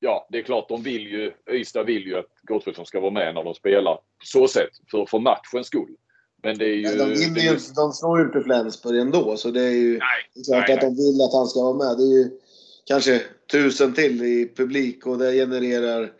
ja, 0.00 0.26
det 0.30 0.38
är 0.38 0.42
klart 0.42 0.68
de 0.68 0.82
vill 0.82 1.06
ju, 1.06 1.32
Ystad 1.50 1.82
vill 1.82 2.06
ju 2.06 2.18
att 2.18 2.30
Gottfridsson 2.42 2.86
ska 2.86 3.00
vara 3.00 3.10
med 3.10 3.34
när 3.34 3.44
de 3.44 3.54
spelar 3.54 3.94
på 3.94 4.02
så 4.24 4.48
sätt 4.48 4.70
för, 4.90 5.06
för 5.06 5.18
matchens 5.18 5.66
skull. 5.66 5.96
Men 6.42 6.58
det 6.58 6.64
är 6.64 6.74
ju... 6.74 6.82
De, 6.82 6.96
det 6.96 7.04
ju, 7.04 7.24
är 7.24 7.42
ju 7.44 7.50
inte- 7.50 7.72
de 7.76 7.92
slår 7.92 8.18
ju 8.18 8.24
inte 8.24 8.40
Flensburg 8.40 9.00
ändå, 9.00 9.36
så 9.36 9.50
det 9.50 9.62
är 9.62 9.70
ju 9.70 9.98
nej, 9.98 10.44
klart 10.46 10.64
nej, 10.68 10.74
att 10.74 10.80
de 10.80 10.96
vill 10.96 11.20
att 11.20 11.32
han 11.32 11.46
ska 11.46 11.60
vara 11.60 11.74
med. 11.88 11.96
Det 11.98 12.02
är 12.02 12.18
ju 12.24 12.30
kanske 12.86 13.22
tusen 13.52 13.94
till 13.94 14.22
i 14.22 14.52
publik 14.56 15.06
och 15.06 15.18
det 15.18 15.32
genererar 15.32 16.12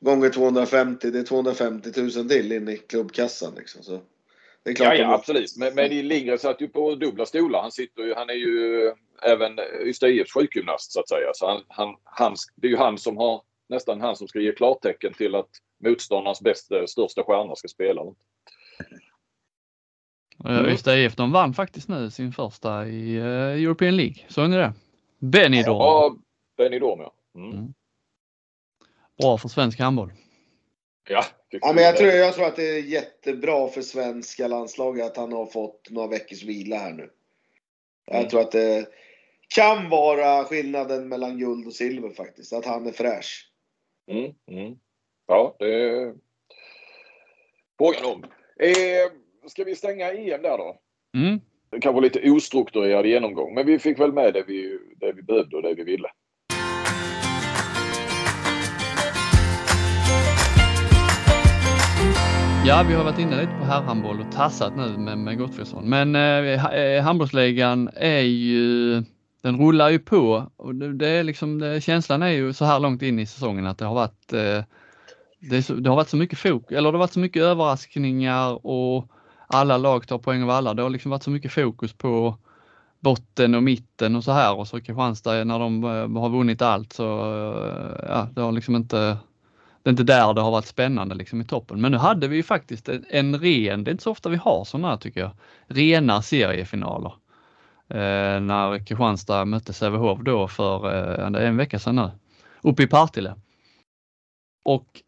gånger 0.00 0.30
250, 0.30 1.10
det 1.10 1.18
är 1.18 1.22
250 1.22 1.90
000 1.96 2.10
till 2.10 2.52
in 2.52 2.68
i 2.68 2.76
klubbkassan. 2.76 3.54
Liksom. 3.56 3.82
Så 3.82 4.00
det 4.62 4.70
är 4.70 4.74
klart 4.74 4.88
Ja, 4.88 4.94
ja 4.94 5.06
de- 5.08 5.14
absolut. 5.14 5.56
Men, 5.56 5.74
men 5.74 5.88
Lindgren 6.08 6.38
satt 6.38 6.60
ju 6.60 6.68
på 6.68 6.94
dubbla 6.94 7.26
stolar. 7.26 7.62
Han, 7.62 7.72
sitter 7.72 8.02
ju, 8.02 8.14
han 8.14 8.30
är 8.30 8.34
ju 8.34 8.92
även 9.22 9.58
Ystad 9.84 10.08
IFs 10.08 10.32
sjukgymnast 10.32 10.92
så 10.92 11.00
att 11.00 11.08
säga. 11.08 11.30
Så 11.34 11.46
han, 11.46 11.62
han, 11.68 11.94
han, 12.04 12.36
det 12.56 12.66
är 12.66 12.70
ju 12.70 12.76
han 12.76 12.98
som 12.98 13.16
har, 13.16 13.42
nästan 13.68 14.00
han 14.00 14.16
som 14.16 14.28
ska 14.28 14.40
ge 14.40 14.52
klartecken 14.52 15.12
till 15.14 15.34
att 15.34 15.48
motståndarnas 15.84 16.40
bästa, 16.40 16.86
största 16.86 17.22
stjärna 17.22 17.56
ska 17.56 17.68
spela. 17.68 18.02
Mm. 20.44 20.66
Ystad 20.66 20.98
IF 20.98 21.16
de 21.16 21.32
vann 21.32 21.54
faktiskt 21.54 21.88
nu 21.88 22.10
sin 22.10 22.32
första 22.32 22.86
i 22.86 23.16
eh, 23.16 23.24
European 23.64 23.96
League. 23.96 24.16
Såg 24.28 24.50
ni 24.50 24.56
det? 24.56 24.72
Benidorm. 25.18 25.78
Ja, 25.78 26.16
Benidorm 26.56 27.00
ja. 27.00 27.14
Mm. 27.34 27.50
Mm. 27.50 27.74
Bra 29.18 29.38
för 29.38 29.48
svensk 29.48 29.78
handboll. 29.80 30.12
Ja, 31.08 31.24
Ja, 31.60 31.72
men 31.72 31.84
jag, 31.84 31.96
tror, 31.96 32.10
jag 32.10 32.34
tror 32.34 32.46
att 32.46 32.56
det 32.56 32.68
är 32.78 32.82
jättebra 32.82 33.68
för 33.68 33.82
svenska 33.82 34.48
landslaget 34.48 35.06
att 35.06 35.16
han 35.16 35.32
har 35.32 35.46
fått 35.46 35.90
några 35.90 36.08
veckors 36.08 36.42
vila 36.42 36.76
här 36.76 36.92
nu. 36.92 37.10
Jag 38.06 38.16
Mm. 38.16 38.28
tror 38.28 38.40
att 38.40 38.52
det 38.52 38.86
kan 39.54 39.88
vara 39.88 40.44
skillnaden 40.44 41.08
mellan 41.08 41.38
guld 41.38 41.66
och 41.66 41.72
silver 41.72 42.10
faktiskt. 42.10 42.52
Att 42.52 42.64
han 42.66 42.86
är 42.86 42.92
fräsch. 42.92 43.50
Mm, 44.10 44.32
mm. 44.50 44.78
Ja, 45.26 45.56
det 45.58 45.74
är 45.74 46.14
frågan 47.78 48.04
om. 48.04 48.24
Eh, 48.60 49.23
ska 49.46 49.64
vi 49.64 49.74
stänga 49.74 50.12
EM 50.12 50.42
där 50.42 50.58
då? 50.58 50.76
Mm. 51.16 51.40
Det 51.70 51.80
kanske 51.80 52.00
lite 52.00 52.30
ostrukturerad 52.30 53.06
genomgång, 53.06 53.54
men 53.54 53.66
vi 53.66 53.78
fick 53.78 54.00
väl 54.00 54.12
med 54.12 54.34
det 54.34 54.44
vi, 54.46 54.78
det 55.00 55.12
vi 55.12 55.22
behövde 55.22 55.56
och 55.56 55.62
det 55.62 55.74
vi 55.74 55.84
ville. 55.84 56.08
Ja, 62.66 62.84
vi 62.88 62.94
har 62.94 63.04
varit 63.04 63.18
inne 63.18 63.40
lite 63.40 63.52
på 63.58 63.64
herrhandboll 63.64 64.20
och 64.20 64.32
tassat 64.32 64.76
nu 64.76 64.98
med, 64.98 65.18
med 65.18 65.38
Gottfridsson. 65.38 65.88
Men 65.88 66.16
eh, 66.16 66.60
ha- 66.60 66.72
eh, 66.72 67.02
handbollsligan 67.02 67.90
är 67.96 68.20
ju, 68.20 68.94
den 69.42 69.58
rullar 69.58 69.90
ju 69.90 69.98
på 69.98 70.50
och 70.56 70.74
det, 70.74 70.92
det 70.92 71.08
är 71.08 71.24
liksom, 71.24 71.58
det, 71.58 71.80
känslan 71.80 72.22
är 72.22 72.28
ju 72.28 72.52
så 72.52 72.64
här 72.64 72.80
långt 72.80 73.02
in 73.02 73.18
i 73.18 73.26
säsongen 73.26 73.66
att 73.66 73.78
det 73.78 73.84
har 73.84 73.94
varit 73.94 74.32
eh, 74.32 74.64
det, 75.50 75.62
så, 75.62 75.74
det 75.74 75.88
har 75.88 75.96
varit 75.96 76.08
så 76.08 76.16
mycket 76.16 76.38
fokus, 76.38 76.76
eller 76.76 76.92
det 76.92 76.98
har 76.98 77.04
varit 77.04 77.12
så 77.12 77.20
mycket 77.20 77.42
överraskningar 77.42 78.66
och 78.66 79.10
alla 79.46 79.76
lag 79.76 80.08
tar 80.08 80.18
poäng 80.18 80.42
av 80.42 80.50
alla. 80.50 80.74
Det 80.74 80.82
har 80.82 80.90
liksom 80.90 81.10
varit 81.10 81.22
så 81.22 81.30
mycket 81.30 81.52
fokus 81.52 81.92
på 81.92 82.38
botten 83.00 83.54
och 83.54 83.62
mitten 83.62 84.16
och 84.16 84.24
så 84.24 84.32
här 84.32 84.58
och 84.58 84.68
så 84.68 84.80
Kristianstad 84.80 85.44
när 85.44 85.58
de 85.58 85.84
eh, 85.84 86.20
har 86.20 86.28
vunnit 86.28 86.62
allt 86.62 86.92
så 86.92 87.04
eh, 87.04 88.08
ja, 88.08 88.28
det 88.34 88.40
har 88.40 88.52
liksom 88.52 88.76
inte 88.76 89.16
det 89.82 89.88
är 89.88 89.92
inte 89.92 90.02
där 90.02 90.34
det 90.34 90.40
har 90.40 90.50
varit 90.50 90.66
spännande 90.66 91.14
liksom 91.14 91.40
i 91.40 91.44
toppen. 91.44 91.80
Men 91.80 91.92
nu 91.92 91.98
hade 91.98 92.28
vi 92.28 92.36
ju 92.36 92.42
faktiskt 92.42 92.88
en, 92.88 93.04
en 93.08 93.40
ren, 93.40 93.84
det 93.84 93.90
är 93.90 93.92
inte 93.92 94.04
så 94.04 94.10
ofta 94.10 94.28
vi 94.28 94.36
har 94.36 94.64
sådana 94.64 94.88
här 94.88 94.96
tycker 94.96 95.20
jag, 95.20 95.30
rena 95.66 96.22
seriefinaler. 96.22 97.12
Eh, 97.88 98.40
när 98.40 98.86
Kristianstad 98.86 99.44
mötte 99.44 99.72
Sävehof 99.72 100.18
då 100.18 100.48
för 100.48 100.92
eh, 101.18 101.46
en 101.46 101.56
vecka 101.56 101.78
sedan 101.78 101.96
nu, 101.96 102.10
uppe 102.62 102.82
i 102.82 102.86
Partille. 102.86 103.34
Och 104.64 105.02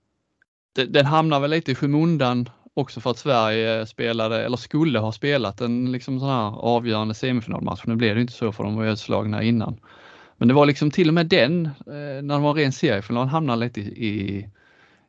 det, 0.74 0.84
den 0.84 1.07
hamnar 1.07 1.41
väl 1.41 1.51
lite 1.51 1.72
i 1.72 1.74
skymundan 1.74 2.49
också 2.76 3.00
för 3.00 3.10
att 3.10 3.18
Sverige 3.18 3.86
spelade, 3.86 4.44
eller 4.44 4.56
skulle 4.56 4.98
ha 4.98 5.12
spelat 5.12 5.60
en 5.60 5.92
liksom 5.92 6.20
sån 6.20 6.28
här 6.28 6.60
avgörande 6.60 7.14
semifinalmatch. 7.14 7.82
Nu 7.86 7.96
blev 7.96 8.14
det 8.14 8.20
inte 8.20 8.32
så 8.32 8.52
för 8.52 8.64
de 8.64 8.76
var 8.76 8.84
ju 8.84 8.92
utslagna 8.92 9.42
innan. 9.42 9.80
Men 10.36 10.48
det 10.48 10.54
var 10.54 10.66
liksom 10.66 10.90
till 10.90 11.08
och 11.08 11.14
med 11.14 11.26
den, 11.26 11.66
eh, 11.66 12.22
när 12.22 12.34
det 12.34 12.38
var 12.38 12.50
en 12.50 12.56
ren 12.56 12.72
seriefinal, 12.72 13.26
hamnade 13.26 13.64
lite 13.64 13.80
i, 13.80 14.48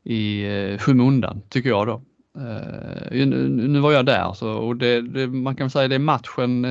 i, 0.03 0.43
eh, 0.43 0.78
skymundan 0.78 1.41
tycker 1.49 1.70
jag 1.70 1.88
då. 1.88 2.01
Eh, 2.41 3.28
nu, 3.28 3.80
var 3.80 3.91
jag 3.91 4.05
där 4.05 4.34
så, 4.34 4.51
och 4.51 4.76
det, 4.76 5.01
det, 5.01 5.28
man 5.28 5.55
kan 5.55 5.70
säga 5.70 5.88
det 5.88 5.99
matchen, 5.99 6.61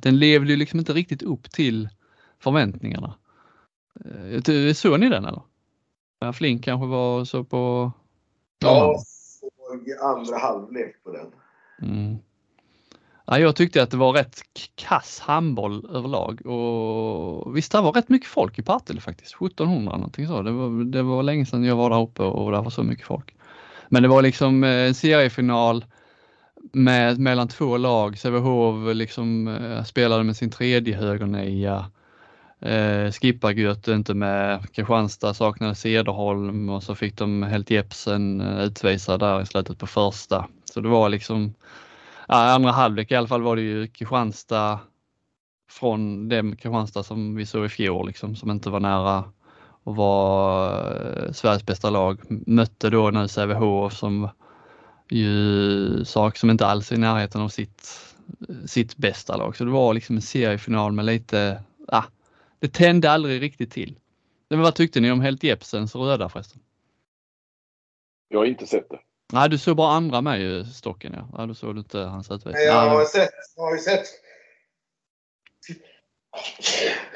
den 0.00 0.18
levde 0.18 0.50
ju 0.50 0.56
liksom 0.56 0.78
inte 0.78 0.92
riktigt 0.92 1.22
upp 1.22 1.50
till 1.50 1.88
förväntningarna. 2.38 3.14
Såg 4.74 5.00
ni 5.00 5.08
den 5.08 5.24
eller? 5.24 5.42
Flink 6.32 6.64
kanske 6.64 6.86
var 6.86 7.24
så 7.24 7.44
på 7.44 7.92
Ja, 8.58 9.02
andra 10.02 10.38
halvlek 10.38 11.04
på 11.04 11.12
den. 11.12 11.26
Mm. 11.82 12.18
Ja, 13.26 13.38
jag 13.38 13.56
tyckte 13.56 13.82
att 13.82 13.90
det 13.90 13.96
var 13.96 14.12
rätt 14.12 14.40
kass 14.74 15.20
handboll 15.20 15.86
överlag 15.94 16.46
och 16.46 17.56
visst 17.56 17.72
det 17.72 17.80
var 17.80 17.92
rätt 17.92 18.08
mycket 18.08 18.28
folk 18.28 18.58
i 18.58 18.62
Partille 18.62 19.00
faktiskt, 19.00 19.34
1700 19.34 19.96
någonting 19.96 20.26
så. 20.26 20.42
Det 20.42 20.50
var, 20.50 20.84
det 20.84 21.02
var 21.02 21.22
länge 21.22 21.46
sedan 21.46 21.64
jag 21.64 21.76
var 21.76 21.90
där 21.90 22.02
uppe 22.02 22.22
och 22.22 22.52
det 22.52 22.60
var 22.60 22.70
så 22.70 22.82
mycket 22.82 23.06
folk. 23.06 23.34
Men 23.88 24.02
det 24.02 24.08
var 24.08 24.22
liksom 24.22 24.64
eh, 24.64 24.70
en 24.70 24.94
seriefinal 24.94 25.84
med, 26.72 27.18
mellan 27.18 27.48
två 27.48 27.76
lag. 27.76 28.18
Sävehof 28.18 28.94
liksom 28.94 29.48
eh, 29.48 29.84
spelade 29.84 30.24
med 30.24 30.36
sin 30.36 30.50
tredje 30.50 30.96
högernia. 30.96 31.90
Eh, 32.60 33.10
Skippargöt 33.10 33.88
inte 33.88 34.14
med. 34.14 34.72
Kristianstad 34.72 35.34
saknade 35.34 35.74
Cederholm 35.74 36.68
och 36.68 36.82
så 36.82 36.94
fick 36.94 37.16
de 37.16 37.42
Helt 37.42 37.70
Jepsen 37.70 38.40
eh, 38.40 38.64
utvisad 38.64 39.20
där 39.20 39.42
i 39.42 39.46
slutet 39.46 39.78
på 39.78 39.86
första. 39.86 40.48
Så 40.64 40.80
det 40.80 40.88
var 40.88 41.08
liksom 41.08 41.54
Ja, 42.28 42.52
andra 42.52 42.70
halvlek 42.70 43.10
i 43.10 43.14
alla 43.14 43.28
fall 43.28 43.42
var 43.42 43.56
det 43.56 43.62
ju 43.62 43.86
Kristianstad 43.86 44.80
från 45.70 46.28
det 46.28 46.42
Kristianstad 46.42 47.02
som 47.02 47.34
vi 47.34 47.46
såg 47.46 47.64
i 47.64 47.68
fjol 47.68 48.06
liksom, 48.06 48.36
som 48.36 48.50
inte 48.50 48.70
var 48.70 48.80
nära 48.80 49.18
att 49.18 49.96
vara 49.96 50.92
eh, 50.94 51.32
Sveriges 51.32 51.66
bästa 51.66 51.90
lag. 51.90 52.20
Mötte 52.46 52.90
då 52.90 53.10
nu 53.10 53.28
Sävehof 53.28 53.92
som 53.92 54.28
ju 55.10 56.04
sak 56.04 56.36
som 56.36 56.50
inte 56.50 56.66
alls 56.66 56.92
är 56.92 56.96
i 56.96 56.98
närheten 56.98 57.40
av 57.40 57.48
sitt, 57.48 58.00
sitt 58.66 58.96
bästa 58.96 59.36
lag. 59.36 59.56
Så 59.56 59.64
det 59.64 59.70
var 59.70 59.94
liksom 59.94 60.16
en 60.16 60.22
seriefinal 60.22 60.92
med 60.92 61.04
lite, 61.04 61.62
ah, 61.88 62.04
det 62.64 62.72
tände 62.72 63.10
aldrig 63.10 63.42
riktigt 63.42 63.72
till. 63.72 63.98
Men 64.48 64.60
vad 64.60 64.74
tyckte 64.74 65.00
ni 65.00 65.10
om 65.10 65.20
Helt 65.20 65.42
Jepsens 65.42 65.94
röda 65.94 66.28
förresten? 66.28 66.60
Jag 68.28 68.38
har 68.38 68.46
inte 68.46 68.66
sett 68.66 68.90
det. 68.90 69.00
Nej, 69.32 69.48
du 69.48 69.58
såg 69.58 69.76
bara 69.76 69.92
andra 69.92 70.20
med 70.20 70.40
ju 70.40 70.64
stocken 70.64 71.12
ja. 71.16 71.28
ja 71.38 71.46
du 71.46 71.54
såg 71.54 71.78
inte 71.78 71.98
hans. 71.98 72.28
Men 72.28 72.40
jag 72.44 72.62
Ja, 72.62 72.88
har 72.88 73.04
sett, 73.04 73.30
jag 73.56 73.62
har 73.62 73.72
ju 73.72 73.80
sett. 73.80 74.06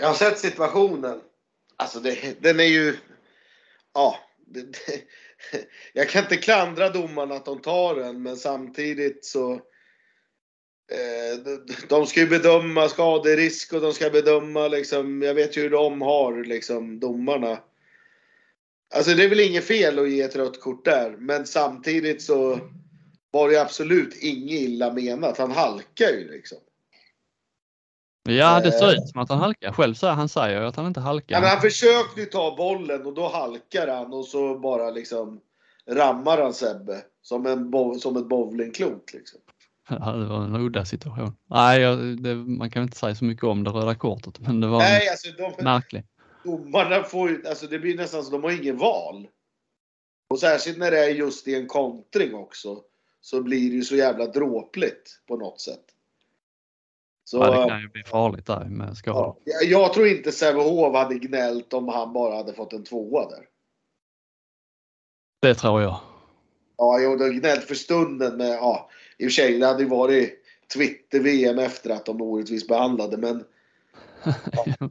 Jag 0.00 0.06
har 0.06 0.14
sett 0.14 0.38
situationen. 0.38 1.20
Alltså 1.76 2.00
det, 2.00 2.42
den 2.42 2.60
är 2.60 2.64
ju. 2.64 2.96
Ja. 3.94 4.16
Det, 4.46 4.62
det, 4.62 5.02
jag 5.92 6.08
kan 6.08 6.22
inte 6.22 6.36
klandra 6.36 6.88
domarna 6.88 7.34
att 7.34 7.44
de 7.44 7.60
tar 7.60 7.94
den, 7.94 8.22
men 8.22 8.36
samtidigt 8.36 9.24
så. 9.24 9.60
Eh, 10.90 11.58
de, 11.88 12.06
ska 12.06 12.20
ju 12.20 12.28
bedöma 12.28 12.88
skaderisk 12.88 13.72
och 13.72 13.80
de 13.80 13.92
ska 13.92 14.10
bedöma 14.10 14.68
liksom. 14.68 15.22
Jag 15.22 15.34
vet 15.34 15.56
ju 15.56 15.62
hur 15.62 15.70
de 15.70 16.02
har 16.02 16.44
liksom 16.44 17.00
domarna. 17.00 17.58
Alltså 18.94 19.14
det 19.14 19.24
är 19.24 19.28
väl 19.28 19.40
inget 19.40 19.64
fel 19.64 19.98
att 19.98 20.10
ge 20.10 20.22
ett 20.22 20.36
rött 20.36 20.60
kort 20.60 20.84
där, 20.84 21.16
men 21.18 21.46
samtidigt 21.46 22.22
så 22.22 22.58
var 23.30 23.48
det 23.48 23.60
absolut 23.60 24.16
inget 24.16 24.60
illa 24.60 24.92
menat. 24.92 25.38
Han 25.38 25.50
halkar 25.50 26.08
ju 26.08 26.30
liksom. 26.30 26.58
Ja, 28.22 28.60
det 28.60 28.72
ser 28.72 28.92
ut 28.92 29.08
som 29.08 29.20
att 29.20 29.28
han 29.28 29.38
halkar. 29.38 29.72
Själv 29.72 29.94
säger 29.94 30.12
han 30.12 30.28
säger 30.28 30.60
att 30.60 30.76
han 30.76 30.86
inte 30.86 31.00
halkar. 31.00 31.34
Ja, 31.34 31.40
men 31.40 31.50
han 31.50 31.60
försökte 31.60 32.20
ju 32.20 32.26
ta 32.26 32.56
bollen 32.56 33.06
och 33.06 33.14
då 33.14 33.28
halkar 33.28 33.88
han 33.88 34.12
och 34.12 34.24
så 34.24 34.58
bara 34.58 34.90
liksom 34.90 35.40
rammar 35.90 36.42
han 36.42 36.54
Sebbe. 36.54 37.02
Som, 37.22 37.46
en 37.46 38.00
som 38.00 38.16
ett 38.16 38.28
bowlingklot 38.28 39.12
liksom. 39.12 39.40
Ja, 40.00 40.12
det 40.12 40.26
var 40.26 40.44
en 40.44 40.56
udda 40.56 40.84
situation. 40.84 41.36
Nej, 41.46 41.80
jag, 41.80 42.22
det, 42.22 42.34
man 42.34 42.70
kan 42.70 42.82
inte 42.82 42.96
säga 42.98 43.14
så 43.14 43.24
mycket 43.24 43.44
om 43.44 43.64
det 43.64 43.70
röda 43.70 43.94
kortet, 43.94 44.40
men 44.40 44.60
det 44.60 44.66
var 44.66 44.78
Nej, 44.78 45.08
alltså 45.08 45.28
de, 45.38 45.64
märkligt. 45.64 46.06
domarna 46.44 47.02
får 47.02 47.30
ju, 47.30 47.46
alltså 47.46 47.66
det 47.66 47.78
blir 47.78 47.96
nästan 47.96 48.24
så 48.24 48.30
de 48.30 48.42
har 48.44 48.50
ingen 48.62 48.76
val. 48.76 49.28
Och 50.30 50.38
särskilt 50.38 50.78
när 50.78 50.90
det 50.90 51.04
är 51.04 51.08
just 51.08 51.48
i 51.48 51.54
en 51.54 51.66
kontring 51.66 52.34
också. 52.34 52.82
Så 53.20 53.42
blir 53.42 53.70
det 53.70 53.76
ju 53.76 53.84
så 53.84 53.96
jävla 53.96 54.26
dråpligt 54.26 55.20
på 55.28 55.36
något 55.36 55.60
sätt. 55.60 55.84
Så, 57.24 57.38
Ja, 57.38 57.62
det 57.62 57.68
kan 57.68 57.80
ju 57.80 57.88
bli 57.88 58.02
farligt 58.04 58.46
där 58.46 58.64
med 58.64 58.96
skador. 58.96 59.36
ja, 59.44 59.60
jag 59.68 59.92
tror 59.92 60.06
inte 60.08 60.32
Sävehof 60.32 60.94
hade 60.94 61.14
gnällt 61.14 61.72
om 61.72 61.88
han 61.88 62.12
bara 62.12 62.36
hade 62.36 62.52
fått 62.52 62.72
en 62.72 62.84
tvåa 62.84 63.28
där. 63.28 63.44
Det 65.42 65.54
tror 65.54 65.82
jag. 65.82 66.00
Ja, 66.76 67.00
jo, 67.00 67.16
de 67.16 67.30
gnällt 67.30 67.64
för 67.64 67.74
stunden 67.74 68.36
med, 68.36 68.48
ja, 68.50 68.90
i 69.18 69.26
och 69.26 69.30
för 69.30 69.34
sig, 69.34 69.58
det 69.58 69.66
hade 69.66 69.82
ju 69.82 69.88
varit 69.88 70.44
Twitter-VM 70.74 71.58
efter 71.58 71.90
att 71.90 72.06
de 72.06 72.22
orättvist 72.22 72.68
behandlade, 72.68 73.16
men 73.16 73.44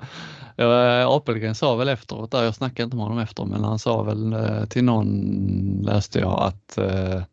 ja, 0.55 1.17
Apelgren 1.17 1.55
sa 1.55 1.75
väl 1.75 1.89
efteråt, 1.89 2.31
där, 2.31 2.43
jag 2.43 2.55
snackade 2.55 2.83
inte 2.83 2.95
med 2.95 3.05
honom 3.05 3.19
efter, 3.19 3.45
men 3.45 3.63
han 3.63 3.79
sa 3.79 4.03
väl 4.03 4.33
eh, 4.33 4.65
till 4.65 4.83
någon, 4.83 5.81
läste 5.85 6.19
jag, 6.19 6.39
att 6.43 6.77
eh, 6.77 7.23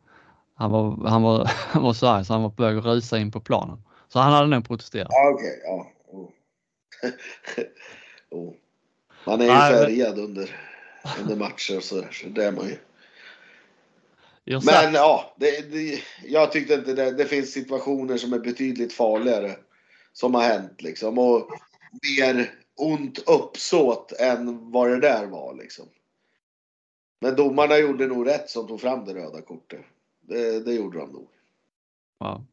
han, 0.55 0.70
var, 0.70 1.09
han, 1.09 1.22
var, 1.22 1.45
han 1.68 1.82
var 1.82 1.92
så 1.92 2.07
arg 2.07 2.24
så 2.24 2.32
han 2.32 2.42
var 2.42 2.51
på 2.51 2.62
väg 2.62 2.76
att 2.76 2.84
rusa 2.84 3.18
in 3.18 3.30
på 3.30 3.40
planen. 3.40 3.82
Så 4.09 4.18
han 4.18 4.32
hade 4.32 4.47
nog 4.47 4.68
protesterat. 4.68 5.09
ja, 5.11 5.30
okej, 5.34 5.61
ja. 5.64 5.90
Oh. 6.07 6.28
oh. 8.38 8.53
Man 9.26 9.40
är 9.40 9.45
ju 9.45 9.51
färgad 9.51 10.18
under, 10.18 10.57
under 11.20 11.36
matcher 11.36 11.76
och 11.76 11.82
sådär, 11.82 12.09
så 12.12 12.28
det 12.28 12.45
är 12.45 12.53
man 12.53 12.66
ju. 12.66 12.76
Men 14.47 14.95
ja, 14.95 15.34
det, 15.36 15.72
det, 15.72 16.03
jag 16.24 16.53
tyckte 16.53 16.74
inte 16.74 16.95
det. 16.95 17.11
Det 17.11 17.24
finns 17.24 17.53
situationer 17.53 18.16
som 18.16 18.32
är 18.32 18.38
betydligt 18.38 18.92
farligare 18.92 19.57
som 20.12 20.34
har 20.34 20.42
hänt 20.42 20.82
liksom. 20.82 21.18
Och 21.18 21.49
mer 22.03 22.55
ont 22.76 23.18
uppsåt 23.28 24.12
än 24.12 24.70
vad 24.70 24.90
det 24.90 25.01
där 25.01 25.26
var 25.26 25.55
liksom. 25.55 25.86
Men 27.20 27.36
domarna 27.36 27.78
gjorde 27.78 28.07
nog 28.07 28.28
rätt 28.28 28.51
som 28.51 28.68
tog 28.68 28.80
fram 28.80 29.05
det 29.05 29.14
röda 29.14 29.42
kortet. 29.42 29.80
Det, 30.20 30.61
det 30.61 30.72
gjorde 30.72 30.99
de 30.99 31.12
nog. 31.12 31.28
ja. 32.18 32.45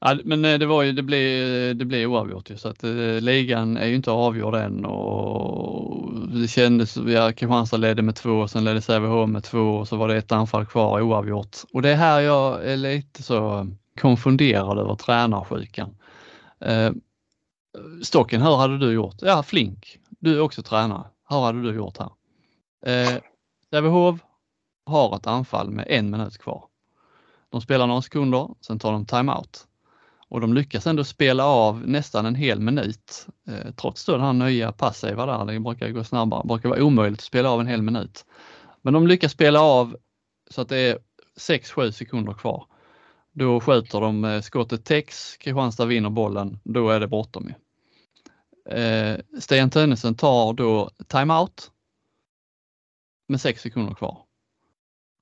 Ja, 0.00 0.18
men 0.24 0.44
eh, 0.44 0.58
det 0.58 0.66
var 0.66 0.82
ju, 0.82 0.92
det 0.92 1.02
blev, 1.02 1.76
det 1.76 1.84
blev 1.84 2.10
oavgjort 2.10 2.50
ju, 2.50 2.56
så 2.56 2.68
att 2.68 2.84
eh, 2.84 3.20
ligan 3.20 3.76
är 3.76 3.86
ju 3.86 3.94
inte 3.94 4.10
avgjord 4.10 4.54
än 4.54 4.84
och 4.84 6.12
det 6.28 6.48
kändes, 6.48 6.96
ja, 6.96 7.32
Kristianstad 7.32 7.76
ledde 7.76 8.02
med 8.02 8.16
två, 8.16 8.48
sen 8.48 8.64
ledde 8.64 8.80
Sävehof 8.80 9.28
med 9.28 9.44
två 9.44 9.76
och 9.76 9.88
så 9.88 9.96
var 9.96 10.08
det 10.08 10.16
ett 10.16 10.32
anfall 10.32 10.66
kvar 10.66 11.00
oavgjort. 11.00 11.56
Och 11.72 11.82
det 11.82 11.90
är 11.90 11.96
här 11.96 12.20
jag 12.20 12.64
är 12.66 12.76
lite 12.76 13.22
så 13.22 13.66
konfunderad 14.00 14.78
över 14.78 14.94
tränarsjukan. 14.94 15.96
Eh, 16.60 16.90
Stocken, 18.02 18.42
hur 18.42 18.56
hade 18.56 18.78
du 18.78 18.92
gjort? 18.92 19.16
Ja, 19.20 19.42
Flink, 19.42 19.98
du 20.08 20.36
är 20.36 20.40
också 20.40 20.62
tränare. 20.62 21.04
Hur 21.28 21.40
hade 21.40 21.62
du 21.62 21.74
gjort 21.74 21.98
här? 21.98 22.10
Eh, 22.86 23.20
Sävehof 23.70 24.20
har 24.86 25.16
ett 25.16 25.26
anfall 25.26 25.70
med 25.70 25.86
en 25.88 26.10
minut 26.10 26.38
kvar. 26.38 26.64
De 27.50 27.60
spelar 27.60 27.86
några 27.86 28.02
sekunder, 28.02 28.48
sen 28.60 28.78
tar 28.78 28.92
de 28.92 29.06
timeout. 29.06 29.65
Och 30.28 30.40
de 30.40 30.54
lyckas 30.54 30.86
ändå 30.86 31.04
spela 31.04 31.44
av 31.44 31.88
nästan 31.88 32.26
en 32.26 32.34
hel 32.34 32.60
minut. 32.60 33.26
Eh, 33.48 33.72
trots 33.76 34.04
då 34.04 34.12
den 34.12 34.20
här 34.20 34.32
nya 34.32 34.72
passiva 34.72 35.26
där, 35.26 35.52
det 35.52 35.60
brukar 35.60 35.90
gå 35.90 36.04
snabbare, 36.04 36.42
det 36.42 36.48
brukar 36.48 36.68
vara 36.68 36.84
omöjligt 36.84 37.20
att 37.20 37.24
spela 37.24 37.50
av 37.50 37.60
en 37.60 37.66
hel 37.66 37.82
minut. 37.82 38.24
Men 38.82 38.92
de 38.92 39.06
lyckas 39.06 39.32
spela 39.32 39.60
av 39.60 39.96
så 40.50 40.60
att 40.60 40.68
det 40.68 40.78
är 40.78 40.98
6-7 41.38 41.90
sekunder 41.90 42.32
kvar. 42.32 42.66
Då 43.32 43.60
skjuter 43.60 44.00
de 44.00 44.24
eh, 44.24 44.40
skottet 44.40 44.84
täcks, 44.84 45.36
Kristianstad 45.36 45.84
vinner 45.84 46.10
bollen, 46.10 46.58
då 46.64 46.90
är 46.90 47.00
det 47.00 47.08
bråttom 47.08 47.48
ju. 47.48 47.54
Eh, 48.74 49.18
Sten 49.40 49.70
Tönesen 49.70 50.14
tar 50.14 50.52
då 50.52 50.90
timeout 51.08 51.70
med 53.28 53.40
6 53.40 53.62
sekunder 53.62 53.94
kvar. 53.94 54.18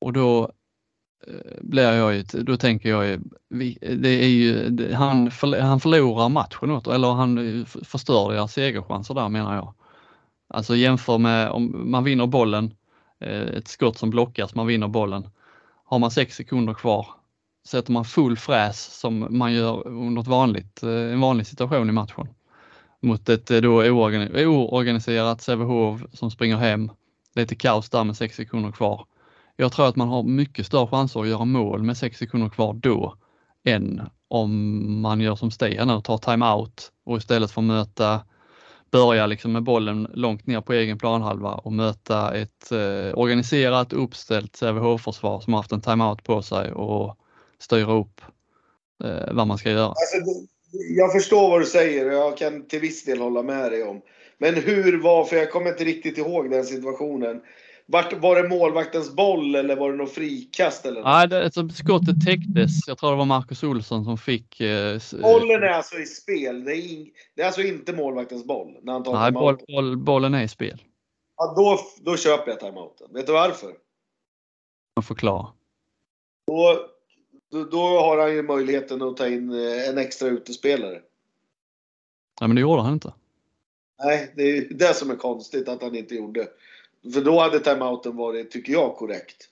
Och 0.00 0.12
då 0.12 0.52
blir 1.60 1.92
jag 1.92 2.14
ju, 2.14 2.22
då 2.22 2.56
tänker 2.56 2.88
jag 2.88 3.06
ju, 3.06 3.20
det 3.96 4.24
är 4.24 4.28
ju, 4.28 4.70
han, 4.92 5.30
förl- 5.30 5.60
han 5.60 5.80
förlorar 5.80 6.28
matchen 6.28 6.70
åt, 6.70 6.86
eller 6.86 7.12
han 7.12 7.66
förstör 7.66 8.32
deras 8.32 8.52
segerchanser 8.52 9.14
där 9.14 9.28
menar 9.28 9.54
jag. 9.54 9.74
Alltså 10.48 10.76
jämför 10.76 11.18
med 11.18 11.50
om 11.50 11.90
man 11.90 12.04
vinner 12.04 12.26
bollen, 12.26 12.74
eh, 13.20 13.42
ett 13.42 13.68
skott 13.68 13.98
som 13.98 14.10
blockas, 14.10 14.54
man 14.54 14.66
vinner 14.66 14.88
bollen. 14.88 15.28
Har 15.84 15.98
man 15.98 16.10
sex 16.10 16.36
sekunder 16.36 16.74
kvar, 16.74 17.06
sätter 17.66 17.92
man 17.92 18.04
full 18.04 18.36
fräs 18.36 18.98
som 19.00 19.26
man 19.30 19.52
gör 19.52 19.88
under 19.88 20.22
ett 20.22 20.28
vanligt, 20.28 20.82
eh, 20.82 20.90
en 20.90 21.20
vanlig 21.20 21.46
situation 21.46 21.88
i 21.88 21.92
matchen. 21.92 22.28
Mot 23.00 23.28
ett 23.28 23.50
eh, 23.50 23.60
då 23.60 23.74
oorganiserat 23.74 25.40
Sävehof 25.42 26.02
som 26.12 26.30
springer 26.30 26.56
hem. 26.56 26.90
Lite 27.34 27.54
kaos 27.54 27.90
där 27.90 28.04
med 28.04 28.16
sex 28.16 28.36
sekunder 28.36 28.72
kvar. 28.72 29.06
Jag 29.56 29.72
tror 29.72 29.88
att 29.88 29.96
man 29.96 30.08
har 30.08 30.22
mycket 30.22 30.66
större 30.66 30.86
chanser 30.86 31.20
att 31.20 31.28
göra 31.28 31.44
mål 31.44 31.82
med 31.82 31.96
sex 31.96 32.18
sekunder 32.18 32.48
kvar 32.48 32.74
då 32.74 33.14
än 33.64 34.02
om 34.28 35.00
man 35.00 35.20
gör 35.20 35.36
som 35.36 35.50
Stian 35.50 35.90
och 35.90 36.04
tar 36.04 36.18
timeout 36.18 36.92
och 37.04 37.16
istället 37.18 37.50
får 37.50 37.62
möta, 37.62 38.20
börja 38.90 39.26
liksom 39.26 39.52
med 39.52 39.62
bollen 39.62 40.10
långt 40.14 40.46
ner 40.46 40.60
på 40.60 40.72
egen 40.72 40.98
planhalva 40.98 41.54
och 41.54 41.72
möta 41.72 42.34
ett 42.34 42.72
eh, 42.72 43.18
organiserat 43.18 43.92
uppställt 43.92 44.56
Sävehof-försvar 44.56 45.40
som 45.40 45.52
har 45.52 45.60
haft 45.60 45.72
en 45.72 45.80
timeout 45.80 46.22
på 46.22 46.42
sig 46.42 46.72
och 46.72 47.16
styra 47.58 47.92
upp 47.92 48.20
eh, 49.04 49.32
vad 49.34 49.46
man 49.46 49.58
ska 49.58 49.70
göra. 49.70 49.86
Alltså, 49.86 50.16
jag 50.96 51.12
förstår 51.12 51.50
vad 51.50 51.60
du 51.60 51.66
säger 51.66 52.06
och 52.06 52.14
jag 52.14 52.36
kan 52.36 52.66
till 52.66 52.80
viss 52.80 53.04
del 53.04 53.20
hålla 53.20 53.42
med 53.42 53.72
dig 53.72 53.82
om. 53.82 54.02
Men 54.38 54.54
hur 54.54 55.02
var, 55.02 55.24
för 55.24 55.36
jag 55.36 55.52
kommer 55.52 55.70
inte 55.70 55.84
riktigt 55.84 56.18
ihåg 56.18 56.50
den 56.50 56.64
situationen. 56.64 57.40
Vart, 57.86 58.12
var 58.12 58.42
det 58.42 58.48
målvaktens 58.48 59.14
boll 59.14 59.54
eller 59.54 59.76
var 59.76 59.90
det 59.90 59.96
något 59.96 60.12
frikast? 60.12 60.86
Eller 60.86 61.00
något? 61.00 61.04
Nej, 61.04 61.28
det, 61.28 61.44
alltså, 61.44 61.68
skottet 61.68 62.24
täcktes. 62.26 62.88
Jag 62.88 62.98
tror 62.98 63.10
det 63.10 63.16
var 63.16 63.24
Marcus 63.24 63.62
Olsson 63.62 64.04
som 64.04 64.18
fick 64.18 64.60
eh, 64.60 64.98
Bollen 65.22 65.62
är 65.62 65.68
alltså 65.68 65.96
i 65.96 66.06
spel. 66.06 66.64
Det 66.64 66.76
är, 66.76 66.92
in, 66.92 67.10
det 67.36 67.42
är 67.42 67.46
alltså 67.46 67.62
inte 67.62 67.92
målvaktens 67.92 68.44
boll 68.44 68.78
när 68.82 68.92
han 68.92 69.02
tar 69.04 69.12
Nej, 69.12 69.32
boll, 69.32 69.58
boll, 69.68 69.96
bollen 69.96 70.34
är 70.34 70.42
i 70.42 70.48
spel. 70.48 70.82
Ja, 71.36 71.54
då, 71.56 71.78
då 72.04 72.16
köper 72.16 72.50
jag 72.50 72.60
timeouten. 72.60 73.06
Vet 73.12 73.26
du 73.26 73.32
varför? 73.32 73.74
Förklara. 75.02 75.46
Då, 76.46 76.88
då, 77.50 77.64
då 77.64 78.00
har 78.00 78.18
han 78.18 78.34
ju 78.34 78.42
möjligheten 78.42 79.02
att 79.02 79.16
ta 79.16 79.26
in 79.26 79.52
eh, 79.52 79.88
en 79.88 79.98
extra 79.98 80.28
utespelare. 80.28 81.00
Nej, 82.40 82.48
men 82.48 82.54
det 82.54 82.60
gjorde 82.60 82.82
han 82.82 82.92
inte. 82.92 83.12
Nej, 84.04 84.32
det 84.36 84.42
är 84.42 84.74
det 84.74 84.94
som 84.94 85.10
är 85.10 85.16
konstigt 85.16 85.68
att 85.68 85.82
han 85.82 85.94
inte 85.94 86.14
gjorde. 86.14 86.48
För 87.12 87.20
då 87.20 87.40
hade 87.40 87.60
timeouten 87.60 88.16
varit, 88.16 88.50
tycker 88.50 88.72
jag, 88.72 88.96
korrekt. 88.96 89.48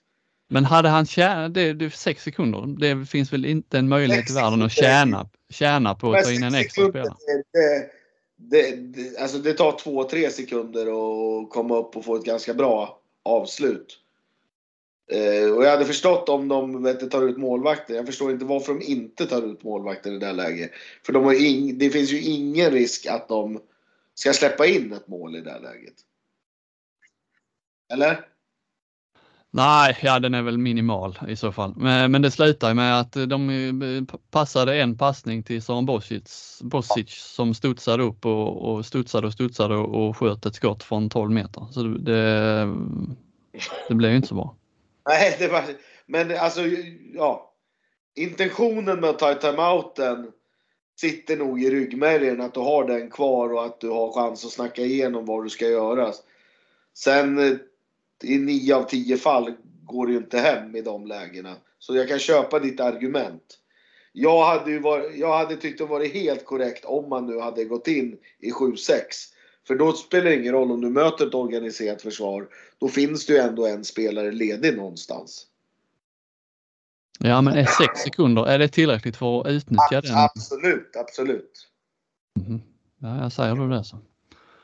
Men 0.48 0.64
hade 0.64 0.88
han 0.88 1.06
tjänat, 1.06 1.54
det, 1.54 1.72
det 1.72 1.84
är 1.84 1.90
sex 1.90 2.22
sekunder, 2.22 2.66
det 2.66 3.06
finns 3.06 3.32
väl 3.32 3.44
inte 3.44 3.78
en 3.78 3.88
möjlighet 3.88 4.30
i 4.30 4.34
världen 4.34 4.62
att 4.62 4.72
tjäna, 4.72 5.28
tjäna 5.50 5.94
på 5.94 6.12
att 6.12 6.24
ta 6.24 6.32
in 6.32 6.42
en 6.42 6.54
extra 6.54 6.88
spelare. 6.88 7.14
Det, 7.52 7.86
det, 8.36 8.76
det, 8.76 9.18
alltså 9.18 9.38
det 9.38 9.52
tar 9.52 9.78
två, 9.78 10.04
tre 10.04 10.30
sekunder 10.30 10.82
att 10.82 11.50
komma 11.50 11.78
upp 11.78 11.96
och 11.96 12.04
få 12.04 12.16
ett 12.16 12.24
ganska 12.24 12.54
bra 12.54 13.00
avslut. 13.22 13.98
Eh, 15.10 15.50
och 15.50 15.64
jag 15.64 15.70
hade 15.70 15.84
förstått 15.84 16.28
om 16.28 16.48
de 16.48 16.82
vet, 16.82 17.10
tar 17.10 17.28
ut 17.28 17.36
målvakter. 17.36 17.94
Jag 17.94 18.06
förstår 18.06 18.30
inte 18.30 18.44
varför 18.44 18.74
de 18.74 18.82
inte 18.82 19.26
tar 19.26 19.42
ut 19.42 19.62
målvakter 19.62 20.10
i 20.10 20.12
det 20.12 20.26
där 20.26 20.32
läget. 20.32 20.70
För 21.06 21.12
de 21.12 21.24
har 21.24 21.46
ing, 21.46 21.78
det 21.78 21.90
finns 21.90 22.12
ju 22.12 22.20
ingen 22.20 22.70
risk 22.70 23.06
att 23.06 23.28
de 23.28 23.60
ska 24.14 24.32
släppa 24.32 24.66
in 24.66 24.92
ett 24.92 25.08
mål 25.08 25.36
i 25.36 25.40
det 25.40 25.50
här 25.50 25.60
läget. 25.60 25.94
Eller? 27.92 28.24
Nej, 29.54 29.98
ja 30.02 30.18
den 30.18 30.34
är 30.34 30.42
väl 30.42 30.58
minimal 30.58 31.18
i 31.28 31.36
så 31.36 31.52
fall. 31.52 31.74
Men, 31.76 32.12
men 32.12 32.22
det 32.22 32.30
slutar 32.30 32.74
med 32.74 33.00
att 33.00 33.12
de 33.12 33.50
eh, 33.50 34.16
passade 34.30 34.80
en 34.80 34.98
passning 34.98 35.42
till 35.42 35.62
Sören 35.62 35.86
Bosic, 35.86 36.58
Bosic 36.62 37.10
som 37.10 37.54
studsade 37.54 38.02
upp 38.02 38.26
och, 38.26 38.72
och 38.72 38.86
studsade 38.86 39.26
och 39.26 39.32
studsade 39.32 39.76
och, 39.76 40.08
och 40.08 40.16
sköt 40.16 40.46
ett 40.46 40.54
skott 40.54 40.82
från 40.82 41.10
12 41.10 41.30
meter. 41.30 41.66
Så 41.70 41.82
det, 41.82 42.74
det 43.88 43.94
blev 43.94 44.10
ju 44.10 44.16
inte 44.16 44.28
så 44.28 44.34
bra. 44.34 44.56
Nej, 45.08 45.36
det 45.38 45.48
var... 45.48 45.64
Men 46.06 46.38
alltså, 46.38 46.60
ja. 47.14 47.48
Intentionen 48.14 49.00
med 49.00 49.10
att 49.10 49.18
ta 49.18 49.34
timeouten 49.34 50.32
sitter 51.00 51.36
nog 51.36 51.62
i 51.62 51.70
ryggmärgen 51.70 52.40
att 52.40 52.54
du 52.54 52.60
har 52.60 52.84
den 52.84 53.10
kvar 53.10 53.52
och 53.52 53.64
att 53.64 53.80
du 53.80 53.88
har 53.88 54.12
chans 54.12 54.44
att 54.44 54.50
snacka 54.50 54.82
igenom 54.82 55.26
vad 55.26 55.44
du 55.44 55.50
ska 55.50 55.68
göra. 55.68 56.12
Sen 56.94 57.38
eh, 57.38 57.56
i 58.24 58.38
nio 58.38 58.76
av 58.76 58.82
tio 58.82 59.16
fall 59.16 59.52
går 59.84 60.06
det 60.06 60.12
ju 60.12 60.18
inte 60.18 60.38
hem 60.38 60.76
i 60.76 60.82
de 60.82 61.06
lägena. 61.06 61.56
Så 61.78 61.96
jag 61.96 62.08
kan 62.08 62.18
köpa 62.18 62.58
ditt 62.58 62.80
argument. 62.80 63.58
Jag 64.12 64.46
hade, 64.46 64.70
ju 64.70 64.78
varit, 64.78 65.18
jag 65.18 65.38
hade 65.38 65.56
tyckt 65.56 65.78
det 65.78 65.84
varit 65.84 66.14
helt 66.14 66.44
korrekt 66.44 66.84
om 66.84 67.08
man 67.08 67.26
nu 67.26 67.40
hade 67.40 67.64
gått 67.64 67.88
in 67.88 68.16
i 68.38 68.50
7-6. 68.50 68.92
För 69.66 69.74
då 69.74 69.92
spelar 69.92 70.24
det 70.24 70.36
ingen 70.36 70.52
roll 70.52 70.72
om 70.72 70.80
du 70.80 70.90
möter 70.90 71.26
ett 71.26 71.34
organiserat 71.34 72.02
försvar. 72.02 72.48
Då 72.78 72.88
finns 72.88 73.26
det 73.26 73.32
ju 73.32 73.38
ändå 73.38 73.66
en 73.66 73.84
spelare 73.84 74.32
ledig 74.32 74.76
någonstans. 74.76 75.46
Ja 77.18 77.40
men 77.40 77.54
är 77.54 77.64
sex 77.64 78.00
sekunder, 78.00 78.46
är 78.46 78.58
det 78.58 78.68
tillräckligt 78.68 79.16
för 79.16 79.40
att 79.40 79.46
utnyttja 79.46 80.00
den? 80.00 80.14
Absolut, 80.14 80.96
absolut. 80.96 81.68
Mhm. 82.40 82.60
Ja, 82.98 83.22
jag 83.22 83.32
säger 83.32 83.54
då 83.54 83.66
det 83.66 83.84
så. 83.84 83.96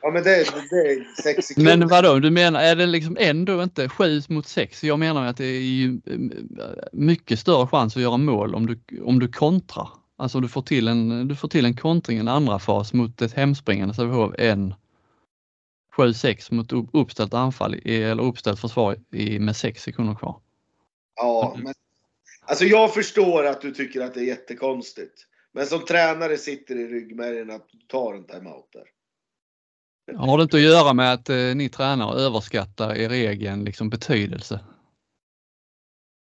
Ja 0.03 0.11
men 0.11 0.23
det, 0.23 0.45
det 0.71 0.77
är 0.77 1.23
sex 1.23 1.47
sekunder. 1.47 1.77
Men 1.77 1.89
vadå, 1.89 2.19
du 2.19 2.31
menar, 2.31 2.61
är 2.61 2.77
det 2.77 2.87
liksom 2.87 3.17
ändå 3.21 3.63
inte 3.63 3.89
7 3.89 4.21
mot 4.29 4.47
6? 4.47 4.85
Jag 4.85 4.99
menar 4.99 5.27
att 5.27 5.37
det 5.37 5.47
är 5.47 5.61
ju 5.61 6.01
eh, 6.07 6.19
mycket 6.93 7.39
större 7.39 7.67
chans 7.67 7.97
att 7.97 8.03
göra 8.03 8.17
mål 8.17 8.55
om 8.55 8.67
du, 8.67 9.03
om 9.03 9.19
du 9.19 9.29
kontrar 9.29 9.89
Alltså 10.21 10.41
du 10.41 10.49
får 10.49 10.63
till 10.63 10.89
en, 10.89 11.29
du 11.29 11.37
får 11.37 11.49
till 11.49 11.65
en 11.65 11.77
kontring, 11.77 12.19
en 12.19 12.29
andra 12.29 12.59
fas 12.59 12.93
mot 12.93 13.23
ett 13.23 13.33
hemspringande 13.33 13.95
Sävehof 13.95 14.35
än 14.39 14.75
7-6 15.97 16.55
mot 16.55 16.73
upp- 16.73 16.91
uppställt 16.93 17.35
anfall 17.35 17.75
i, 17.75 18.03
eller 18.03 18.23
uppställt 18.23 18.61
försvar 18.61 18.97
i, 19.13 19.39
med 19.39 19.57
6 19.57 19.83
sekunder 19.83 20.15
kvar. 20.15 20.41
Ja, 21.17 21.57
men, 21.63 21.75
alltså 22.43 22.65
jag 22.65 22.95
förstår 22.95 23.47
att 23.47 23.61
du 23.61 23.71
tycker 23.71 24.01
att 24.01 24.15
det 24.15 24.21
är 24.21 24.25
jättekonstigt. 24.25 25.27
Men 25.53 25.67
som 25.67 25.85
tränare 25.85 26.37
sitter 26.37 26.77
i 26.77 26.87
ryggmärgen 26.87 27.51
att 27.51 27.69
du 27.73 27.79
tar 27.79 28.15
en 28.15 28.25
timeout 28.25 28.69
där. 28.73 28.85
Har 30.17 30.37
det 30.37 30.43
inte 30.43 30.57
att 30.57 30.63
göra 30.63 30.93
med 30.93 31.13
att 31.13 31.29
eh, 31.29 31.37
ni 31.37 31.69
tränare 31.69 32.21
överskattar 32.21 32.95
er 32.95 33.11
egen 33.11 33.65
liksom, 33.65 33.91
betydelse? 33.91 34.61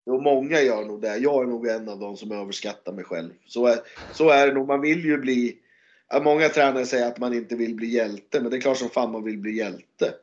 Och 0.05 0.23
många 0.23 0.61
gör 0.61 0.85
nog 0.85 1.01
det. 1.01 1.17
Jag 1.17 1.43
är 1.43 1.47
nog 1.47 1.67
en 1.67 1.89
av 1.89 1.99
dem 1.99 2.17
som 2.17 2.31
överskattar 2.31 2.93
mig 2.93 3.03
själv. 3.03 3.31
Så 3.45 3.67
är, 3.67 3.79
så 4.13 4.29
är 4.29 4.47
det 4.47 4.53
nog. 4.53 4.67
Man 4.67 4.81
vill 4.81 5.05
ju 5.05 5.17
bli... 5.17 5.57
Många 6.23 6.49
tränare 6.49 6.85
säger 6.85 7.07
att 7.07 7.19
man 7.19 7.33
inte 7.33 7.55
vill 7.55 7.75
bli 7.75 7.87
hjälte, 7.87 8.41
men 8.41 8.51
det 8.51 8.57
är 8.57 8.61
klart 8.61 8.77
som 8.77 8.89
fan 8.89 9.11
man 9.11 9.23
vill 9.23 9.37
bli 9.37 9.57
hjälte. 9.57 10.13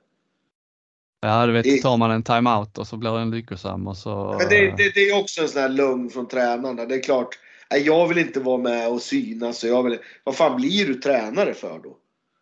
Ja, 1.20 1.46
du 1.46 1.52
vet, 1.52 1.82
tar 1.82 1.96
man 1.96 2.10
en 2.10 2.22
timeout 2.22 2.78
och 2.78 2.86
så 2.86 2.96
blir 2.96 3.10
den 3.10 3.30
lyckosam 3.30 3.86
och 3.86 3.96
så... 3.96 4.36
Men 4.38 4.48
det, 4.48 4.74
det, 4.76 4.94
det 4.94 5.10
är 5.10 5.18
också 5.18 5.42
en 5.42 5.48
sån 5.48 5.62
här 5.62 5.68
lugn 5.68 6.10
från 6.10 6.28
tränarna. 6.28 6.84
Det 6.84 6.94
är 6.94 7.02
klart, 7.02 7.38
jag 7.84 8.08
vill 8.08 8.18
inte 8.18 8.40
vara 8.40 8.58
med 8.58 8.88
och 8.88 9.02
synas. 9.02 9.62
Och 9.62 9.68
jag 9.68 9.82
vill, 9.82 9.98
vad 10.24 10.36
fan 10.36 10.56
blir 10.56 10.86
du 10.86 10.94
tränare 10.94 11.54
för 11.54 11.78
då? 11.78 11.96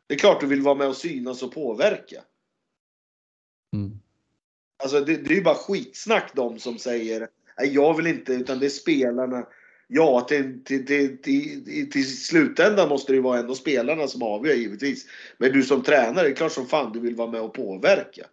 Det 0.07 0.15
är 0.15 0.19
klart 0.19 0.41
du 0.41 0.47
vill 0.47 0.63
vara 0.63 0.75
med 0.75 0.89
och 0.89 0.97
synas 0.97 1.43
och 1.43 1.53
påverka. 1.53 2.25
Mm. 3.73 4.01
Alltså 4.83 5.01
det, 5.01 5.17
det 5.17 5.31
är 5.31 5.37
ju 5.37 5.43
bara 5.43 5.55
skitsnack 5.55 6.33
de 6.35 6.59
som 6.59 6.79
säger 6.79 7.29
nej 7.59 7.75
jag 7.75 7.97
vill 7.97 8.07
inte 8.07 8.33
utan 8.33 8.59
det 8.59 8.67
är 8.67 8.71
spelarna. 8.71 9.47
Ja, 9.87 10.21
till, 10.21 10.65
till, 10.65 10.87
till, 10.87 11.23
till, 11.23 11.91
till 11.91 12.25
slutändan 12.25 12.89
måste 12.89 13.13
det 13.13 13.17
ju 13.17 13.23
vara 13.23 13.39
ändå 13.39 13.55
spelarna 13.55 14.07
som 14.07 14.23
avgör 14.23 14.55
givetvis. 14.55 15.07
Men 15.39 15.53
du 15.53 15.63
som 15.63 15.83
tränare, 15.83 16.27
det 16.27 16.33
är 16.33 16.37
klart 16.37 16.53
som 16.53 16.67
fan 16.67 16.93
du 16.93 17.01
vill 17.01 17.17
vara 17.17 17.31
med 17.31 17.41
och 17.41 17.55
påverka. 17.55 18.27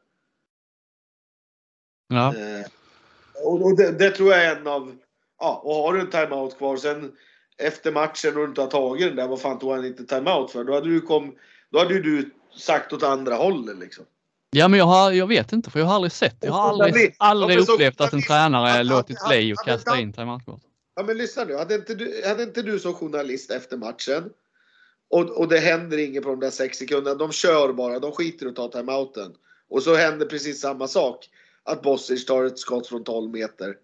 Ja. 2.08 2.36
Eh, 2.36 2.66
och 3.44 3.62
och 3.62 3.78
det, 3.78 3.92
det 3.92 4.10
tror 4.10 4.32
jag 4.32 4.46
är 4.46 4.56
en 4.56 4.68
av... 4.68 4.98
Ja, 5.40 5.62
och 5.64 5.76
har 5.76 5.94
du 5.94 6.00
en 6.00 6.10
timeout 6.10 6.58
kvar 6.58 6.78
sen 6.78 7.18
efter 7.58 7.92
matchen 7.92 8.38
och 8.38 8.44
du 8.44 8.50
inte 8.50 8.62
har 8.62 8.68
tagit 8.68 9.08
den 9.08 9.16
där, 9.16 9.28
vad 9.28 9.42
fan 9.42 9.60
tog 9.60 9.72
han 9.72 9.86
inte 9.86 10.06
timeout 10.06 10.52
för? 10.52 10.64
Då 10.64 10.74
hade 10.74 10.90
du, 10.90 11.02
kom, 11.02 11.36
då 11.72 11.80
hade 11.80 11.94
ju 11.94 12.02
du 12.02 12.34
sagt 12.58 12.94
åt 12.94 13.04
andra 13.04 13.36
hållet 13.36 13.78
liksom. 13.78 14.06
ja, 14.52 14.68
men 14.68 14.80
jag, 14.80 14.86
har, 14.86 15.12
jag 15.12 15.28
vet 15.28 15.54
inte 15.54 15.70
för 15.70 15.80
jag 15.80 15.86
har 15.86 15.96
aldrig 15.96 16.12
sett. 16.12 16.38
Jag 16.40 16.52
har 16.52 16.70
aldrig, 16.70 17.16
aldrig 17.18 17.52
ja, 17.52 17.58
men 17.58 17.66
så 17.66 17.74
upplevt 17.74 18.02
att 18.02 18.14
en 18.14 18.22
tränare 18.22 18.84
låtit 18.84 19.18
bli 19.28 19.54
att 19.54 19.66
kasta 19.66 20.00
in 20.00 20.14
timeoutkort. 20.14 20.62
Ja 20.96 21.04
men 21.04 21.18
lyssna 21.18 21.44
nu, 21.44 21.56
hade 21.58 21.76
inte 21.76 21.96
du, 21.96 22.22
hade 22.28 22.44
inte 22.44 22.62
du 22.62 22.80
som 22.80 22.94
journalist 22.94 23.52
efter 23.52 23.78
matchen 23.78 24.30
och, 25.10 25.30
och 25.30 25.48
det 25.48 25.60
händer 25.60 25.98
inget 25.98 26.24
på 26.24 26.30
de 26.30 26.40
där 26.40 26.50
sex 26.50 26.78
sekunderna, 26.78 27.16
de 27.16 27.32
kör 27.32 27.74
bara, 27.74 28.00
de 28.00 28.12
skiter 28.12 28.46
i 28.46 28.50
att 28.50 28.56
ta 28.56 28.68
timeouten. 28.68 29.36
Och 29.70 29.84
så 29.84 29.96
händer 29.96 30.26
precis 30.26 30.62
samma 30.62 30.88
sak. 30.88 31.30
Att 31.64 31.82
Bossic 31.82 32.26
tar 32.26 32.44
ett 32.44 32.60
skott 32.60 32.88
från 32.88 33.04
12 33.04 33.32
meter. 33.32 33.76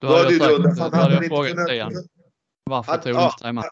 Då 0.00 0.06
hade 0.06 0.30
ju 0.30 0.36
jag, 0.36 0.44
sagt, 0.46 0.52
undrat, 0.58 0.78
fan, 0.78 0.90
då 0.90 0.96
hade 0.96 1.14
hade 1.14 1.26
jag 1.26 1.36
frågat 1.36 1.50
kunnat- 1.50 1.68
Stian. 1.68 1.92
Varför 2.64 2.92
Att- 2.92 3.02
tog 3.02 3.12
du 3.12 3.18
ja, 3.18 3.36
timeout? 3.42 3.66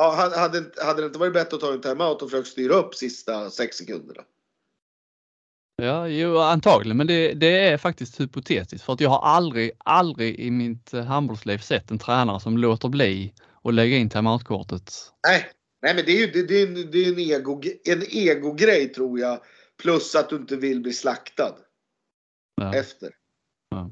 Ja, 0.00 0.14
hade, 0.14 0.70
hade, 0.84 1.02
det 1.02 1.06
inte 1.06 1.18
varit 1.18 1.32
bättre 1.32 1.56
att 1.56 1.60
ta 1.60 1.72
en 1.72 1.80
timeout 1.80 2.22
och 2.22 2.30
försöka 2.30 2.44
styra 2.44 2.74
upp 2.74 2.94
sista 2.94 3.50
sex 3.50 3.76
sekunderna? 3.76 4.22
Ja, 5.76 6.08
jo, 6.08 6.38
antagligen, 6.38 6.96
men 6.96 7.06
det, 7.06 7.34
det 7.34 7.58
är 7.58 7.76
faktiskt 7.76 8.20
hypotetiskt 8.20 8.84
för 8.84 8.92
att 8.92 9.00
jag 9.00 9.10
har 9.10 9.22
aldrig, 9.22 9.70
aldrig 9.78 10.40
i 10.40 10.50
mitt 10.50 10.94
eh, 10.94 11.04
handbollsliv 11.04 11.58
sett 11.58 11.90
en 11.90 11.98
tränare 11.98 12.40
som 12.40 12.58
låter 12.58 12.88
bli 12.88 13.34
att 13.64 13.74
lägga 13.74 13.96
in 13.96 14.10
timeoutkortet. 14.10 14.92
Nej, 15.28 15.46
nej 15.82 15.94
men 15.94 16.04
det 16.04 16.12
är 16.12 16.26
ju 16.26 16.26
det, 16.26 16.42
det 16.42 16.62
är 16.62 16.66
en, 16.66 16.90
det 16.90 16.98
är 16.98 17.12
en, 17.12 17.18
ego, 17.18 17.62
en 17.84 18.02
egogrej 18.08 18.88
tror 18.92 19.20
jag. 19.20 19.40
Plus 19.82 20.14
att 20.14 20.28
du 20.28 20.36
inte 20.36 20.56
vill 20.56 20.80
bli 20.80 20.92
slaktad 20.92 21.56
Ja. 22.56 22.74
efter. 22.74 23.10
Ja, 23.70 23.90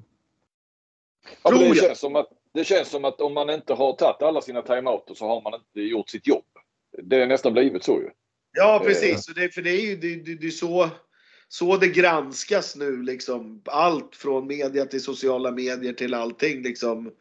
Tror 1.51 1.75
det, 1.75 1.81
känns 1.81 2.01
som 2.01 2.17
att, 2.17 2.29
det 2.57 2.65
känns 2.65 2.89
som 2.89 3.05
att 3.05 3.21
om 3.21 3.35
man 3.35 3.51
inte 3.51 3.75
har 3.75 3.93
tagit 3.93 4.23
alla 4.23 4.41
sina 4.41 4.63
timeouter 4.63 5.15
så 5.15 5.27
har 5.27 5.43
man 5.43 5.55
inte 5.55 5.81
gjort 5.81 6.09
sitt 6.11 6.27
jobb. 6.27 6.45
Det 7.03 7.17
är 7.17 7.27
nästan 7.27 7.53
blivit 7.53 7.85
så 7.85 8.01
ju. 8.01 8.11
Ja, 8.53 8.77
Eh. 8.81 8.87
precis. 8.87 9.25
Så 9.25 9.33
det, 9.33 9.55
för 9.55 9.63
det 9.63 9.71
är 9.71 9.81
ju 9.81 9.97
det, 9.97 10.17
det, 10.17 10.35
det 10.35 10.51
så, 10.51 10.91
så 11.49 11.77
det 11.77 11.89
granskas 11.89 12.77
nu. 12.77 13.03
Liksom. 13.03 13.63
Allt 13.65 14.17
från 14.17 14.47
media 14.47 14.87
till 14.87 15.03
sociala 15.03 15.51
medier 15.51 15.93
till 15.93 16.15
allting. 16.15 16.63
Liksom. 16.63 17.13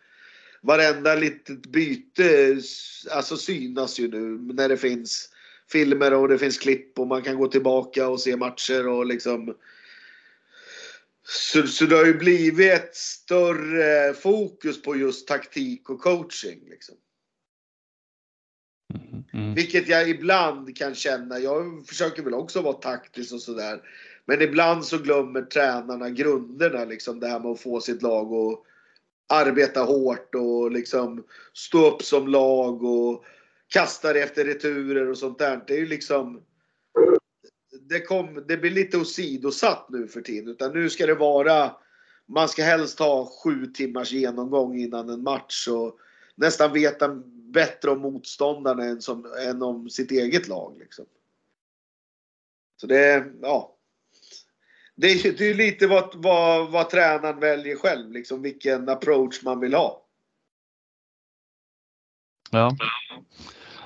Varenda 0.61 1.15
litet 1.15 1.65
byte 1.65 2.57
alltså, 3.11 3.37
synas 3.37 3.99
ju 3.99 4.07
nu 4.07 4.53
när 4.53 4.69
det 4.69 4.77
finns 4.77 5.29
filmer 5.71 6.13
och 6.13 6.27
det 6.27 6.37
finns 6.37 6.57
klipp 6.57 6.99
och 6.99 7.07
man 7.07 7.21
kan 7.21 7.37
gå 7.37 7.47
tillbaka 7.47 8.09
och 8.09 8.19
se 8.19 8.35
matcher 8.35 8.87
och 8.87 9.05
liksom. 9.05 9.55
Så, 11.27 11.67
så 11.67 11.85
det 11.85 11.95
har 11.95 12.05
ju 12.05 12.17
blivit 12.17 12.71
ett 12.71 12.95
större 12.95 14.13
fokus 14.13 14.81
på 14.81 14.95
just 14.95 15.27
taktik 15.27 15.89
och 15.89 16.01
coaching. 16.01 16.59
Liksom. 16.69 16.95
Mm, 18.93 19.23
mm. 19.33 19.53
Vilket 19.53 19.87
jag 19.87 20.09
ibland 20.09 20.77
kan 20.77 20.95
känna. 20.95 21.39
Jag 21.39 21.87
försöker 21.87 22.23
väl 22.23 22.33
också 22.33 22.61
vara 22.61 22.73
taktisk 22.73 23.33
och 23.33 23.41
sådär. 23.41 23.81
Men 24.25 24.41
ibland 24.41 24.85
så 24.85 24.97
glömmer 24.97 25.41
tränarna 25.41 26.09
grunderna. 26.09 26.85
Liksom 26.85 27.19
det 27.19 27.27
här 27.27 27.39
med 27.39 27.51
att 27.51 27.61
få 27.61 27.81
sitt 27.81 28.01
lag 28.01 28.33
att 28.33 28.61
arbeta 29.27 29.81
hårt 29.81 30.35
och 30.35 30.71
liksom 30.71 31.25
stå 31.53 31.91
upp 31.91 32.01
som 32.01 32.27
lag 32.27 32.83
och 32.83 33.25
kasta 33.67 34.13
det 34.13 34.21
efter 34.21 34.45
returer 34.45 35.09
och 35.09 35.17
sånt 35.17 35.39
där. 35.39 35.63
Det 35.67 35.73
är 35.73 35.79
ju 35.79 35.87
liksom 35.87 36.43
det, 37.89 37.99
kom, 37.99 38.43
det 38.47 38.57
blir 38.57 38.71
lite 38.71 38.97
åsidosatt 38.97 39.85
nu 39.89 40.07
för 40.07 40.21
tiden. 40.21 40.51
Utan 40.51 40.73
nu 40.73 40.89
ska 40.89 41.05
det 41.05 41.15
vara 41.15 41.75
man 42.25 42.49
ska 42.49 42.63
helst 42.63 42.99
ha 42.99 43.31
sju 43.43 43.67
timmars 43.67 44.11
genomgång 44.11 44.77
innan 44.77 45.09
en 45.09 45.23
match 45.23 45.67
och 45.67 45.99
nästan 46.35 46.73
veta 46.73 47.07
bättre 47.53 47.91
om 47.91 48.01
motståndarna 48.01 48.83
än, 48.83 49.01
som, 49.01 49.33
än 49.47 49.61
om 49.61 49.89
sitt 49.89 50.11
eget 50.11 50.47
lag. 50.47 50.77
Liksom. 50.79 51.05
Så 52.81 52.87
det 52.87 52.99
är, 52.99 53.31
ja. 53.41 53.71
Det 54.95 55.07
är 55.07 55.15
ju 55.15 55.31
det 55.31 55.43
är 55.43 55.47
ju 55.47 55.53
lite 55.53 55.87
vad, 55.87 56.15
vad, 56.15 56.71
vad 56.71 56.89
tränaren 56.89 57.39
väljer 57.39 57.75
själv, 57.75 58.11
liksom 58.11 58.41
vilken 58.41 58.89
approach 58.89 59.43
man 59.43 59.59
vill 59.59 59.73
ha. 59.73 60.05
Ja. 62.51 62.77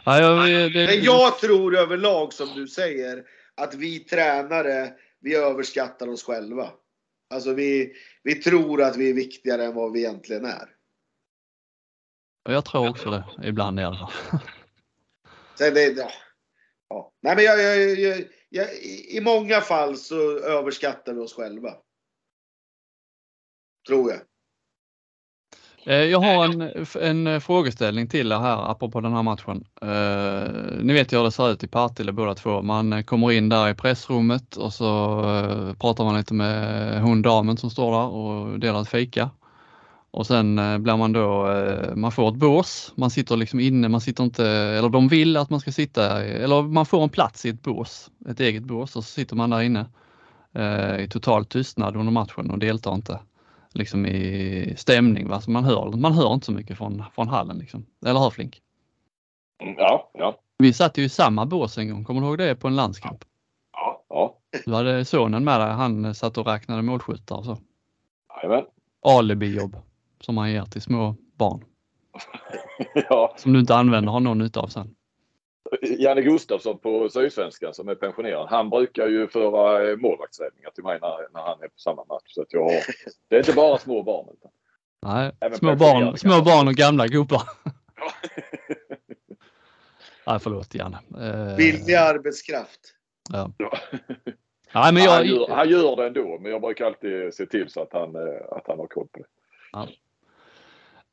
Men 0.05 1.03
jag 1.03 1.39
tror 1.39 1.77
överlag, 1.77 2.33
som 2.33 2.47
du 2.55 2.67
säger, 2.67 3.25
att 3.59 3.73
vi 3.73 3.99
tränare, 3.99 4.93
vi 5.19 5.35
överskattar 5.35 6.07
oss 6.07 6.23
själva. 6.23 6.71
Alltså 7.29 7.53
vi, 7.53 7.93
vi 8.23 8.35
tror 8.35 8.81
att 8.81 8.97
vi 8.97 9.09
är 9.09 9.13
viktigare 9.13 9.65
än 9.65 9.75
vad 9.75 9.91
vi 9.91 9.99
egentligen 9.99 10.45
är. 10.45 10.75
jag 12.43 12.65
tror 12.65 12.89
också 12.89 13.09
det, 13.09 13.23
ibland 13.43 13.79
i 13.79 13.83
alla 13.83 13.97
fall. 13.97 14.39
Sen 15.57 15.73
det, 15.73 15.87
ja. 15.97 16.11
Ja. 16.89 17.11
Nej, 17.21 17.35
men 17.35 17.45
jag, 17.45 17.59
jag, 17.59 17.99
jag, 17.99 18.23
jag, 18.49 18.73
i 18.73 19.17
i 19.17 19.21
många 19.21 19.61
fall 19.61 19.97
så 19.97 20.39
överskattar 20.39 21.13
vi 21.13 21.19
oss 21.19 21.33
själva. 21.33 21.77
Tror 23.87 24.11
jag. 24.11 24.21
Eh, 25.85 25.95
Jag 25.95 26.19
har 26.19 26.45
en, 26.45 26.85
en 27.01 27.41
frågeställning 27.41 28.07
till 28.07 28.31
er 28.31 28.39
här 28.39 28.71
apropå 28.71 29.01
den 29.01 29.13
här 29.13 29.23
matchen. 29.23 29.63
Eh, 29.81 30.83
ni 30.83 30.93
vet 30.93 31.13
ju 31.13 31.17
hur 31.17 31.23
det 31.23 31.31
ser 31.31 31.51
ut 31.51 31.63
i 31.63 31.67
Partille 31.67 32.11
båda 32.11 32.35
två. 32.35 32.61
Man 32.61 32.93
eh, 32.93 33.01
kommer 33.03 33.31
in 33.31 33.49
där 33.49 33.69
i 33.69 33.73
pressrummet 33.73 34.55
och 34.55 34.73
så 34.73 35.19
eh, 35.19 35.73
pratar 35.73 36.03
man 36.03 36.17
lite 36.17 36.33
med 36.33 37.01
hon 37.01 37.21
damen 37.21 37.57
som 37.57 37.69
står 37.69 37.91
där 37.91 38.07
och 38.07 38.59
delar 38.59 38.81
ett 38.81 38.89
fika. 38.89 39.29
Och 40.11 40.27
sen 40.27 40.59
eh, 40.59 40.77
blir 40.77 40.97
man 40.97 41.13
då, 41.13 41.51
eh, 41.51 41.95
man 41.95 42.11
får 42.11 42.29
ett 42.29 42.35
bås. 42.35 42.93
Man 42.95 43.09
sitter 43.09 43.37
liksom 43.37 43.59
inne, 43.59 43.89
man 43.89 44.01
sitter 44.01 44.23
inte, 44.23 44.47
eller 44.47 44.89
de 44.89 45.07
vill 45.07 45.37
att 45.37 45.49
man 45.49 45.59
ska 45.59 45.71
sitta, 45.71 46.23
eller 46.23 46.61
man 46.61 46.85
får 46.85 47.03
en 47.03 47.09
plats 47.09 47.45
i 47.45 47.49
ett 47.49 47.61
bås, 47.63 48.09
ett 48.29 48.39
eget 48.39 48.63
bås 48.63 48.95
och 48.95 49.03
så 49.03 49.11
sitter 49.11 49.35
man 49.35 49.49
där 49.49 49.61
inne 49.61 49.85
eh, 50.55 50.99
i 51.03 51.07
total 51.09 51.45
tystnad 51.45 51.95
under 51.95 52.11
matchen 52.11 52.51
och 52.51 52.59
deltar 52.59 52.93
inte 52.93 53.19
liksom 53.73 54.05
i 54.05 54.73
stämning. 54.77 55.27
Va? 55.27 55.41
Så 55.41 55.51
man, 55.51 55.63
hör, 55.63 55.91
man 55.91 56.13
hör 56.13 56.33
inte 56.33 56.45
så 56.45 56.51
mycket 56.51 56.77
från, 56.77 57.03
från 57.15 57.27
hallen. 57.27 57.57
Liksom. 57.57 57.85
Eller 58.05 58.19
hur 58.19 58.29
Flink? 58.29 58.61
Ja, 59.77 60.11
ja, 60.13 60.39
Vi 60.57 60.73
satt 60.73 60.97
ju 60.97 61.03
i 61.03 61.09
samma 61.09 61.45
bås 61.45 61.77
en 61.77 61.89
gång, 61.89 62.03
kommer 62.03 62.21
du 62.21 62.27
ihåg 62.27 62.37
det 62.37 62.55
på 62.55 62.67
en 62.67 62.75
landskamp? 62.75 63.23
ja, 63.73 64.03
ja. 64.09 64.35
Du 64.65 64.73
hade 64.73 65.05
sonen 65.05 65.43
med 65.43 65.59
dig, 65.59 65.69
han 65.69 66.15
satt 66.15 66.37
och 66.37 66.45
räknade 66.47 66.81
målskyttar 66.81 67.35
och 67.35 67.45
så. 67.45 67.57
Jajamän. 68.43 68.65
Alibi-jobb 69.05 69.75
som 70.21 70.35
man 70.35 70.51
ger 70.51 70.65
till 70.65 70.81
små 70.81 71.15
barn. 71.37 71.63
Ja, 73.09 73.33
Som 73.37 73.53
du 73.53 73.59
inte 73.59 73.75
använder 73.75 74.11
har 74.11 74.19
någon 74.19 74.37
nytta 74.37 74.59
av 74.59 74.67
sen. 74.67 74.95
Janne 75.81 76.21
Gustafsson 76.21 76.79
på 76.79 77.09
Sydsvenskan 77.09 77.73
som 77.73 77.89
är 77.89 77.95
pensionerad. 77.95 78.47
Han 78.49 78.69
brukar 78.69 79.07
ju 79.07 79.27
föra 79.27 79.89
eh, 79.89 79.97
målvaktsräddningar 79.97 80.69
till 80.69 80.83
mig 80.83 80.99
när, 81.01 81.33
när 81.33 81.41
han 81.41 81.63
är 81.63 81.67
på 81.67 81.79
samma 81.79 82.05
match. 82.05 82.23
Så 82.27 82.41
att 82.41 82.53
jag 82.53 82.63
har, 82.63 82.83
det 83.27 83.35
är 83.35 83.39
inte 83.39 83.53
bara 83.53 83.77
små 83.77 84.03
barn. 84.03 84.27
Utan, 84.33 84.51
Nej, 85.01 85.31
Även 85.39 85.57
små 85.57 85.75
barn, 85.75 86.17
små 86.17 86.41
barn 86.41 86.67
och 86.67 86.73
gamla 86.73 87.07
gubbar. 87.07 87.41
Nej, 90.27 90.39
förlåt 90.39 90.75
Janne. 90.75 90.97
Eh, 91.19 91.55
Billig 91.57 91.93
arbetskraft. 91.93 92.79
Ja. 93.31 93.51
Ja. 93.57 93.77
Nej, 94.73 94.93
men 94.93 95.03
han, 95.03 95.03
jag, 95.03 95.25
gör, 95.25 95.47
han 95.49 95.69
gör 95.69 95.95
det 95.95 96.07
ändå, 96.07 96.39
men 96.41 96.51
jag 96.51 96.61
brukar 96.61 96.85
alltid 96.85 97.33
se 97.33 97.45
till 97.45 97.69
så 97.69 97.81
att 97.81 97.93
han, 97.93 98.15
eh, 98.15 98.21
att 98.51 98.67
han 98.67 98.79
har 98.79 98.87
koll 98.87 99.07
på 99.07 99.19
det. 99.19 99.25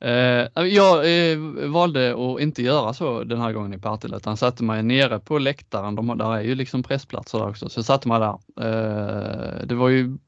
Eh, 0.01 0.41
eh, 0.57 0.65
jag 0.65 1.31
eh, 1.33 1.39
valde 1.69 2.15
att 2.15 2.41
inte 2.41 2.63
göra 2.63 2.95
så 2.95 3.25
den 3.25 3.41
här 3.41 3.53
gången 3.53 3.75
i 3.75 3.79
Partille 3.79 4.17
utan 4.17 4.37
satte 4.37 4.65
mig 4.65 4.83
nere 4.83 5.19
på 5.19 5.39
läktaren. 5.39 5.95
De, 5.95 6.19
där 6.19 6.35
är 6.37 6.41
ju 6.41 6.55
liksom 6.55 6.83
pressplatser 6.83 7.39
där 7.39 7.49
också, 7.49 7.69
så 7.69 7.79
jag 7.79 7.85
satte 7.85 8.09
mig 8.09 8.21
där. 8.21 8.39
Eh, 8.61 9.67
det, 9.67 9.75
var 9.75 9.89
ju, 9.89 10.19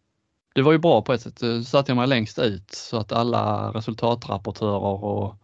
det 0.54 0.62
var 0.62 0.72
ju 0.72 0.78
bra 0.78 1.02
på 1.02 1.12
ett 1.12 1.20
sätt. 1.20 1.38
Så 1.38 1.64
satte 1.64 1.90
jag 1.90 1.96
mig 1.96 2.06
längst 2.06 2.38
ut 2.38 2.70
så 2.70 2.96
att 2.96 3.12
alla 3.12 3.72
resultatrapportörer 3.72 5.04
och 5.04 5.34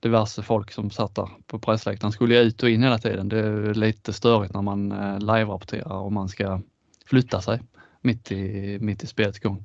diverse 0.00 0.42
folk 0.42 0.72
som 0.72 0.90
satt 0.90 1.14
där 1.14 1.28
på 1.46 1.58
pressläktaren 1.58 2.12
skulle 2.12 2.40
ut 2.40 2.62
och 2.62 2.70
in 2.70 2.82
hela 2.82 2.98
tiden. 2.98 3.28
Det 3.28 3.38
är 3.38 3.74
lite 3.74 4.12
störigt 4.12 4.54
när 4.54 4.62
man 4.62 4.92
eh, 4.92 5.18
live-rapporterar 5.18 5.98
och 5.98 6.12
man 6.12 6.28
ska 6.28 6.60
flytta 7.06 7.40
sig 7.40 7.60
mitt 8.06 8.32
i, 8.32 8.78
mitt 8.80 9.02
i 9.02 9.06
spelets 9.06 9.38
gång. 9.38 9.64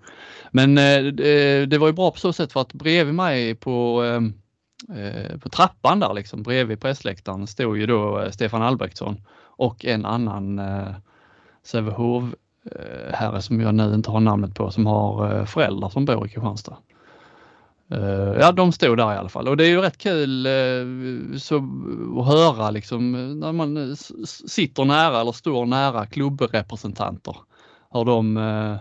Men 0.51 0.77
eh, 0.77 1.03
det, 1.67 1.77
var 1.77 1.87
ju 1.87 1.93
bra 1.93 2.11
på 2.11 2.19
så 2.19 2.33
sätt 2.33 2.53
för 2.53 2.61
att 2.61 2.73
bredvid 2.73 3.15
mig 3.15 3.55
på, 3.55 4.01
ehm, 4.01 4.33
eh, 4.97 5.37
på 5.37 5.49
trappan 5.49 5.99
där 5.99 6.13
liksom 6.13 6.43
bredvid 6.43 6.81
pressläktaren 6.81 7.47
stod 7.47 7.77
ju 7.77 7.85
då 7.85 8.19
eh, 8.19 8.31
Stefan 8.31 8.61
Albrektsson 8.61 9.21
och 9.41 9.85
en 9.85 10.05
annan 10.05 10.59
eh, 10.59 10.95
Sävehof 11.63 12.23
eh, 12.71 13.13
herre 13.13 13.41
som 13.41 13.61
jag 13.61 13.75
nu 13.75 13.93
inte 13.93 14.11
har 14.11 14.19
namnet 14.19 14.55
på 14.55 14.71
som 14.71 14.85
har 14.85 15.35
eh, 15.35 15.45
föräldrar 15.45 15.89
som 15.89 16.05
bor 16.05 16.25
i 16.25 16.29
Kristianstad. 16.29 16.77
Eh, 17.91 18.39
ja, 18.39 18.51
de 18.51 18.71
stod 18.71 18.97
där 18.97 19.13
i 19.13 19.17
alla 19.17 19.29
fall 19.29 19.47
och 19.47 19.57
det 19.57 19.65
är 19.65 19.69
ju 19.69 19.81
rätt 19.81 19.97
kul 19.97 20.45
eh, 20.45 21.37
så, 21.37 21.55
att 22.19 22.27
höra 22.27 22.69
liksom 22.69 23.11
när 23.39 23.51
man 23.51 23.95
sitter 24.25 24.85
nära 24.85 25.21
eller 25.21 25.31
står 25.31 25.65
nära 25.65 26.05
klubbrepresentanter. 26.05 27.35
Hur 27.91 28.05
de, 28.05 28.37
eh, 28.37 28.77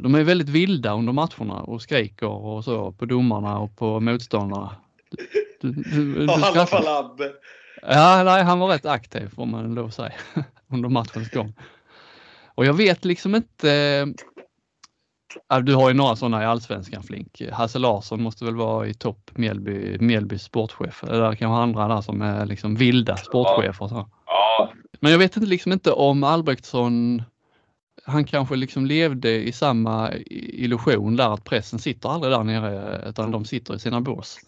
de 0.00 0.14
är 0.14 0.24
väldigt 0.24 0.48
vilda 0.48 0.92
under 0.92 1.12
matcherna 1.12 1.60
och 1.60 1.82
skriker 1.82 2.28
och 2.28 2.64
så 2.64 2.92
på 2.92 3.04
domarna 3.04 3.58
och 3.58 3.76
på 3.76 4.00
motståndarna. 4.00 4.76
Du, 5.60 5.72
du, 5.72 6.26
du, 6.26 6.66
fall 6.66 6.86
Abbe. 6.86 7.32
Ja, 7.82 8.22
nej, 8.24 8.42
han 8.42 8.58
var 8.58 8.68
rätt 8.68 8.86
aktiv 8.86 9.28
får 9.28 9.46
man 9.46 9.74
lov 9.74 9.86
att 9.86 9.94
säga 9.94 10.12
under 10.68 10.88
matchens 10.88 11.30
gång. 11.30 11.54
Och 12.54 12.66
jag 12.66 12.74
vet 12.74 13.04
liksom 13.04 13.34
inte. 13.34 14.06
Ja, 15.48 15.60
du 15.60 15.74
har 15.74 15.88
ju 15.88 15.94
några 15.94 16.16
sådana 16.16 16.42
i 16.42 16.46
allsvenskan 16.46 17.02
Flink. 17.02 17.42
Hasse 17.52 17.78
Larsson 17.78 18.22
måste 18.22 18.44
väl 18.44 18.56
vara 18.56 18.86
i 18.86 18.94
topp 18.94 19.30
Mjällby, 19.34 19.98
Mjällby 19.98 20.38
sportchef. 20.38 21.04
Eller 21.04 21.34
kanske 21.34 21.62
andra 21.62 21.88
där 21.88 22.00
som 22.00 22.22
är 22.22 22.46
liksom 22.46 22.74
vilda 22.74 23.16
sportchefer. 23.16 23.88
Så. 23.88 24.08
Ja, 24.26 24.72
Men 25.00 25.12
jag 25.12 25.18
vet 25.18 25.36
inte 25.36 25.48
liksom 25.48 25.72
inte 25.72 25.92
om 25.92 26.24
Albrektsson 26.24 27.22
han 28.04 28.24
kanske 28.24 28.56
liksom 28.56 28.86
levde 28.86 29.30
i 29.30 29.52
samma 29.52 30.12
illusion 30.30 31.16
där 31.16 31.34
att 31.34 31.44
pressen 31.44 31.78
sitter 31.78 32.08
aldrig 32.08 32.32
där 32.32 32.44
nere 32.44 33.04
utan 33.08 33.30
de 33.30 33.44
sitter 33.44 33.74
i 33.74 33.78
sina 33.78 34.00
bås. 34.00 34.38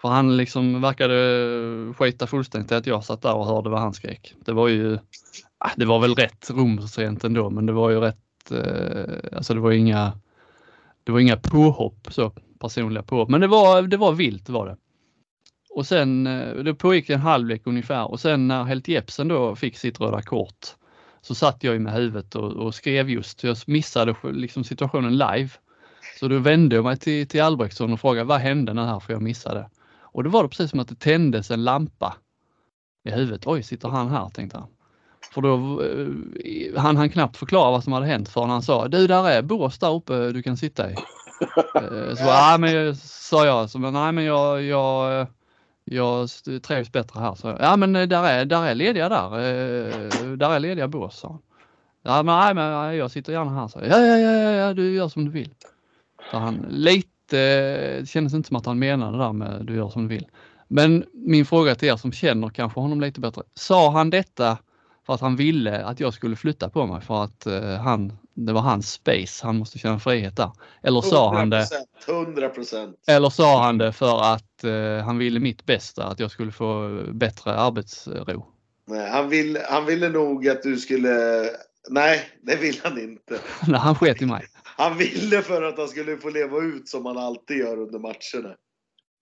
För 0.00 0.08
han 0.08 0.36
liksom 0.36 0.80
verkade 0.80 1.94
skita 1.94 2.26
fullständigt 2.26 2.72
i 2.72 2.74
att 2.74 2.86
jag 2.86 3.04
satt 3.04 3.22
där 3.22 3.34
och 3.34 3.46
hörde 3.46 3.70
vad 3.70 3.80
han 3.80 3.94
skrek. 3.94 4.34
Det 4.44 4.52
var 4.52 4.68
ju, 4.68 4.98
ah, 5.58 5.70
det 5.76 5.84
var 5.84 6.00
väl 6.00 6.14
rätt 6.14 6.50
rumsrent 6.50 7.24
ändå 7.24 7.50
men 7.50 7.66
det 7.66 7.72
var 7.72 7.90
ju 7.90 8.00
rätt, 8.00 8.50
eh, 8.50 9.36
alltså 9.36 9.54
det 9.54 9.60
var 9.60 9.72
inga, 9.72 10.12
det 11.04 11.12
var 11.12 11.20
inga 11.20 11.36
påhopp 11.36 12.08
så 12.10 12.32
personliga 12.60 13.02
påhopp. 13.02 13.28
Men 13.28 13.40
det 13.40 13.46
var, 13.46 13.82
det 13.82 13.96
var 13.96 14.12
vilt 14.12 14.48
var 14.48 14.66
det. 14.66 14.76
Och 15.70 15.86
sen, 15.86 16.26
eh, 16.26 16.54
det 16.54 16.74
pågick 16.74 17.10
en 17.10 17.20
halvlek 17.20 17.62
ungefär 17.64 18.10
och 18.10 18.20
sen 18.20 18.48
när 18.48 18.64
Helt 18.64 18.88
Jepsen 18.88 19.28
då 19.28 19.56
fick 19.56 19.78
sitt 19.78 20.00
röda 20.00 20.22
kort 20.22 20.77
så 21.20 21.34
satt 21.34 21.64
jag 21.64 21.74
ju 21.74 21.80
med 21.80 21.92
huvudet 21.92 22.34
och, 22.34 22.52
och 22.52 22.74
skrev 22.74 23.10
just, 23.10 23.44
jag 23.44 23.56
missade 23.66 24.14
liksom 24.22 24.64
situationen 24.64 25.12
live. 25.18 25.50
Så 26.20 26.28
då 26.28 26.38
vände 26.38 26.76
jag 26.76 26.84
mig 26.84 26.96
till, 26.96 27.28
till 27.28 27.42
Albrektsson 27.42 27.92
och 27.92 28.00
frågade 28.00 28.24
vad 28.24 28.40
hände 28.40 28.74
nu 28.74 28.82
här 28.82 29.00
för 29.00 29.12
jag 29.12 29.22
missade. 29.22 29.70
Och 30.00 30.24
då 30.24 30.30
var 30.30 30.42
det 30.42 30.48
precis 30.48 30.70
som 30.70 30.80
att 30.80 30.88
det 30.88 30.98
tändes 30.98 31.50
en 31.50 31.64
lampa 31.64 32.16
i 33.04 33.10
huvudet. 33.10 33.46
Oj, 33.46 33.62
sitter 33.62 33.88
han 33.88 34.08
här 34.08 34.28
tänkte 34.28 34.58
han. 34.58 34.68
För 35.34 35.40
då 35.40 35.82
eh, 35.82 36.80
han 36.80 36.96
han 36.96 37.10
knappt 37.10 37.36
förklara 37.36 37.70
vad 37.70 37.84
som 37.84 37.92
hade 37.92 38.06
hänt 38.06 38.28
förrän 38.28 38.50
han 38.50 38.62
sa 38.62 38.88
du 38.88 39.06
där 39.06 39.28
är 39.28 39.42
bås 39.42 39.78
där 39.78 39.94
uppe 39.94 40.32
du 40.32 40.42
kan 40.42 40.56
sitta 40.56 40.90
i. 40.90 40.94
Eh, 41.74 42.14
Så 42.14 42.24
ja, 42.24 42.56
men 42.60 42.96
sa 42.96 43.46
jag, 43.46 43.70
så, 43.70 43.78
men, 43.78 43.92
nej 43.92 44.12
men 44.12 44.24
jag, 44.24 44.62
jag, 44.62 45.26
jag 45.90 46.28
trivs 46.62 46.92
bättre 46.92 47.20
här. 47.20 47.34
Så, 47.34 47.56
ja 47.60 47.76
men 47.76 47.96
eh, 47.96 48.08
där 48.08 48.24
är, 48.24 48.44
där 48.44 48.64
är 48.64 48.74
lediga 48.74 49.08
där. 49.08 49.24
Eh, 49.24 50.36
där 50.36 50.50
är 50.50 50.60
lediga 50.60 50.88
bås. 50.88 51.18
sa 51.18 51.28
han. 51.28 51.42
Ja 52.02 52.22
men 52.22 52.38
nej 52.38 52.54
men 52.54 52.96
jag 52.96 53.10
sitter 53.10 53.32
gärna 53.32 53.50
här. 53.60 53.68
Så, 53.68 53.78
ja, 53.78 53.98
ja, 53.98 54.18
ja, 54.18 54.50
ja, 54.50 54.74
du 54.74 54.94
gör 54.94 55.08
som 55.08 55.24
du 55.24 55.30
vill. 55.30 55.54
Så 56.30 56.38
han 56.38 56.66
lite, 56.68 57.38
eh, 57.38 58.00
det 58.00 58.08
kändes 58.08 58.34
inte 58.34 58.48
som 58.48 58.56
att 58.56 58.66
han 58.66 58.78
menade 58.78 59.12
det 59.12 59.24
där 59.24 59.32
med 59.32 59.66
du 59.66 59.74
gör 59.74 59.88
som 59.88 60.02
du 60.02 60.08
vill. 60.08 60.26
Men 60.68 61.04
min 61.12 61.46
fråga 61.46 61.74
till 61.74 61.88
er 61.88 61.96
som 61.96 62.12
känner 62.12 62.48
kanske 62.48 62.80
honom 62.80 63.00
lite 63.00 63.20
bättre. 63.20 63.42
Sa 63.54 63.90
han 63.90 64.10
detta 64.10 64.58
för 65.06 65.14
att 65.14 65.20
han 65.20 65.36
ville 65.36 65.84
att 65.84 66.00
jag 66.00 66.14
skulle 66.14 66.36
flytta 66.36 66.70
på 66.70 66.86
mig 66.86 67.00
för 67.00 67.24
att 67.24 67.46
han, 67.80 68.12
det 68.46 68.52
var 68.52 68.60
hans 68.60 68.92
space, 68.92 69.46
han 69.46 69.56
måste 69.56 69.78
känna 69.78 69.98
frihet 69.98 70.36
där. 70.36 70.50
Eller 70.82 71.00
sa 71.00 71.34
han 71.34 71.50
det 71.50 71.66
100 72.08 72.48
procent. 72.48 72.96
eller 73.08 73.30
sa 73.30 73.62
han 73.62 73.78
det 73.78 73.92
för 73.92 74.34
att 74.34 74.64
eh, 74.64 75.04
han 75.04 75.18
ville 75.18 75.40
mitt 75.40 75.66
bästa, 75.66 76.04
att 76.04 76.20
jag 76.20 76.30
skulle 76.30 76.52
få 76.52 77.02
bättre 77.12 77.54
arbetsro? 77.54 78.46
Nej, 78.86 79.10
han, 79.10 79.28
vill, 79.28 79.58
han 79.68 79.86
ville 79.86 80.08
nog 80.08 80.48
att 80.48 80.62
du 80.62 80.76
skulle... 80.76 81.44
Nej, 81.90 82.20
det 82.42 82.56
vill 82.56 82.80
han 82.82 82.98
inte. 82.98 83.40
Nej, 83.68 83.80
han 83.80 83.94
sket 83.94 84.22
i 84.22 84.26
mig. 84.26 84.46
Han 84.62 84.98
ville 84.98 85.42
för 85.42 85.62
att 85.62 85.78
han 85.78 85.88
skulle 85.88 86.16
få 86.16 86.30
leva 86.30 86.58
ut 86.58 86.88
som 86.88 87.06
han 87.06 87.18
alltid 87.18 87.56
gör 87.56 87.78
under 87.78 87.98
matcherna. 87.98 88.56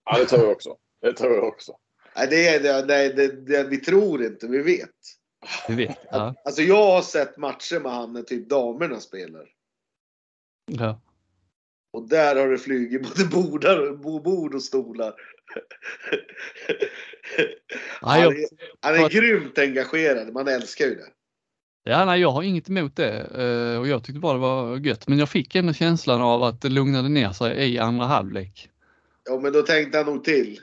ja, 0.05 0.17
det 0.17 0.25
tror 0.25 0.41
jag 0.41 0.51
också. 0.51 0.75
Det 1.01 1.13
tror 1.13 1.35
jag 1.35 1.43
också. 1.43 1.73
Nej, 2.15 2.27
det 2.29 2.47
är, 2.47 2.59
det, 2.59 2.85
det, 2.85 3.13
det, 3.13 3.45
det, 3.45 3.63
vi 3.63 3.77
tror 3.77 4.23
inte, 4.23 4.47
vi 4.47 4.61
vet. 4.61 4.89
Du 5.67 5.75
vet. 5.75 5.97
Ja. 6.11 6.35
Alltså 6.45 6.61
jag 6.61 6.85
har 6.85 7.01
sett 7.01 7.37
matcher 7.37 7.79
med 7.79 7.91
han 7.91 8.13
när 8.13 8.21
typ 8.21 8.49
damerna 8.49 8.99
spelar. 8.99 9.45
Ja. 10.71 11.01
Och 11.93 12.09
där 12.09 12.35
har 12.35 12.47
det 12.47 12.57
flugit 12.57 13.01
både 13.01 13.29
bordar, 13.29 13.91
bo- 13.95 14.19
bord 14.19 14.55
och 14.55 14.63
stolar. 14.63 15.13
Han 18.01 18.19
är, 18.21 18.35
han 18.81 18.95
är 18.95 19.09
grymt 19.09 19.57
engagerad. 19.57 20.33
Man 20.33 20.47
älskar 20.47 20.85
ju 20.85 20.95
det. 20.95 21.07
ja, 21.83 22.05
nej, 22.05 22.21
jag 22.21 22.31
har 22.31 22.43
inget 22.43 22.69
emot 22.69 22.95
det 22.95 23.19
eh, 23.19 23.79
och 23.79 23.87
jag 23.87 24.03
tyckte 24.03 24.19
bara 24.19 24.33
det 24.33 24.39
var 24.39 24.77
gött. 24.77 25.07
Men 25.07 25.19
jag 25.19 25.29
fick 25.29 25.55
ändå 25.55 25.73
känslan 25.73 26.21
av 26.21 26.43
att 26.43 26.61
det 26.61 26.69
lugnade 26.69 27.09
ner 27.09 27.31
sig 27.31 27.73
i 27.73 27.79
andra 27.79 28.05
halvlek. 28.05 28.69
Ja, 29.29 29.39
men 29.39 29.53
då 29.53 29.61
tänkte 29.61 29.97
han 29.97 30.05
nog 30.07 30.23
till. 30.23 30.59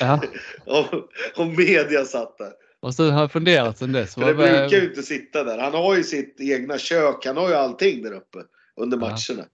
Ja, 0.00 0.20
Om, 0.66 1.08
om 1.36 1.56
media 1.56 2.04
satt 2.04 2.38
där. 2.38 2.52
Och 2.82 2.94
så 2.94 3.10
har 3.10 3.20
jag 3.20 3.32
funderat 3.32 3.78
sen 3.78 3.92
dess. 3.92 4.14
Det 4.14 4.34
brukar 4.34 4.68
ju 4.68 4.88
inte 4.88 5.02
sitta 5.02 5.44
där. 5.44 5.58
Han 5.58 5.72
har 5.72 5.96
ju 5.96 6.04
sitt 6.04 6.40
egna 6.40 6.78
kök. 6.78 7.26
Han 7.26 7.36
har 7.36 7.48
ju 7.48 7.54
allting 7.54 8.02
där 8.02 8.12
uppe 8.12 8.38
under 8.76 8.96
matcherna. 8.96 9.48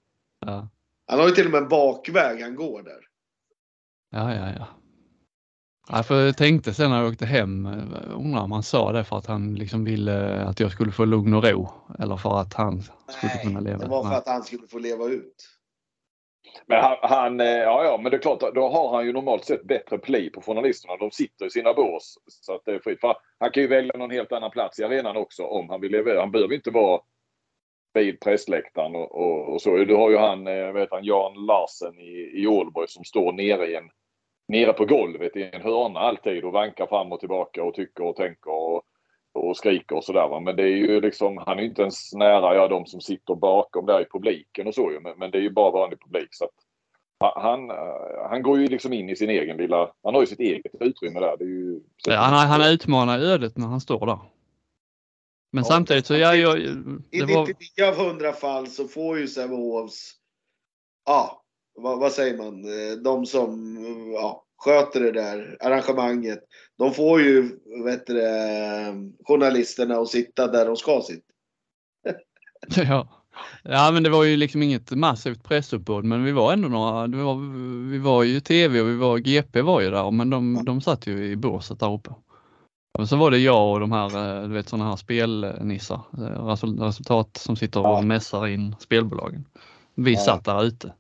Ja, 0.47 0.69
Han 1.07 1.19
har 1.19 1.29
ju 1.29 1.35
till 1.35 1.47
och 1.47 1.53
med 1.53 1.63
en 1.63 1.69
bakväg 1.69 2.43
han 2.43 2.55
går 2.55 2.83
där. 2.83 3.01
ja, 4.11 4.35
ja. 4.35 4.53
ja. 4.59 4.69
Ja, 5.91 6.03
för 6.03 6.27
jag 6.27 6.37
tänkte 6.37 6.75
sen 6.75 6.91
när 6.91 7.03
jag 7.03 7.13
åkte 7.13 7.27
hem, 7.27 7.67
eh, 7.67 7.73
undrar 8.17 8.41
om 8.41 8.53
han 8.53 8.63
sa 8.63 8.93
det 8.93 9.05
för 9.05 9.19
att 9.19 9.27
han 9.27 9.55
liksom 9.55 9.85
ville 9.85 10.43
att 10.43 10.61
jag 10.61 10.73
skulle 10.73 10.93
få 10.93 11.05
lugn 11.05 11.35
och 11.35 11.45
ro 11.45 11.71
eller 11.99 12.17
för 12.17 12.41
att 12.41 12.55
han 12.55 12.83
skulle 12.83 13.43
kunna 13.43 13.61
leva. 13.61 13.79
det 13.79 13.87
var 13.89 14.03
för 14.03 14.09
Nej. 14.11 14.19
att 14.19 14.29
han 14.29 14.43
skulle 14.43 14.67
få 14.67 14.79
leva 14.79 15.05
ut. 15.05 15.58
Men 16.67 16.83
han, 16.83 16.97
han, 17.03 17.41
eh, 17.41 17.47
ja, 17.47 17.85
ja, 17.85 17.99
men 18.03 18.11
det 18.11 18.17
är 18.17 18.21
klart, 18.21 18.55
då 18.55 18.69
har 18.69 18.97
han 18.97 19.07
ju 19.07 19.13
normalt 19.13 19.45
sett 19.45 19.65
bättre 19.65 19.99
pli 19.99 20.31
på 20.31 20.43
journalisterna. 20.43 20.97
De 20.97 21.11
sitter 21.11 21.47
i 21.47 21.51
sina 21.51 21.75
bås 21.75 22.19
så 22.27 22.55
att 22.55 22.65
det 22.65 22.75
är 22.75 22.79
fritt. 22.79 23.01
För 23.01 23.17
han 23.39 23.51
kan 23.51 23.63
ju 23.63 23.69
välja 23.69 23.93
någon 23.97 24.11
helt 24.11 24.33
annan 24.33 24.51
plats 24.51 24.79
i 24.81 24.85
arenan 24.85 25.17
också 25.17 25.45
om 25.45 25.69
han 25.71 25.81
vill 25.81 25.93
leverera. 25.93 26.21
Han 26.21 26.31
behöver 26.31 26.55
inte 26.55 26.71
vara 26.71 27.01
vid 27.95 28.21
pressläktaren 28.21 28.95
och, 28.95 29.15
och, 29.15 29.53
och 29.53 29.63
så. 29.63 29.77
Du 29.77 29.95
har 29.95 30.11
ju 30.11 30.17
han, 30.17 30.47
eh, 30.47 30.73
vet 30.73 30.91
han, 30.91 31.05
Jan 31.05 31.47
Larsen 31.47 32.01
i, 32.01 32.43
i 32.43 32.47
Ålborg 32.47 32.89
som 32.89 33.05
står 33.05 33.33
nere 33.33 33.67
i 33.67 33.75
en 33.75 33.91
nere 34.49 34.73
på 34.73 34.85
golvet 34.85 35.37
i 35.37 35.51
en 35.53 35.63
hörna 35.63 36.01
alltid 36.01 36.45
och 36.45 36.53
vankar 36.53 36.87
fram 36.87 37.13
och 37.13 37.21
tillbaka 37.21 37.65
och 37.65 37.75
tycker 37.75 38.05
och 38.05 38.17
tänker 38.17 38.51
och, 38.51 38.83
och 39.39 39.57
skriker 39.57 39.97
och 39.97 40.05
sådär. 40.05 40.29
va. 40.29 40.41
Men 40.41 40.57
det 40.57 40.63
är 40.63 40.77
ju 40.77 41.01
liksom, 41.01 41.39
han 41.47 41.59
är 41.59 41.63
inte 41.63 41.83
ens 41.83 42.13
nära 42.13 42.55
ja, 42.55 42.69
de 42.69 42.87
som 42.87 43.01
sitter 43.01 43.35
bakom 43.35 43.87
där 43.87 44.01
i 44.01 44.07
publiken 44.13 44.67
och 44.67 44.75
så 44.75 44.93
ju. 44.93 45.01
Men, 45.01 45.19
men 45.19 45.31
det 45.31 45.39
är 45.39 45.43
ju 45.43 45.51
bara 45.51 45.71
vanlig 45.71 46.01
publik. 46.01 46.29
Så 46.31 46.49
han, 47.21 47.71
han 48.31 48.43
går 48.43 48.59
ju 48.59 48.67
liksom 48.67 48.93
in 48.93 49.09
i 49.09 49.17
sin 49.17 49.31
egen 49.31 49.57
lilla, 49.57 49.93
han 50.03 50.15
har 50.15 50.21
ju 50.21 50.27
sitt 50.27 50.41
eget 50.41 50.73
utrymme 50.81 51.21
där. 51.21 51.37
Det 51.39 51.45
är 51.45 51.49
ju, 51.49 51.81
så 51.97 52.11
Ja, 52.11 52.17
han, 52.17 52.49
han 52.49 52.73
utmanar 52.73 53.19
ödet 53.19 53.57
när 53.57 53.67
han 53.67 53.81
står 53.81 54.07
där. 54.07 54.19
Men 55.53 55.65
Ja, 55.65 55.69
samtidigt 55.69 56.07
så, 56.07 56.15
ja, 56.15 56.35
jag, 56.35 56.59
I 56.59 56.67
det 57.11 57.35
var, 57.35 57.47
99 57.47 57.85
av 57.89 58.07
100 58.07 58.33
fall 58.33 58.67
så 58.67 58.89
får 58.89 59.19
ju 59.19 59.29
Sävehofs, 59.29 60.13
ja, 61.07 61.43
vad, 61.75 62.01
vad 62.01 62.13
säger 62.13 62.39
man, 62.39 62.65
Eh, 62.65 62.97
de 62.97 63.27
som, 63.27 63.77
ja, 64.15 64.45
sköter 64.59 65.01
det 65.01 65.13
där 65.13 65.57
arrangemanget. 65.61 66.39
De 66.79 66.95
får 66.95 67.21
ju 67.21 67.59
vet 67.85 68.07
du, 68.07 68.23
journalisterna 69.25 69.97
att 69.97 70.09
sitta 70.09 70.47
där 70.47 70.67
de 70.67 70.77
ska 70.77 71.03
sitta. 71.07 71.23
Ja. 72.77 73.09
ja, 73.63 73.91
men 73.93 74.03
det 74.03 74.11
var 74.11 74.25
ju 74.25 74.37
liksom 74.37 74.63
inget 74.63 74.91
massivt 74.91 75.45
pressuppbåd, 75.45 76.05
men 76.05 76.25
vi 76.25 76.33
var 76.33 76.53
ändå 76.53 76.69
några. 76.69 76.93
Var, 77.25 77.35
vi 77.91 77.99
var 77.99 78.23
ju 78.23 78.41
tv 78.41 78.81
och 78.81 78.89
vi 78.89 78.97
var 78.97 79.19
GP 79.19 79.63
var 79.63 79.81
ju 79.81 79.91
där, 79.91 80.11
men 80.11 80.31
de, 80.31 80.65
de 80.65 80.81
satt 80.81 81.07
ju 81.07 81.25
i 81.27 81.37
båset 81.37 81.81
där 81.81 81.95
uppe. 81.95 82.11
Och 82.99 83.09
så 83.09 83.17
var 83.17 83.31
det 83.31 83.39
jag 83.39 83.73
och 83.73 83.81
de 83.81 83.93
här, 83.93 84.43
du 84.49 84.55
vet 84.55 84.69
sådana 84.69 84.89
här 84.91 84.97
spelnissar, 84.97 86.01
resultat 86.87 87.37
som 87.37 87.57
sitter 87.57 87.81
och 87.81 87.87
Ja. 87.87 88.03
mässar 88.03 88.47
in 88.47 88.77
spelbolagen. 88.81 89.45
Vi 89.95 90.13
Ja. 90.13 90.21
satt 90.21 90.45
där 90.45 90.65
ute. 90.65 90.93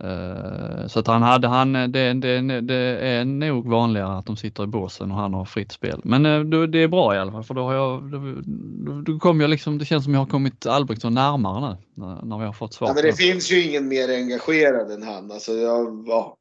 Eh, 0.00 0.86
Så 0.86 0.98
att 0.98 1.06
han 1.06 1.22
hade, 1.22 1.48
han, 1.48 1.72
det, 1.72 2.12
det, 2.12 2.60
det 2.60 2.98
är 3.00 3.24
nog 3.24 3.68
vanligare 3.68 4.18
att 4.18 4.26
de 4.26 4.36
sitter 4.36 4.64
i 4.64 4.66
båsen 4.66 5.10
och 5.10 5.16
han 5.16 5.34
har 5.34 5.44
fritt 5.44 5.72
spel. 5.72 6.00
Men 6.04 6.26
eh, 6.26 6.40
det 6.66 6.78
är 6.78 6.88
bra 6.88 7.14
i 7.14 7.18
alla 7.18 7.32
fall 7.32 7.44
för 7.44 7.54
då 7.54 7.62
har 7.62 7.74
jag, 7.74 8.02
då, 8.12 9.02
då, 9.12 9.18
kom 9.18 9.40
jag 9.40 9.50
liksom, 9.50 9.78
det 9.78 9.84
känns 9.84 10.04
som 10.04 10.14
jag 10.14 10.20
har 10.20 10.26
kommit 10.26 10.66
Albrektsson 10.66 11.14
närmare 11.14 11.76
nu 11.94 12.04
när, 12.22 12.38
vi 12.38 12.44
har 12.44 12.52
fått 12.52 12.74
svar. 12.74 12.88
Ja, 12.88 12.94
men 12.94 13.02
det 13.02 13.12
finns 13.12 13.52
ju 13.52 13.62
ingen 13.62 13.88
mer 13.88 14.08
engagerad 14.08 14.90
än 14.90 15.02
han. 15.02 15.30
Alltså, 15.30 15.52
jag, 15.52 16.04
ja, 16.06 16.36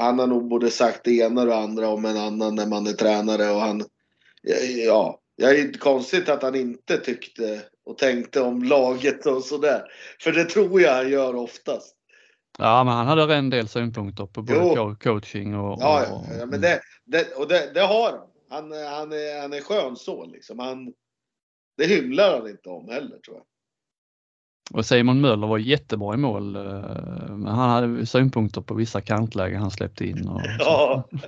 han 0.00 0.18
har 0.18 0.26
nog 0.26 0.48
både 0.48 0.70
sagt 0.70 1.00
det 1.04 1.12
ena 1.12 1.40
och 1.40 1.46
det 1.46 1.56
andra 1.56 1.88
om 1.88 2.04
en 2.04 2.16
annan 2.16 2.54
när 2.54 2.66
man 2.66 2.86
är 2.86 2.92
tränare. 2.92 3.50
Och 3.50 3.60
han, 3.60 3.84
ja, 4.86 5.20
ja, 5.36 5.48
det 5.52 5.58
är 5.58 5.66
inte 5.66 5.78
konstigt 5.78 6.28
att 6.28 6.42
han 6.42 6.54
inte 6.54 6.96
tyckte 6.96 7.60
och 7.86 7.98
tänkte 7.98 8.40
om 8.40 8.62
laget 8.62 9.26
och 9.26 9.42
sådär. 9.42 9.82
För 10.20 10.32
det 10.32 10.44
tror 10.44 10.80
jag 10.80 10.94
han 10.94 11.10
gör 11.10 11.36
oftast. 11.36 11.96
Ja, 12.58 12.84
men 12.84 12.94
han 12.94 13.06
hade 13.06 13.34
en 13.36 13.50
del 13.50 13.68
synpunkter 13.68 14.26
på 14.26 14.42
både 14.42 14.58
Jo. 14.58 14.74
co- 14.74 14.94
coaching 14.94 15.54
och... 15.58 15.78
Ja, 15.80 16.06
och, 16.12 16.24
ja, 16.30 16.34
ja 16.38 16.46
men 16.46 16.60
det, 16.60 16.80
det, 17.04 17.32
och 17.36 17.48
det, 17.48 17.70
det 17.74 17.80
har 17.80 18.10
han. 18.10 18.28
Han, 18.50 18.72
han, 18.72 19.12
är, 19.12 19.40
han 19.42 19.52
är 19.52 19.60
skön 19.60 19.96
så 19.96 20.26
liksom. 20.26 20.58
Han, 20.58 20.92
det 21.76 21.86
hymlar 21.86 22.38
han 22.40 22.48
inte 22.50 22.68
om 22.68 22.88
heller 22.88 23.18
tror 23.18 23.36
jag. 23.36 23.46
och 24.78 24.86
Simon 24.86 25.20
Möller 25.20 25.46
var 25.46 25.58
jättebra 25.58 26.14
i 26.14 26.16
mål. 26.16 26.56
eh, 26.56 26.62
Men 27.28 27.46
han 27.46 27.70
hade 27.70 28.06
synpunkter 28.06 28.60
på 28.60 28.74
vissa 28.74 29.00
kantlägen 29.00 29.60
han 29.60 29.70
släppte 29.70 30.06
in. 30.06 30.28
Och, 30.28 30.40
Ja. 30.58 31.04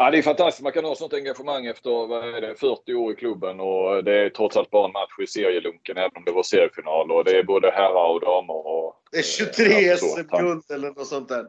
Ja, 0.00 0.10
det 0.10 0.18
är 0.18 0.22
fantastiskt. 0.22 0.62
Man 0.62 0.72
kan 0.72 0.84
ha 0.84 0.94
sånt 0.94 1.12
engagemang 1.12 1.66
efter 1.66 1.90
vad 2.06 2.34
är 2.34 2.40
det, 2.40 2.54
40 2.54 2.94
år 2.94 3.12
i 3.12 3.16
klubben 3.16 3.60
och 3.60 4.04
det 4.04 4.12
är 4.20 4.30
trots 4.30 4.56
allt 4.56 4.70
bara 4.70 4.86
en 4.86 4.92
match 4.92 5.18
i 5.22 5.26
serielunken 5.26 5.96
även 5.96 6.16
om 6.16 6.24
det 6.24 6.32
var 6.32 6.42
seriefinal. 6.42 7.10
Och 7.12 7.24
det 7.24 7.38
är 7.38 7.42
både 7.44 7.70
herrar 7.70 8.08
och 8.14 8.20
damer. 8.20 8.66
Och, 8.66 8.96
Det 9.12 9.18
är 9.18 9.22
23 9.22 9.64
Ja, 9.64 9.96
så. 9.96 10.06
SM-guld 10.06 10.70
eller 10.70 10.88
något 10.88 11.06
sånt 11.06 11.28
där. 11.28 11.46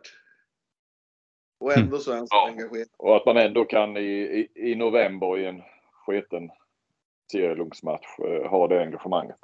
Och 1.59 1.77
ändå 1.77 1.97
så 1.97 2.11
är 2.11 2.15
han 2.15 2.27
så 2.27 2.35
Ja. 2.35 2.47
engagerad. 2.47 2.87
Och 2.97 3.15
att 3.15 3.25
man 3.25 3.37
ändå 3.37 3.65
kan 3.65 3.97
i, 3.97 4.01
i, 4.11 4.71
i 4.71 4.75
november 4.75 5.37
i 5.39 5.45
en 5.45 5.61
sketen 6.05 6.49
serielunksmatch 7.31 8.19
eh, 8.19 8.49
ha 8.49 8.67
det 8.67 8.81
engagemanget. 8.81 9.39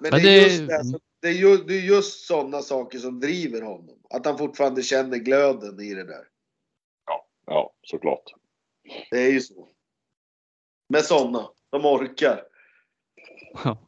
Men, 0.00 0.10
Men 0.10 0.22
det, 0.22 0.28
är 0.28 0.40
det- 0.40 0.42
just, 0.46 0.68
det, 0.68 0.76
alltså, 0.78 0.98
det, 1.22 1.28
är 1.28 1.32
ju, 1.32 1.56
det 1.56 1.74
är 1.74 1.80
just 1.80 2.26
sådana 2.26 2.62
saker 2.62 2.98
som 2.98 3.20
driver 3.20 3.62
honom. 3.62 3.98
Att 4.10 4.26
han 4.26 4.38
fortfarande 4.38 4.82
känner 4.82 5.16
glöden 5.18 5.80
i 5.80 5.94
det 5.94 6.04
där. 6.04 6.24
Ja, 7.46 7.72
såklart. 7.82 8.24
Det 9.10 9.22
är 9.22 9.32
ju 9.32 9.40
så. 9.40 9.68
Med 10.88 11.04
sådana. 11.04 11.48
De 11.70 11.84
orkar. 11.84 12.42
Ja. 13.64 13.78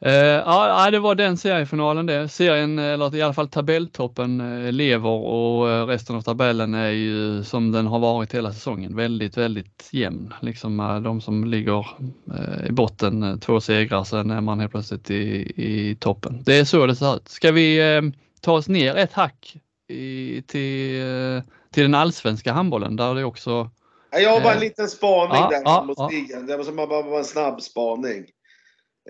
Eh, 0.00 0.12
ja, 0.14 0.90
det 0.90 0.98
var 0.98 1.14
den 1.14 1.36
seriefinalen 1.36 2.06
det. 2.06 2.28
Serien, 2.28 2.78
eller 2.78 3.14
i 3.14 3.22
alla 3.22 3.34
fall 3.34 3.48
tabelltoppen, 3.48 4.40
eh, 4.40 4.72
lever 4.72 5.08
och 5.08 5.70
eh, 5.70 5.86
resten 5.86 6.16
av 6.16 6.22
tabellen 6.22 6.74
är 6.74 6.90
ju 6.90 7.44
som 7.44 7.72
den 7.72 7.86
har 7.86 7.98
varit 7.98 8.34
hela 8.34 8.52
säsongen. 8.52 8.96
Väldigt, 8.96 9.36
väldigt 9.36 9.88
jämn. 9.92 10.34
Liksom 10.42 11.00
de 11.04 11.20
som 11.20 11.44
ligger 11.44 11.86
i 12.68 12.72
botten, 12.72 13.40
två 13.40 13.60
segrar, 13.60 14.04
sen 14.04 14.30
är 14.30 14.40
man 14.40 14.60
helt 14.60 14.72
plötsligt 14.72 15.10
i, 15.10 15.52
i 15.56 15.96
toppen. 16.00 16.42
Det 16.46 16.58
är 16.58 16.64
så 16.64 16.86
det 16.86 16.96
ser 16.96 17.16
ut. 17.16 17.28
Ska 17.28 17.52
vi 17.52 17.80
ta 18.40 18.52
oss 18.52 18.68
ner 18.68 18.96
ett 18.96 19.12
hack 19.12 19.56
i, 19.88 20.42
till, 20.42 21.02
till 21.74 21.82
den 21.82 21.94
allsvenska 21.94 22.52
handbollen 22.52 22.96
där 22.96 23.14
det 23.14 23.24
också 23.24 23.70
Ja, 24.10 24.20
Jag 24.20 24.30
har 24.30 24.40
bara 24.40 24.52
en 24.52 24.58
Eh, 24.58 24.64
liten 24.64 24.88
spaning 24.88 25.36
ja, 25.36 25.48
där 25.50 25.62
ja, 25.64 25.74
framåt 25.74 25.98
ja. 25.98 26.08
stigen. 26.08 26.46
Det 26.46 26.56
var 26.56 26.64
som 26.64 26.76
bara 26.76 26.86
bara 26.86 27.18
en 27.18 27.24
snabb 27.24 27.62
spaning. 27.62 28.26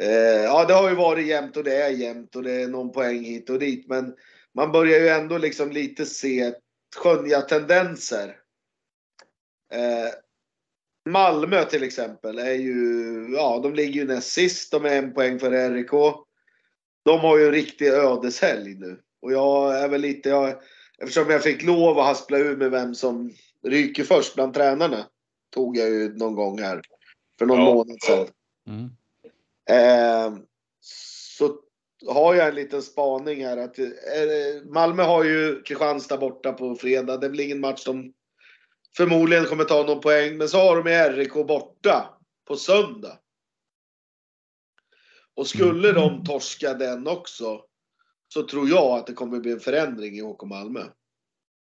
Eh, 0.00 0.42
ja, 0.44 0.64
det 0.64 0.74
har 0.74 0.88
ju 0.88 0.94
varit 0.94 1.26
jämnt 1.26 1.56
och 1.56 1.64
det 1.64 1.82
är 1.82 1.90
jämnt 1.90 2.36
och 2.36 2.42
det 2.42 2.52
är 2.52 2.68
någon 2.68 2.92
poäng 2.92 3.24
hit 3.24 3.50
och 3.50 3.58
dit. 3.58 3.88
Men 3.88 4.14
man 4.54 4.72
börjar 4.72 5.00
ju 5.00 5.08
ändå 5.08 5.38
liksom 5.38 5.70
lite 5.70 6.06
se, 6.06 6.52
skönja 6.96 7.40
tendenser. 7.40 8.36
Eh, 9.72 10.10
Malmö 11.10 11.64
till 11.64 11.82
exempel 11.82 12.38
är 12.38 12.54
ju, 12.54 13.26
ja 13.36 13.60
de 13.62 13.74
ligger 13.74 14.00
ju 14.00 14.06
näst 14.06 14.32
sist. 14.32 14.72
De 14.72 14.84
är 14.84 14.98
en 14.98 15.14
poäng 15.14 15.38
för 15.38 15.70
RIK. 15.70 15.90
De 17.04 17.20
har 17.20 17.38
ju 17.38 17.46
en 17.46 17.52
riktig 17.52 17.86
ödeshelg 17.86 18.74
nu. 18.74 19.00
Och 19.22 19.32
jag 19.32 19.80
är 19.80 19.88
väl 19.88 20.00
lite, 20.00 20.28
jag, 20.28 20.54
eftersom 21.04 21.30
jag 21.30 21.42
fick 21.42 21.62
lov 21.62 21.98
att 21.98 22.06
haspla 22.06 22.38
ur 22.38 22.56
med 22.56 22.70
vem 22.70 22.94
som 22.94 23.32
ryker 23.62 24.04
först 24.04 24.34
bland 24.34 24.54
tränarna. 24.54 25.06
Tog 25.50 25.76
jag 25.76 25.88
ju 25.88 26.14
någon 26.16 26.34
gång 26.34 26.58
här. 26.58 26.82
För 27.38 27.46
någon 27.46 27.58
Ja. 27.58 27.64
månad 27.74 28.02
sedan. 28.02 28.26
mm, 28.68 28.90
Eh, 29.70 30.38
så 30.80 31.58
har 32.06 32.34
jag 32.34 32.48
en 32.48 32.54
liten 32.54 32.82
spaning 32.82 33.44
här 33.44 33.56
att 33.56 33.78
eh, 33.78 33.86
Malmö 34.64 35.02
har 35.02 35.24
ju 35.24 35.62
Kristianstad 35.62 36.16
borta 36.16 36.52
på 36.52 36.74
fredag. 36.76 37.16
Det 37.16 37.30
blir 37.30 37.44
ingen 37.44 37.60
match 37.60 37.84
de 37.84 38.12
förmodligen 38.96 39.44
kommer 39.44 39.64
ta 39.64 39.82
någon 39.82 40.00
poäng. 40.00 40.36
Men 40.36 40.48
så 40.48 40.58
har 40.58 40.82
de 40.82 40.90
ju 40.90 41.16
RIK 41.16 41.32
borta 41.32 42.18
på 42.48 42.56
söndag. 42.56 43.18
Och 45.36 45.46
skulle 45.46 45.92
de 45.92 46.24
torska 46.24 46.74
den 46.74 47.06
också 47.06 47.60
så 48.28 48.42
tror 48.42 48.68
jag 48.68 48.98
att 48.98 49.06
det 49.06 49.12
kommer 49.12 49.40
bli 49.40 49.52
en 49.52 49.60
förändring 49.60 50.14
i 50.14 50.20
HK 50.20 50.42
Malmö. 50.44 50.80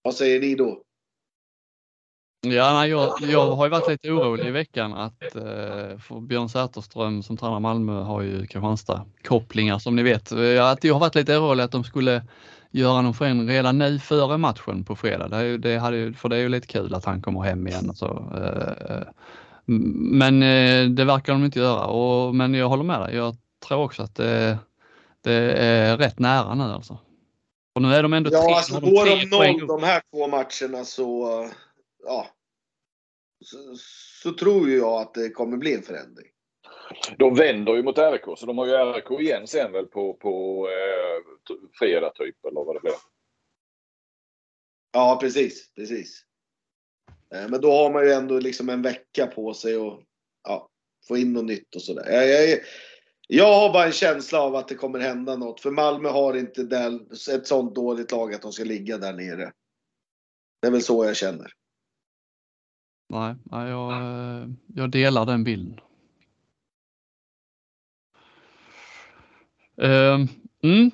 Vad 0.03 0.15
säger 0.15 0.41
ni 0.41 0.55
då? 0.55 0.83
Ja, 2.47 2.73
nej, 2.73 2.91
jag, 2.91 3.15
jag 3.21 3.51
har 3.57 3.67
ju 3.67 3.71
varit 3.71 3.89
lite 3.89 4.11
orolig 4.13 4.47
i 4.47 4.51
veckan 4.51 4.95
att 4.95 5.37
eh, 5.37 5.99
för 5.99 6.21
Björn 6.21 6.49
Säterström 6.49 7.23
som 7.23 7.37
tränar 7.37 7.61
Malmö 7.61 7.93
har 8.03 8.23
ju 8.23 8.39
Kristianstad 8.47 9.07
kopplingar 9.25 9.79
som 9.79 9.97
ni 9.97 10.03
vet. 10.03 10.33
Eh, 10.33 10.67
att 10.67 10.85
jag 10.85 10.95
har 10.95 11.01
varit 11.01 11.15
lite 11.15 11.37
orolig 11.39 11.63
att 11.65 11.73
de 11.73 11.85
skulle 11.85 12.23
göra 12.71 13.03
någon 13.03 13.15
förändring 13.15 13.49
redan 13.49 13.79
nu 13.79 13.99
före 13.99 14.39
matchen 14.39 14.85
på 14.85 14.97
fredag. 14.97 15.29
Det, 15.29 15.47
ju- 15.47 15.59
det 15.59 15.79
hade, 15.79 16.13
för 16.13 16.29
det 16.29 16.37
är 16.37 16.41
ju 16.41 16.49
lite 16.49 16.67
kul 16.67 16.95
att 16.95 17.05
han 17.05 17.23
kommer 17.23 17.41
hem 17.41 17.67
igen 17.69 17.91
och 17.91 17.97
så. 17.97 18.33
eh, 18.37 18.97
eh, 18.97 19.07
Men 19.65 20.43
eh, 20.43 20.85
det 20.91 21.05
verkar 21.05 21.33
de 21.33 21.45
inte 21.45 21.59
göra. 21.59 21.85
Och, 21.87 22.35
men 22.35 22.55
jag 22.55 22.69
håller 22.69 22.85
med 22.85 23.01
dig. 23.01 23.15
Jag 23.17 23.37
tror 23.67 23.79
också 23.85 24.03
att 24.03 24.15
det, 24.15 24.59
det 25.25 25.33
är 25.53 25.97
rätt 25.97 26.19
nära 26.19 26.55
nu 26.55 26.65
alltså. 26.65 26.99
Och 27.75 27.83
nu 27.83 27.89
är 27.89 28.03
de 28.03 28.13
ändå 28.13 28.31
tre, 28.31 28.39
Ja, 28.39 28.57
alltså 28.57 28.75
har 28.75 28.81
går 28.81 29.05
tre 29.05 29.15
de 29.15 29.27
noll 29.27 29.67
de 29.67 29.83
här 29.83 30.03
två 30.11 30.29
matcherna 30.29 30.85
så, 30.85 31.29
ja. 32.05 32.27
Så, 33.45 33.57
så 34.23 34.33
tror 34.33 34.69
ju 34.69 34.77
jag 34.77 35.01
att 35.01 35.15
det 35.15 35.31
kommer 35.31 35.57
bli 35.57 35.75
en 35.75 35.83
förändring. 35.83 36.27
De 37.19 37.35
vänder 37.35 37.75
ju 37.75 37.83
mot 37.83 37.99
RIK 37.99 38.39
så 38.39 38.47
de 38.47 38.59
har 38.59 38.67
ju 38.67 38.73
RIK 38.73 39.21
igen 39.21 39.47
sen 39.47 39.73
väl 39.73 39.87
på, 39.87 40.15
på 40.15 40.67
eh, 40.69 41.55
fredag 41.79 42.11
typ 42.15 42.45
eller 42.45 42.65
vad 42.65 42.77
det 42.77 42.81
blir. 42.81 42.95
Ja, 44.93 45.19
precis, 45.21 45.75
precis. 45.75 46.25
Eh, 47.35 47.49
Men 47.49 47.61
då 47.61 47.73
har 47.73 47.93
man 47.93 48.05
ju 48.05 48.13
ändå 48.13 48.39
liksom 48.39 48.69
en 48.69 48.83
vecka 48.83 49.27
på 49.27 49.55
sig 49.55 49.77
och 49.77 50.03
ja, 50.49 50.69
få 51.09 51.17
in 51.17 51.33
något 51.33 51.45
nytt 51.45 51.75
och 51.75 51.83
sådär. 51.83 52.11
Jag, 52.13 52.29
jag, 52.29 52.59
jag 53.33 53.55
har 53.55 53.73
bara 53.73 53.87
en 53.87 53.93
känsla 53.93 54.41
av 54.41 54.57
att 54.57 54.69
det 54.69 54.75
kommer 54.75 54.99
hända 54.99 55.37
något. 55.37 55.61
För 55.61 55.71
Malmö 55.71 56.09
har 56.09 56.37
inte 56.37 56.63
där, 56.63 57.01
ett 57.35 57.47
sånt 57.47 57.75
dåligt 57.75 58.13
lag 58.13 58.35
att 58.35 58.43
de 58.43 58.53
ska 58.53 58.65
ligga 58.65 58.99
där 58.99 59.13
nere. 59.13 59.53
Det 60.61 60.67
är 60.67 60.71
väl 60.71 60.83
så 60.83 61.05
jag 61.05 61.17
känner. 61.17 61.53
Nej, 63.09 63.35
nej 63.45 63.69
jag, 63.69 63.93
jag 64.67 64.91
delar 64.91 65.27
den 65.27 65.45
bilden. 65.45 65.81
Ehm, 69.77 70.29
mm. 70.63 70.91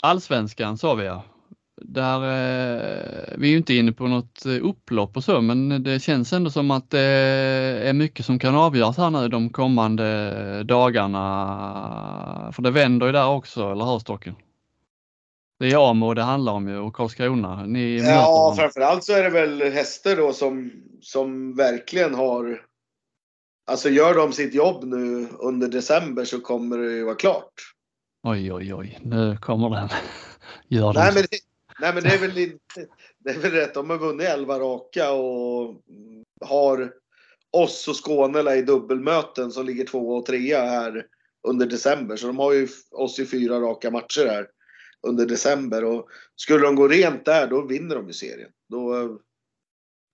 Allsvenskan 0.00 0.78
sa 0.78 0.94
vi 0.94 1.04
ja. 1.04 1.24
Där, 1.84 2.16
eh, 2.16 3.34
vi 3.38 3.46
är 3.46 3.50
ju 3.50 3.56
inte 3.56 3.74
inne 3.74 3.92
på 3.92 4.06
något 4.06 4.46
eh, 4.46 4.66
upplopp 4.66 5.16
och 5.16 5.24
så, 5.24 5.40
men 5.40 5.82
det 5.82 6.02
känns 6.02 6.32
ändå 6.32 6.50
som 6.50 6.70
att 6.70 6.90
det 6.90 7.00
är 7.84 7.92
mycket 7.92 8.26
som 8.26 8.38
kan 8.38 8.54
avgöras 8.54 8.96
här 8.96 9.10
nu 9.10 9.28
de 9.28 9.50
kommande 9.50 10.62
dagarna. 10.62 12.50
För 12.52 12.62
det 12.62 12.70
vänder 12.70 13.06
ju 13.06 13.12
där 13.12 13.28
också, 13.28 13.72
eller 13.72 13.84
hur 13.84 13.98
Stocken? 13.98 14.34
Det 15.58 15.72
är 15.72 15.90
Amo 15.90 16.14
det 16.14 16.22
handlar 16.22 16.52
om 16.52 16.68
ju 16.68 16.78
och 16.78 16.94
Karlskrona. 16.94 17.66
Ni 17.66 17.98
Ja, 17.98 18.54
framförallt 18.58 19.04
så 19.04 19.12
är 19.12 19.22
det 19.22 19.30
väl 19.30 19.62
hästar 19.62 20.16
då 20.16 20.32
som, 20.32 20.70
som 21.00 21.56
verkligen 21.56 22.14
har... 22.14 22.62
Alltså 23.66 23.88
gör 23.88 24.14
de 24.14 24.32
sitt 24.32 24.54
jobb 24.54 24.84
nu 24.84 25.28
under 25.38 25.68
december 25.68 26.24
så 26.24 26.40
kommer 26.40 26.78
det 26.78 26.92
ju 26.92 27.04
vara 27.04 27.14
klart. 27.14 27.52
Oj, 28.22 28.52
oj, 28.52 28.74
oj, 28.74 28.98
nu 29.02 29.36
kommer 29.36 29.70
den. 29.70 29.88
Gör 30.68 30.92
den. 30.92 31.02
Nej 31.02 31.12
men, 31.14 31.22
det, 31.30 31.38
Nej 31.82 31.94
men 31.94 32.02
det 32.02 32.08
är 32.08 32.18
väl 32.18 32.38
inte, 32.38 32.86
det 33.18 33.30
är 33.30 33.38
väl 33.38 33.50
rätt. 33.50 33.74
De 33.74 33.90
har 33.90 33.98
vunnit 33.98 34.28
11 34.28 34.58
raka 34.58 35.12
och 35.12 35.80
har 36.40 36.94
oss 37.50 37.88
och 37.88 37.96
Skåne 37.96 38.54
i 38.54 38.62
dubbelmöten 38.62 39.52
som 39.52 39.66
ligger 39.66 39.86
två 39.86 40.16
och 40.16 40.26
trea 40.26 40.64
här 40.64 41.06
under 41.48 41.66
december. 41.66 42.16
Så 42.16 42.26
de 42.26 42.38
har 42.38 42.52
ju 42.52 42.68
oss 42.90 43.18
i 43.18 43.26
fyra 43.26 43.60
raka 43.60 43.90
matcher 43.90 44.26
här 44.26 44.48
under 45.06 45.26
december. 45.26 45.84
Och 45.84 46.08
skulle 46.36 46.64
de 46.64 46.74
gå 46.74 46.88
rent 46.88 47.24
där, 47.24 47.46
då 47.46 47.66
vinner 47.66 47.94
de 47.94 48.06
ju 48.06 48.12
serien. 48.12 48.50
Då, 48.68 49.18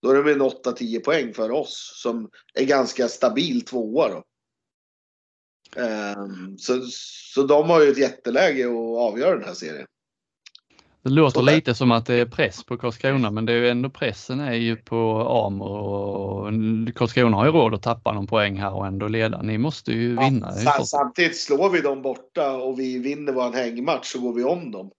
då 0.02 0.10
är 0.10 0.24
det 0.24 0.32
en 0.32 0.42
8-10 0.42 1.00
poäng 1.00 1.34
för 1.34 1.50
oss 1.50 1.92
som 2.02 2.30
är 2.54 2.64
ganska 2.64 3.08
stabil 3.08 3.64
tvåa 3.64 4.08
då. 4.08 4.24
Um, 5.82 6.58
så, 6.58 6.82
så 7.34 7.42
de 7.42 7.70
har 7.70 7.82
ju 7.82 7.90
ett 7.90 7.98
jätteläge 7.98 8.64
att 8.64 8.98
avgöra 8.98 9.36
den 9.36 9.44
här 9.44 9.54
serien. 9.54 9.86
Det 11.09 11.14
låter 11.14 11.42
lite 11.42 11.74
som 11.74 11.90
att 11.90 12.06
det 12.06 12.14
är 12.14 12.26
press 12.26 12.64
på 12.64 12.76
Karlskrona 12.76 13.30
men 13.30 13.46
det 13.46 13.52
är 13.52 13.56
ju 13.56 13.68
ändå 13.68 13.90
pressen 13.90 14.40
är 14.40 14.52
ju 14.52 14.76
på 14.76 15.28
Amor 15.46 15.78
och 15.78 16.52
Karlskrona 16.94 17.36
har 17.36 17.46
ju 17.46 17.52
råd 17.52 17.74
att 17.74 17.82
tappa 17.82 18.12
någon 18.12 18.26
poäng 18.26 18.56
här 18.56 18.74
och 18.74 18.86
ändå 18.86 19.09
leda. 19.09 19.42
Ni 19.42 19.59
måste 19.59 19.92
ju 19.92 20.09
vinna. 20.09 20.52
Ja, 20.64 20.84
samtidigt 20.84 21.38
slår 21.38 21.70
vi 21.70 21.80
dem 21.80 22.02
borta 22.02 22.56
och 22.56 22.78
vi 22.78 22.98
vinner 22.98 23.32
vår 23.32 23.52
hängmatch 23.52 24.06
så 24.06 24.20
går 24.20 24.32
vi 24.32 24.44
om 24.44 24.70
dem. 24.70 24.90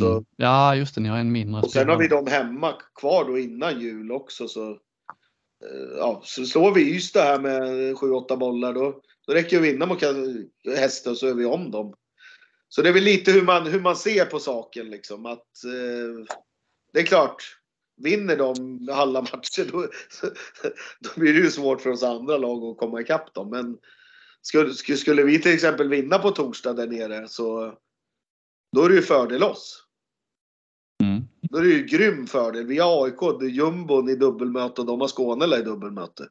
Mm. 0.00 0.24
Ja 0.36 0.74
just 0.74 0.94
det, 0.94 1.00
ni 1.00 1.08
har 1.08 1.18
en 1.18 1.32
mindre. 1.32 1.62
Och 1.62 1.70
sen 1.70 1.88
har 1.88 1.96
vi 1.96 2.08
dem 2.08 2.26
hemma 2.26 2.72
kvar 3.00 3.24
då 3.24 3.38
innan 3.38 3.80
jul 3.80 4.12
också 4.12 4.48
så 4.48 4.70
eh, 4.70 5.96
ja, 5.98 6.20
så 6.24 6.44
slår 6.44 6.74
vi 6.74 6.96
Ystad 6.96 7.22
här 7.22 7.38
med 7.38 7.62
7-8 7.94 8.36
bollar 8.36 8.72
då, 8.72 9.00
då 9.26 9.34
räcker 9.34 9.60
det 9.60 9.68
att 9.68 9.74
vinna 9.74 9.86
mot 9.86 10.02
Hästen 10.76 11.16
så 11.16 11.26
är 11.26 11.34
vi 11.34 11.44
om 11.44 11.70
dem. 11.70 11.94
Så 12.74 12.82
det 12.82 12.88
är 12.88 12.92
väl 12.92 13.02
lite 13.02 13.32
hur 13.32 13.42
man, 13.42 13.66
hur 13.66 13.80
man 13.80 13.96
ser 13.96 14.24
på 14.24 14.38
saken 14.38 14.90
liksom. 14.90 15.26
Att, 15.26 15.64
eh, 15.64 16.34
det 16.92 17.00
är 17.00 17.06
klart, 17.06 17.58
vinner 17.96 18.36
de 18.36 18.88
alla 18.92 19.20
matcher 19.20 19.72
då, 19.72 19.80
då 21.00 21.10
blir 21.20 21.32
det 21.32 21.40
ju 21.40 21.50
svårt 21.50 21.80
för 21.80 21.90
oss 21.90 22.02
andra 22.02 22.36
lag 22.36 22.64
att 22.64 22.78
komma 22.78 23.00
ikapp 23.00 23.34
dem. 23.34 23.50
Men 23.50 23.78
skulle, 24.42 24.96
skulle 24.96 25.22
vi 25.22 25.42
till 25.42 25.54
exempel 25.54 25.88
vinna 25.88 26.18
på 26.18 26.30
torsdag 26.30 26.72
där 26.72 26.86
nere 26.86 27.28
så 27.28 27.78
då 28.76 28.84
är 28.84 28.88
det 28.88 28.94
ju 28.94 29.02
fördel 29.02 29.42
oss. 29.42 29.86
Mm. 31.02 31.22
Då 31.42 31.58
är 31.58 31.62
det 31.62 31.70
ju 31.70 31.84
grym 31.84 32.26
fördel. 32.26 32.66
Vi 32.66 32.78
har 32.78 33.04
AIK, 33.04 33.40
det 33.40 33.46
är 33.46 33.50
jumbon 33.50 34.08
i 34.08 34.14
dubbelmöte 34.14 34.80
och 34.80 34.86
de 34.86 35.00
har 35.00 35.08
Skåne 35.08 35.56
i 35.56 35.62
dubbelmöte. 35.62 36.28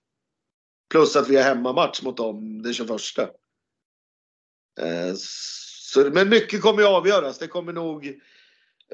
Plus 0.90 1.16
att 1.16 1.30
vi 1.30 1.36
har 1.36 1.44
hemmamatch 1.44 2.02
mot 2.02 2.18
dem 2.18 2.62
den 2.62 2.74
21. 2.74 2.90
Eh, 4.80 5.14
så, 5.94 6.10
men 6.14 6.30
mycket 6.30 6.62
kommer 6.62 6.82
ju 6.82 6.88
avgöras. 6.88 7.38
Det 7.38 7.48
kommer 7.48 7.74
nog 7.74 8.20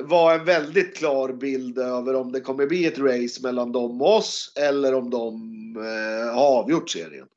vara 0.01 0.35
en 0.35 0.45
väldigt 0.45 0.95
klar 0.95 1.33
bild 1.33 1.77
över 1.77 2.15
om 2.15 2.31
det 2.31 2.41
kommer 2.41 2.67
bli 2.67 2.85
ett 2.85 2.99
race 2.99 3.41
mellan 3.41 3.71
dem 3.71 4.01
och 4.01 4.17
oss 4.17 4.53
eller 4.55 4.93
om 4.93 5.09
de 5.09 5.35
eh, 5.75 6.35
har 6.35 6.59
avgjort 6.59 6.89
serien. 6.89 7.27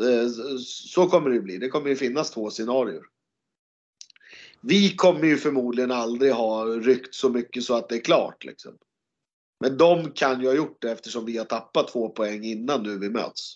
Eh, 0.00 0.28
så 0.58 1.06
kommer 1.06 1.30
det 1.30 1.40
bli. 1.40 1.58
Det 1.58 1.68
kommer 1.68 1.88
ju 1.88 1.96
finnas 1.96 2.30
två 2.30 2.50
scenarier. 2.50 3.02
Vi 4.60 4.96
kommer 4.96 5.24
ju 5.24 5.36
förmodligen 5.36 5.90
aldrig 5.90 6.32
ha 6.32 6.64
ryckt 6.64 7.14
så 7.14 7.28
mycket 7.28 7.64
så 7.64 7.74
att 7.74 7.88
det 7.88 7.94
är 7.94 8.00
klart. 8.00 8.44
Liksom. 8.44 8.78
Men 9.60 9.76
de 9.76 10.10
kan 10.10 10.40
ju 10.40 10.46
ha 10.46 10.54
gjort 10.54 10.82
det 10.82 10.90
eftersom 10.90 11.24
vi 11.24 11.38
har 11.38 11.44
tappat 11.44 11.88
två 11.88 12.08
poäng 12.08 12.44
innan 12.44 12.82
nu 12.82 12.98
vi 12.98 13.10
möts. 13.10 13.54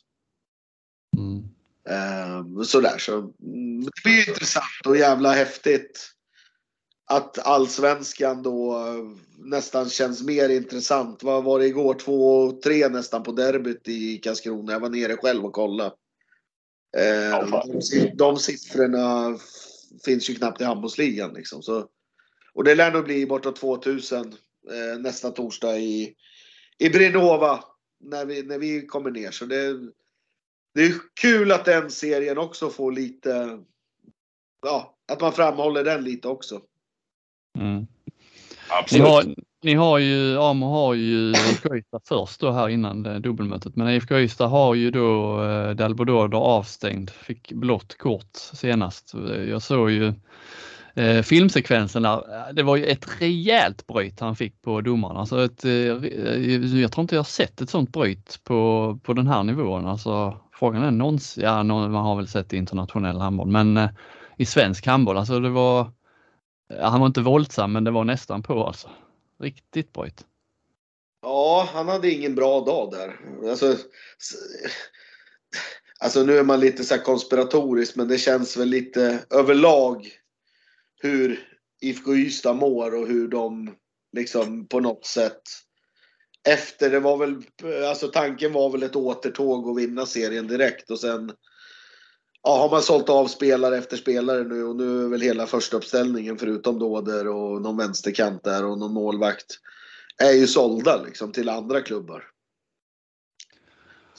Mm. 1.19 1.60
Eh, 1.91 2.63
sådär 2.63 2.99
så. 2.99 3.19
Mm, 3.19 3.85
det 3.85 4.03
blir 4.05 4.29
intressant 4.29 4.87
och 4.87 4.97
jävla 4.97 5.33
häftigt. 5.33 6.11
Att 7.07 7.39
allsvenskan 7.39 8.43
då 8.43 8.85
nästan 9.39 9.89
känns 9.89 10.23
mer 10.23 10.49
intressant. 10.49 11.23
Vad 11.23 11.45
var 11.45 11.59
det 11.59 11.67
igår? 11.67 11.95
2-3 11.95 12.89
nästan 12.89 13.23
på 13.23 13.33
derbyt 13.33 13.89
i 13.89 14.19
Karlskrona. 14.19 14.73
Jag 14.73 14.81
var 14.81 14.89
nere 14.89 15.17
själv 15.17 15.45
och 15.45 15.53
kollade. 15.53 15.95
Eh, 16.97 17.49
de, 17.51 18.11
de 18.15 18.37
siffrorna 18.37 19.39
finns 20.05 20.31
ju 20.31 20.35
knappt 20.35 20.61
i 20.61 20.65
handbollsligan 20.65 21.35
liksom. 21.35 21.63
Så, 21.63 21.87
och 22.55 22.65
det 22.65 22.75
lär 22.75 22.93
nog 22.93 23.05
bli 23.05 23.27
bortåt 23.27 23.57
2000 23.57 24.35
eh, 24.71 25.01
nästa 25.01 25.31
torsdag 25.31 25.79
i, 25.79 26.15
i 26.79 26.89
Brinova 26.89 27.65
när 28.01 28.27
vi, 28.27 28.43
när 28.43 28.59
vi 28.59 28.87
kommer 28.87 29.11
ner. 29.11 29.31
Så 29.31 29.45
det, 29.45 29.75
det 30.75 30.83
är 30.83 30.93
kul 31.21 31.53
att 31.53 31.65
den 31.65 31.91
serien 31.91 32.39
också 32.39 32.71
får 32.71 32.93
lite, 32.93 33.59
ja, 34.67 34.95
att 35.13 35.21
man 35.21 35.33
framhåller 35.33 35.85
den 35.85 36.05
lite 36.05 36.29
också. 36.29 36.61
Mm. 37.59 37.87
Absolut. 38.69 39.03
Ni 39.03 39.11
har, 39.11 39.35
ni 39.63 39.75
har 39.75 39.99
ju, 39.99 40.39
Amo 40.39 40.67
har 40.67 40.95
ju 40.95 41.31
IFK 41.31 41.77
Ystad 41.77 42.01
först 42.09 42.41
då 42.41 42.51
här 42.51 42.69
innan 42.69 43.03
dubbelmötet, 43.03 43.77
men 43.77 43.89
IFK 43.89 44.19
Ystad 44.19 44.47
har 44.47 44.75
ju 44.75 44.91
då 44.91 45.43
eh, 45.45 45.71
Dalbodor 45.71 46.35
avstängd, 46.35 47.11
fick 47.11 47.53
blått 47.53 47.99
kort 47.99 48.37
senast. 48.37 49.15
Jag 49.49 49.63
såg 49.63 49.91
ju 49.91 50.13
eh, 50.95 51.23
filmsekvensen 51.23 52.03
där. 52.03 52.53
Det 52.53 52.63
var 52.63 52.77
ju 52.77 52.85
ett 52.85 53.21
rejält 53.21 53.87
bryt 53.87 54.21
han 54.21 54.37
fick 54.37 54.63
på 54.63 54.81
domaren. 54.81 55.17
Alltså 55.17 55.45
ett, 55.45 55.65
eh, 55.65 55.73
jag 56.81 56.93
tror 56.93 57.03
inte 57.03 57.15
jag 57.15 57.27
sett 57.27 57.61
ett 57.61 57.71
sånt 57.71 57.93
bryt 57.93 58.41
på, 58.45 58.99
på 59.03 59.13
den 59.13 59.27
här 59.27 59.43
nivån. 59.43 59.87
Alltså, 59.87 60.41
frågan 60.61 60.83
är 60.83 60.91
någonsin, 60.91 61.45
ja 61.45 61.63
man 61.63 61.95
har 61.95 62.17
väl 62.17 62.29
sett 62.29 62.53
internationell 62.53 63.21
handboll, 63.21 63.49
men 63.49 63.77
eh, 63.77 63.91
i 64.37 64.47
svensk 64.47 64.87
handboll, 64.87 65.17
alltså 65.17 65.41
det 65.41 65.51
var, 65.51 65.81
eh, 66.73 66.91
han 66.91 67.01
var 67.01 67.07
inte 67.07 67.21
våldsam 67.21 67.73
men 67.73 67.85
det 67.85 67.91
var 67.91 68.05
nästan 68.05 68.43
på 68.43 68.67
alltså. 68.67 68.91
Riktigt 69.39 69.93
bryt. 69.93 70.25
Ja, 71.23 71.69
han 71.73 71.89
hade 71.89 72.11
ingen 72.11 72.35
bra 72.35 72.61
dag 72.61 72.91
där. 72.91 73.17
Alltså, 73.51 73.77
alltså 76.01 76.23
nu 76.23 76.39
är 76.39 76.45
man 76.45 76.61
lite 76.61 76.85
så 76.85 76.99
konspiratorisk 76.99 77.97
men 77.97 78.09
det 78.09 78.19
känns 78.19 78.57
väl 78.57 78.69
lite 78.69 79.25
överlag 79.31 80.09
hur 81.03 81.49
IFK 81.81 82.15
Ystad 82.15 82.55
mår 82.55 82.95
och 82.95 83.07
hur 83.07 83.29
de 83.29 83.75
liksom 84.13 84.67
på 84.67 84.81
något 84.81 85.07
sätt 85.07 85.43
efter, 86.49 86.91
det 86.91 87.01
var 87.01 87.17
väl, 87.17 87.43
alltså 87.89 88.09
tanken 88.09 88.53
var 88.53 88.71
väl 88.71 88.83
ett 88.83 88.97
återtåg 88.97 89.67
och 89.67 89.79
vinna 89.79 90.07
serien 90.07 90.47
direkt 90.47 90.91
och 90.91 91.01
sen 91.01 91.33
ja, 92.43 92.59
har 92.59 92.71
man 92.71 92.83
sålt 92.83 93.09
av 93.09 93.27
spelare 93.27 93.77
efter 93.79 93.97
spelare 93.97 94.45
nu 94.45 94.65
och 94.65 94.77
nu 94.77 95.05
är 95.05 95.09
väl 95.09 95.21
hela 95.21 95.47
första 95.47 95.77
uppställningen 95.77 96.39
förutom 96.39 96.79
Dåder 96.79 97.29
och 97.29 97.63
någon 97.63 97.77
vänsterkant 97.77 98.45
där 98.45 98.65
och 98.65 98.79
någon 98.79 98.93
målvakt 98.93 99.47
är 100.23 100.33
ju 100.33 100.47
sålda 100.47 101.03
liksom 101.03 101.33
till 101.33 101.49
andra 101.49 101.81
klubbar. 101.81 102.25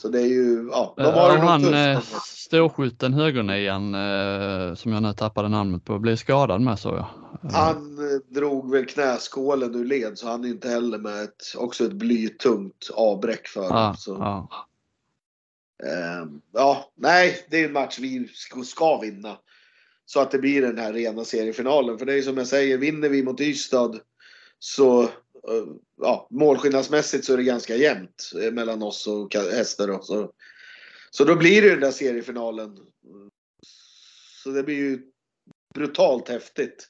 Så 0.02 0.08
det 0.08 0.20
är 0.20 0.26
ju, 0.26 0.68
ja, 0.70 0.94
de 0.96 1.04
har 1.04 1.36
uh, 1.36 1.40
Han 1.40 1.74
eh, 1.74 2.00
ståskjuten 2.24 3.14
högernian 3.14 3.94
eh, 3.94 4.74
som 4.74 4.92
jag 4.92 5.02
nu 5.02 5.12
tappade 5.12 5.48
namnet 5.48 5.84
på 5.84 5.98
blev 5.98 6.16
skadad 6.16 6.60
med 6.60 6.78
så 6.78 6.88
jag. 6.88 7.06
Han 7.52 7.98
eh, 7.98 8.34
drog 8.34 8.70
väl 8.70 8.86
knäskålen 8.86 9.74
ur 9.74 9.84
led 9.84 10.18
så 10.18 10.28
han 10.28 10.44
är 10.44 10.48
inte 10.48 10.68
heller 10.68 10.98
med 10.98 11.22
ett, 11.22 11.42
också 11.56 11.84
ett 11.84 11.92
blytungt 11.92 12.90
avbräck 12.94 13.48
för 13.48 13.72
ah, 13.72 13.94
så. 13.94 14.16
Ah. 14.16 14.66
Eh, 15.84 16.26
ja, 16.52 16.92
nej, 16.96 17.46
det 17.50 17.60
är 17.60 17.66
en 17.66 17.72
match 17.72 17.98
vi 17.98 18.28
ska, 18.34 18.62
ska 18.62 19.00
vinna. 19.00 19.36
Så 20.06 20.20
att 20.20 20.30
det 20.30 20.38
blir 20.38 20.62
den 20.62 20.78
här 20.78 20.92
rena 20.92 21.24
seriefinalen. 21.24 21.98
För 21.98 22.06
det 22.06 22.14
är 22.14 22.22
som 22.22 22.38
jag 22.38 22.46
säger, 22.46 22.78
vinner 22.78 23.08
vi 23.08 23.22
mot 23.22 23.40
Ystad 23.40 23.98
så 24.58 25.02
Eh, 25.02 25.08
ja, 26.00 26.28
målskillnadsmässigt 26.30 27.24
så 27.24 27.32
är 27.32 27.36
det 27.36 27.42
ganska 27.42 27.76
jämnt 27.76 28.32
eh, 28.42 28.52
mellan 28.52 28.82
oss 28.82 29.06
och 29.06 29.34
Häster. 29.34 29.90
Och 29.90 30.04
så. 30.04 30.32
så 31.10 31.24
då 31.24 31.36
blir 31.36 31.62
det 31.62 31.70
den 31.70 31.80
där 31.80 31.90
seriefinalen. 31.90 32.78
Så 34.42 34.50
det 34.50 34.62
blir 34.62 34.76
ju 34.76 35.02
brutalt 35.74 36.28
häftigt 36.28 36.88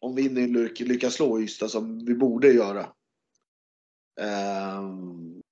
om 0.00 0.14
vi 0.14 0.28
nu 0.28 0.68
lyckas 0.78 1.14
slå 1.14 1.40
Ystad 1.40 1.68
som 1.68 2.04
vi 2.04 2.14
borde 2.14 2.52
göra. 2.52 2.92
Ehm, 4.20 5.42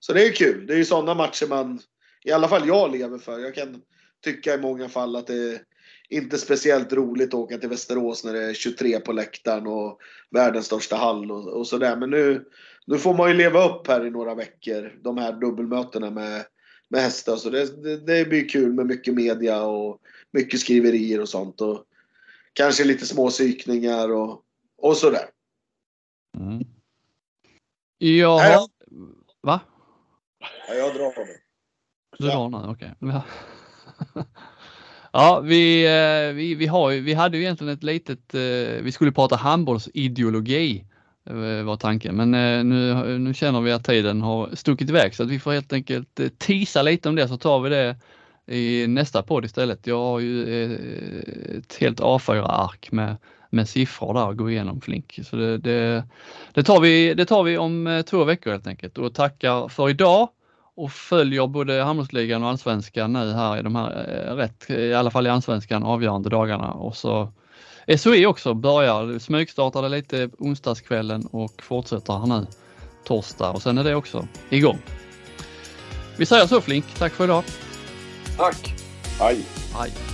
så 0.00 0.12
det 0.12 0.26
är 0.26 0.32
kul. 0.32 0.66
Det 0.66 0.72
är 0.72 0.78
ju 0.78 0.84
sådana 0.84 1.14
matcher 1.14 1.46
man, 1.46 1.80
i 2.24 2.32
alla 2.32 2.48
fall 2.48 2.68
jag 2.68 2.92
lever 2.92 3.18
för. 3.18 3.38
Jag 3.38 3.54
kan 3.54 3.82
tycka 4.24 4.54
i 4.54 4.58
många 4.58 4.88
fall 4.88 5.16
att 5.16 5.26
det 5.26 5.64
inte 6.08 6.38
speciellt 6.38 6.92
roligt 6.92 7.28
att 7.28 7.34
åka 7.34 7.58
till 7.58 7.68
Västerås 7.68 8.24
när 8.24 8.32
det 8.32 8.42
är 8.42 8.54
23 8.54 9.00
på 9.00 9.12
läktaren 9.12 9.66
och 9.66 10.00
världens 10.30 10.66
största 10.66 10.96
hall 10.96 11.30
och, 11.30 11.48
och 11.48 11.66
sådär. 11.66 11.96
Men 11.96 12.10
nu, 12.10 12.44
nu 12.86 12.98
får 12.98 13.14
man 13.14 13.28
ju 13.28 13.36
leva 13.36 13.68
upp 13.68 13.86
här 13.86 14.06
i 14.06 14.10
några 14.10 14.34
veckor, 14.34 14.98
de 15.02 15.18
här 15.18 15.32
dubbelmötena 15.32 16.10
med, 16.10 16.44
med 16.88 17.00
hästar. 17.00 17.36
Så 17.36 17.50
det, 17.50 17.82
det, 17.82 17.96
det 17.96 18.28
blir 18.28 18.48
kul 18.48 18.72
med 18.72 18.86
mycket 18.86 19.14
media 19.14 19.62
och 19.62 20.00
mycket 20.32 20.60
skriverier 20.60 21.20
och 21.20 21.28
sånt. 21.28 21.60
Och 21.60 21.84
kanske 22.52 22.84
lite 22.84 23.06
små 23.06 23.30
psykningar 23.30 24.12
och, 24.12 24.42
och 24.78 24.96
sådär. 24.96 25.24
Mm. 26.38 26.64
Ja, 27.98 28.68
va? 29.42 29.60
Ja, 30.68 30.74
jag 30.74 30.94
drar 30.94 31.26
nu. 31.26 31.36
Du 32.18 32.26
drar 32.26 32.48
nu, 32.48 32.56
okej. 32.56 32.94
Okay. 33.00 33.10
Ja, 33.10 33.22
vi, 35.42 35.86
eh, 35.86 36.34
vi, 36.34 36.54
vi, 36.54 36.66
har, 36.66 36.90
vi 36.90 37.14
hade 37.14 37.36
ju 37.36 37.42
egentligen 37.42 37.72
ett 37.72 37.82
litet, 37.82 38.34
eh, 38.34 38.82
vi 38.82 38.92
skulle 38.92 39.12
prata 39.12 39.36
handbollsideologi 39.36 40.84
eh, 41.30 41.62
var 41.64 41.76
tanken, 41.76 42.16
men 42.16 42.30
nu, 42.68 43.18
nu 43.18 43.34
känner 43.34 43.60
vi 43.60 43.72
att 43.72 43.84
tiden 43.84 44.22
har 44.22 44.50
stuckit 44.52 44.90
iväg 44.90 45.14
så 45.14 45.22
att 45.22 45.28
vi 45.28 45.40
får 45.40 45.52
helt 45.52 45.72
enkelt 45.72 46.20
tisa 46.38 46.82
lite 46.82 47.08
om 47.08 47.14
det 47.14 47.28
så 47.28 47.36
tar 47.36 47.60
vi 47.60 47.70
det 47.70 47.96
i 48.46 48.86
nästa 48.86 49.22
podd 49.22 49.44
istället. 49.44 49.86
Jag 49.86 49.98
har 49.98 50.20
ju 50.20 50.44
ett 51.58 51.76
helt 51.80 52.00
A4-ark 52.00 52.92
med, 52.92 53.16
med 53.50 53.68
siffror 53.68 54.14
där 54.14 54.30
att 54.30 54.36
gå 54.36 54.50
igenom 54.50 54.80
Flink. 54.80 55.20
Så 55.24 55.36
det, 55.36 55.58
det, 55.58 56.04
det, 56.52 56.62
tar 56.62 56.80
vi, 56.80 57.14
det 57.14 57.24
tar 57.24 57.42
vi 57.42 57.58
om 57.58 58.02
två 58.06 58.24
veckor 58.24 58.50
helt 58.50 58.66
enkelt 58.66 58.98
och 58.98 59.14
tackar 59.14 59.68
för 59.68 59.90
idag 59.90 60.28
och 60.76 60.92
följer 60.92 61.46
både 61.46 61.82
handbollsligan 61.82 62.42
och 62.42 62.48
allsvenskan 62.48 63.12
nu 63.12 63.32
här 63.32 63.58
i 63.58 63.62
de 63.62 63.76
här, 63.76 63.90
eh, 64.08 64.34
rätt, 64.34 64.70
i 64.70 64.94
alla 64.94 65.10
fall 65.10 65.26
i 65.26 65.30
allsvenskan, 65.30 65.82
avgörande 65.82 66.28
dagarna. 66.28 66.72
Och 66.72 66.96
så 66.96 67.32
SOE 67.98 68.26
också 68.26 68.54
börjar, 68.54 69.18
smygstartade 69.18 69.88
lite 69.88 70.30
onsdagskvällen 70.38 71.26
och 71.26 71.62
fortsätter 71.62 72.12
här 72.12 72.26
nu 72.26 72.46
torsdag 73.04 73.50
och 73.50 73.62
sen 73.62 73.78
är 73.78 73.84
det 73.84 73.94
också 73.94 74.28
igång. 74.50 74.78
Vi 76.16 76.26
säger 76.26 76.46
så 76.46 76.60
Flink, 76.60 76.84
tack 76.98 77.12
för 77.12 77.24
idag. 77.24 77.44
Tack. 78.36 78.74
Hej. 79.20 79.44
Hej. 79.74 80.13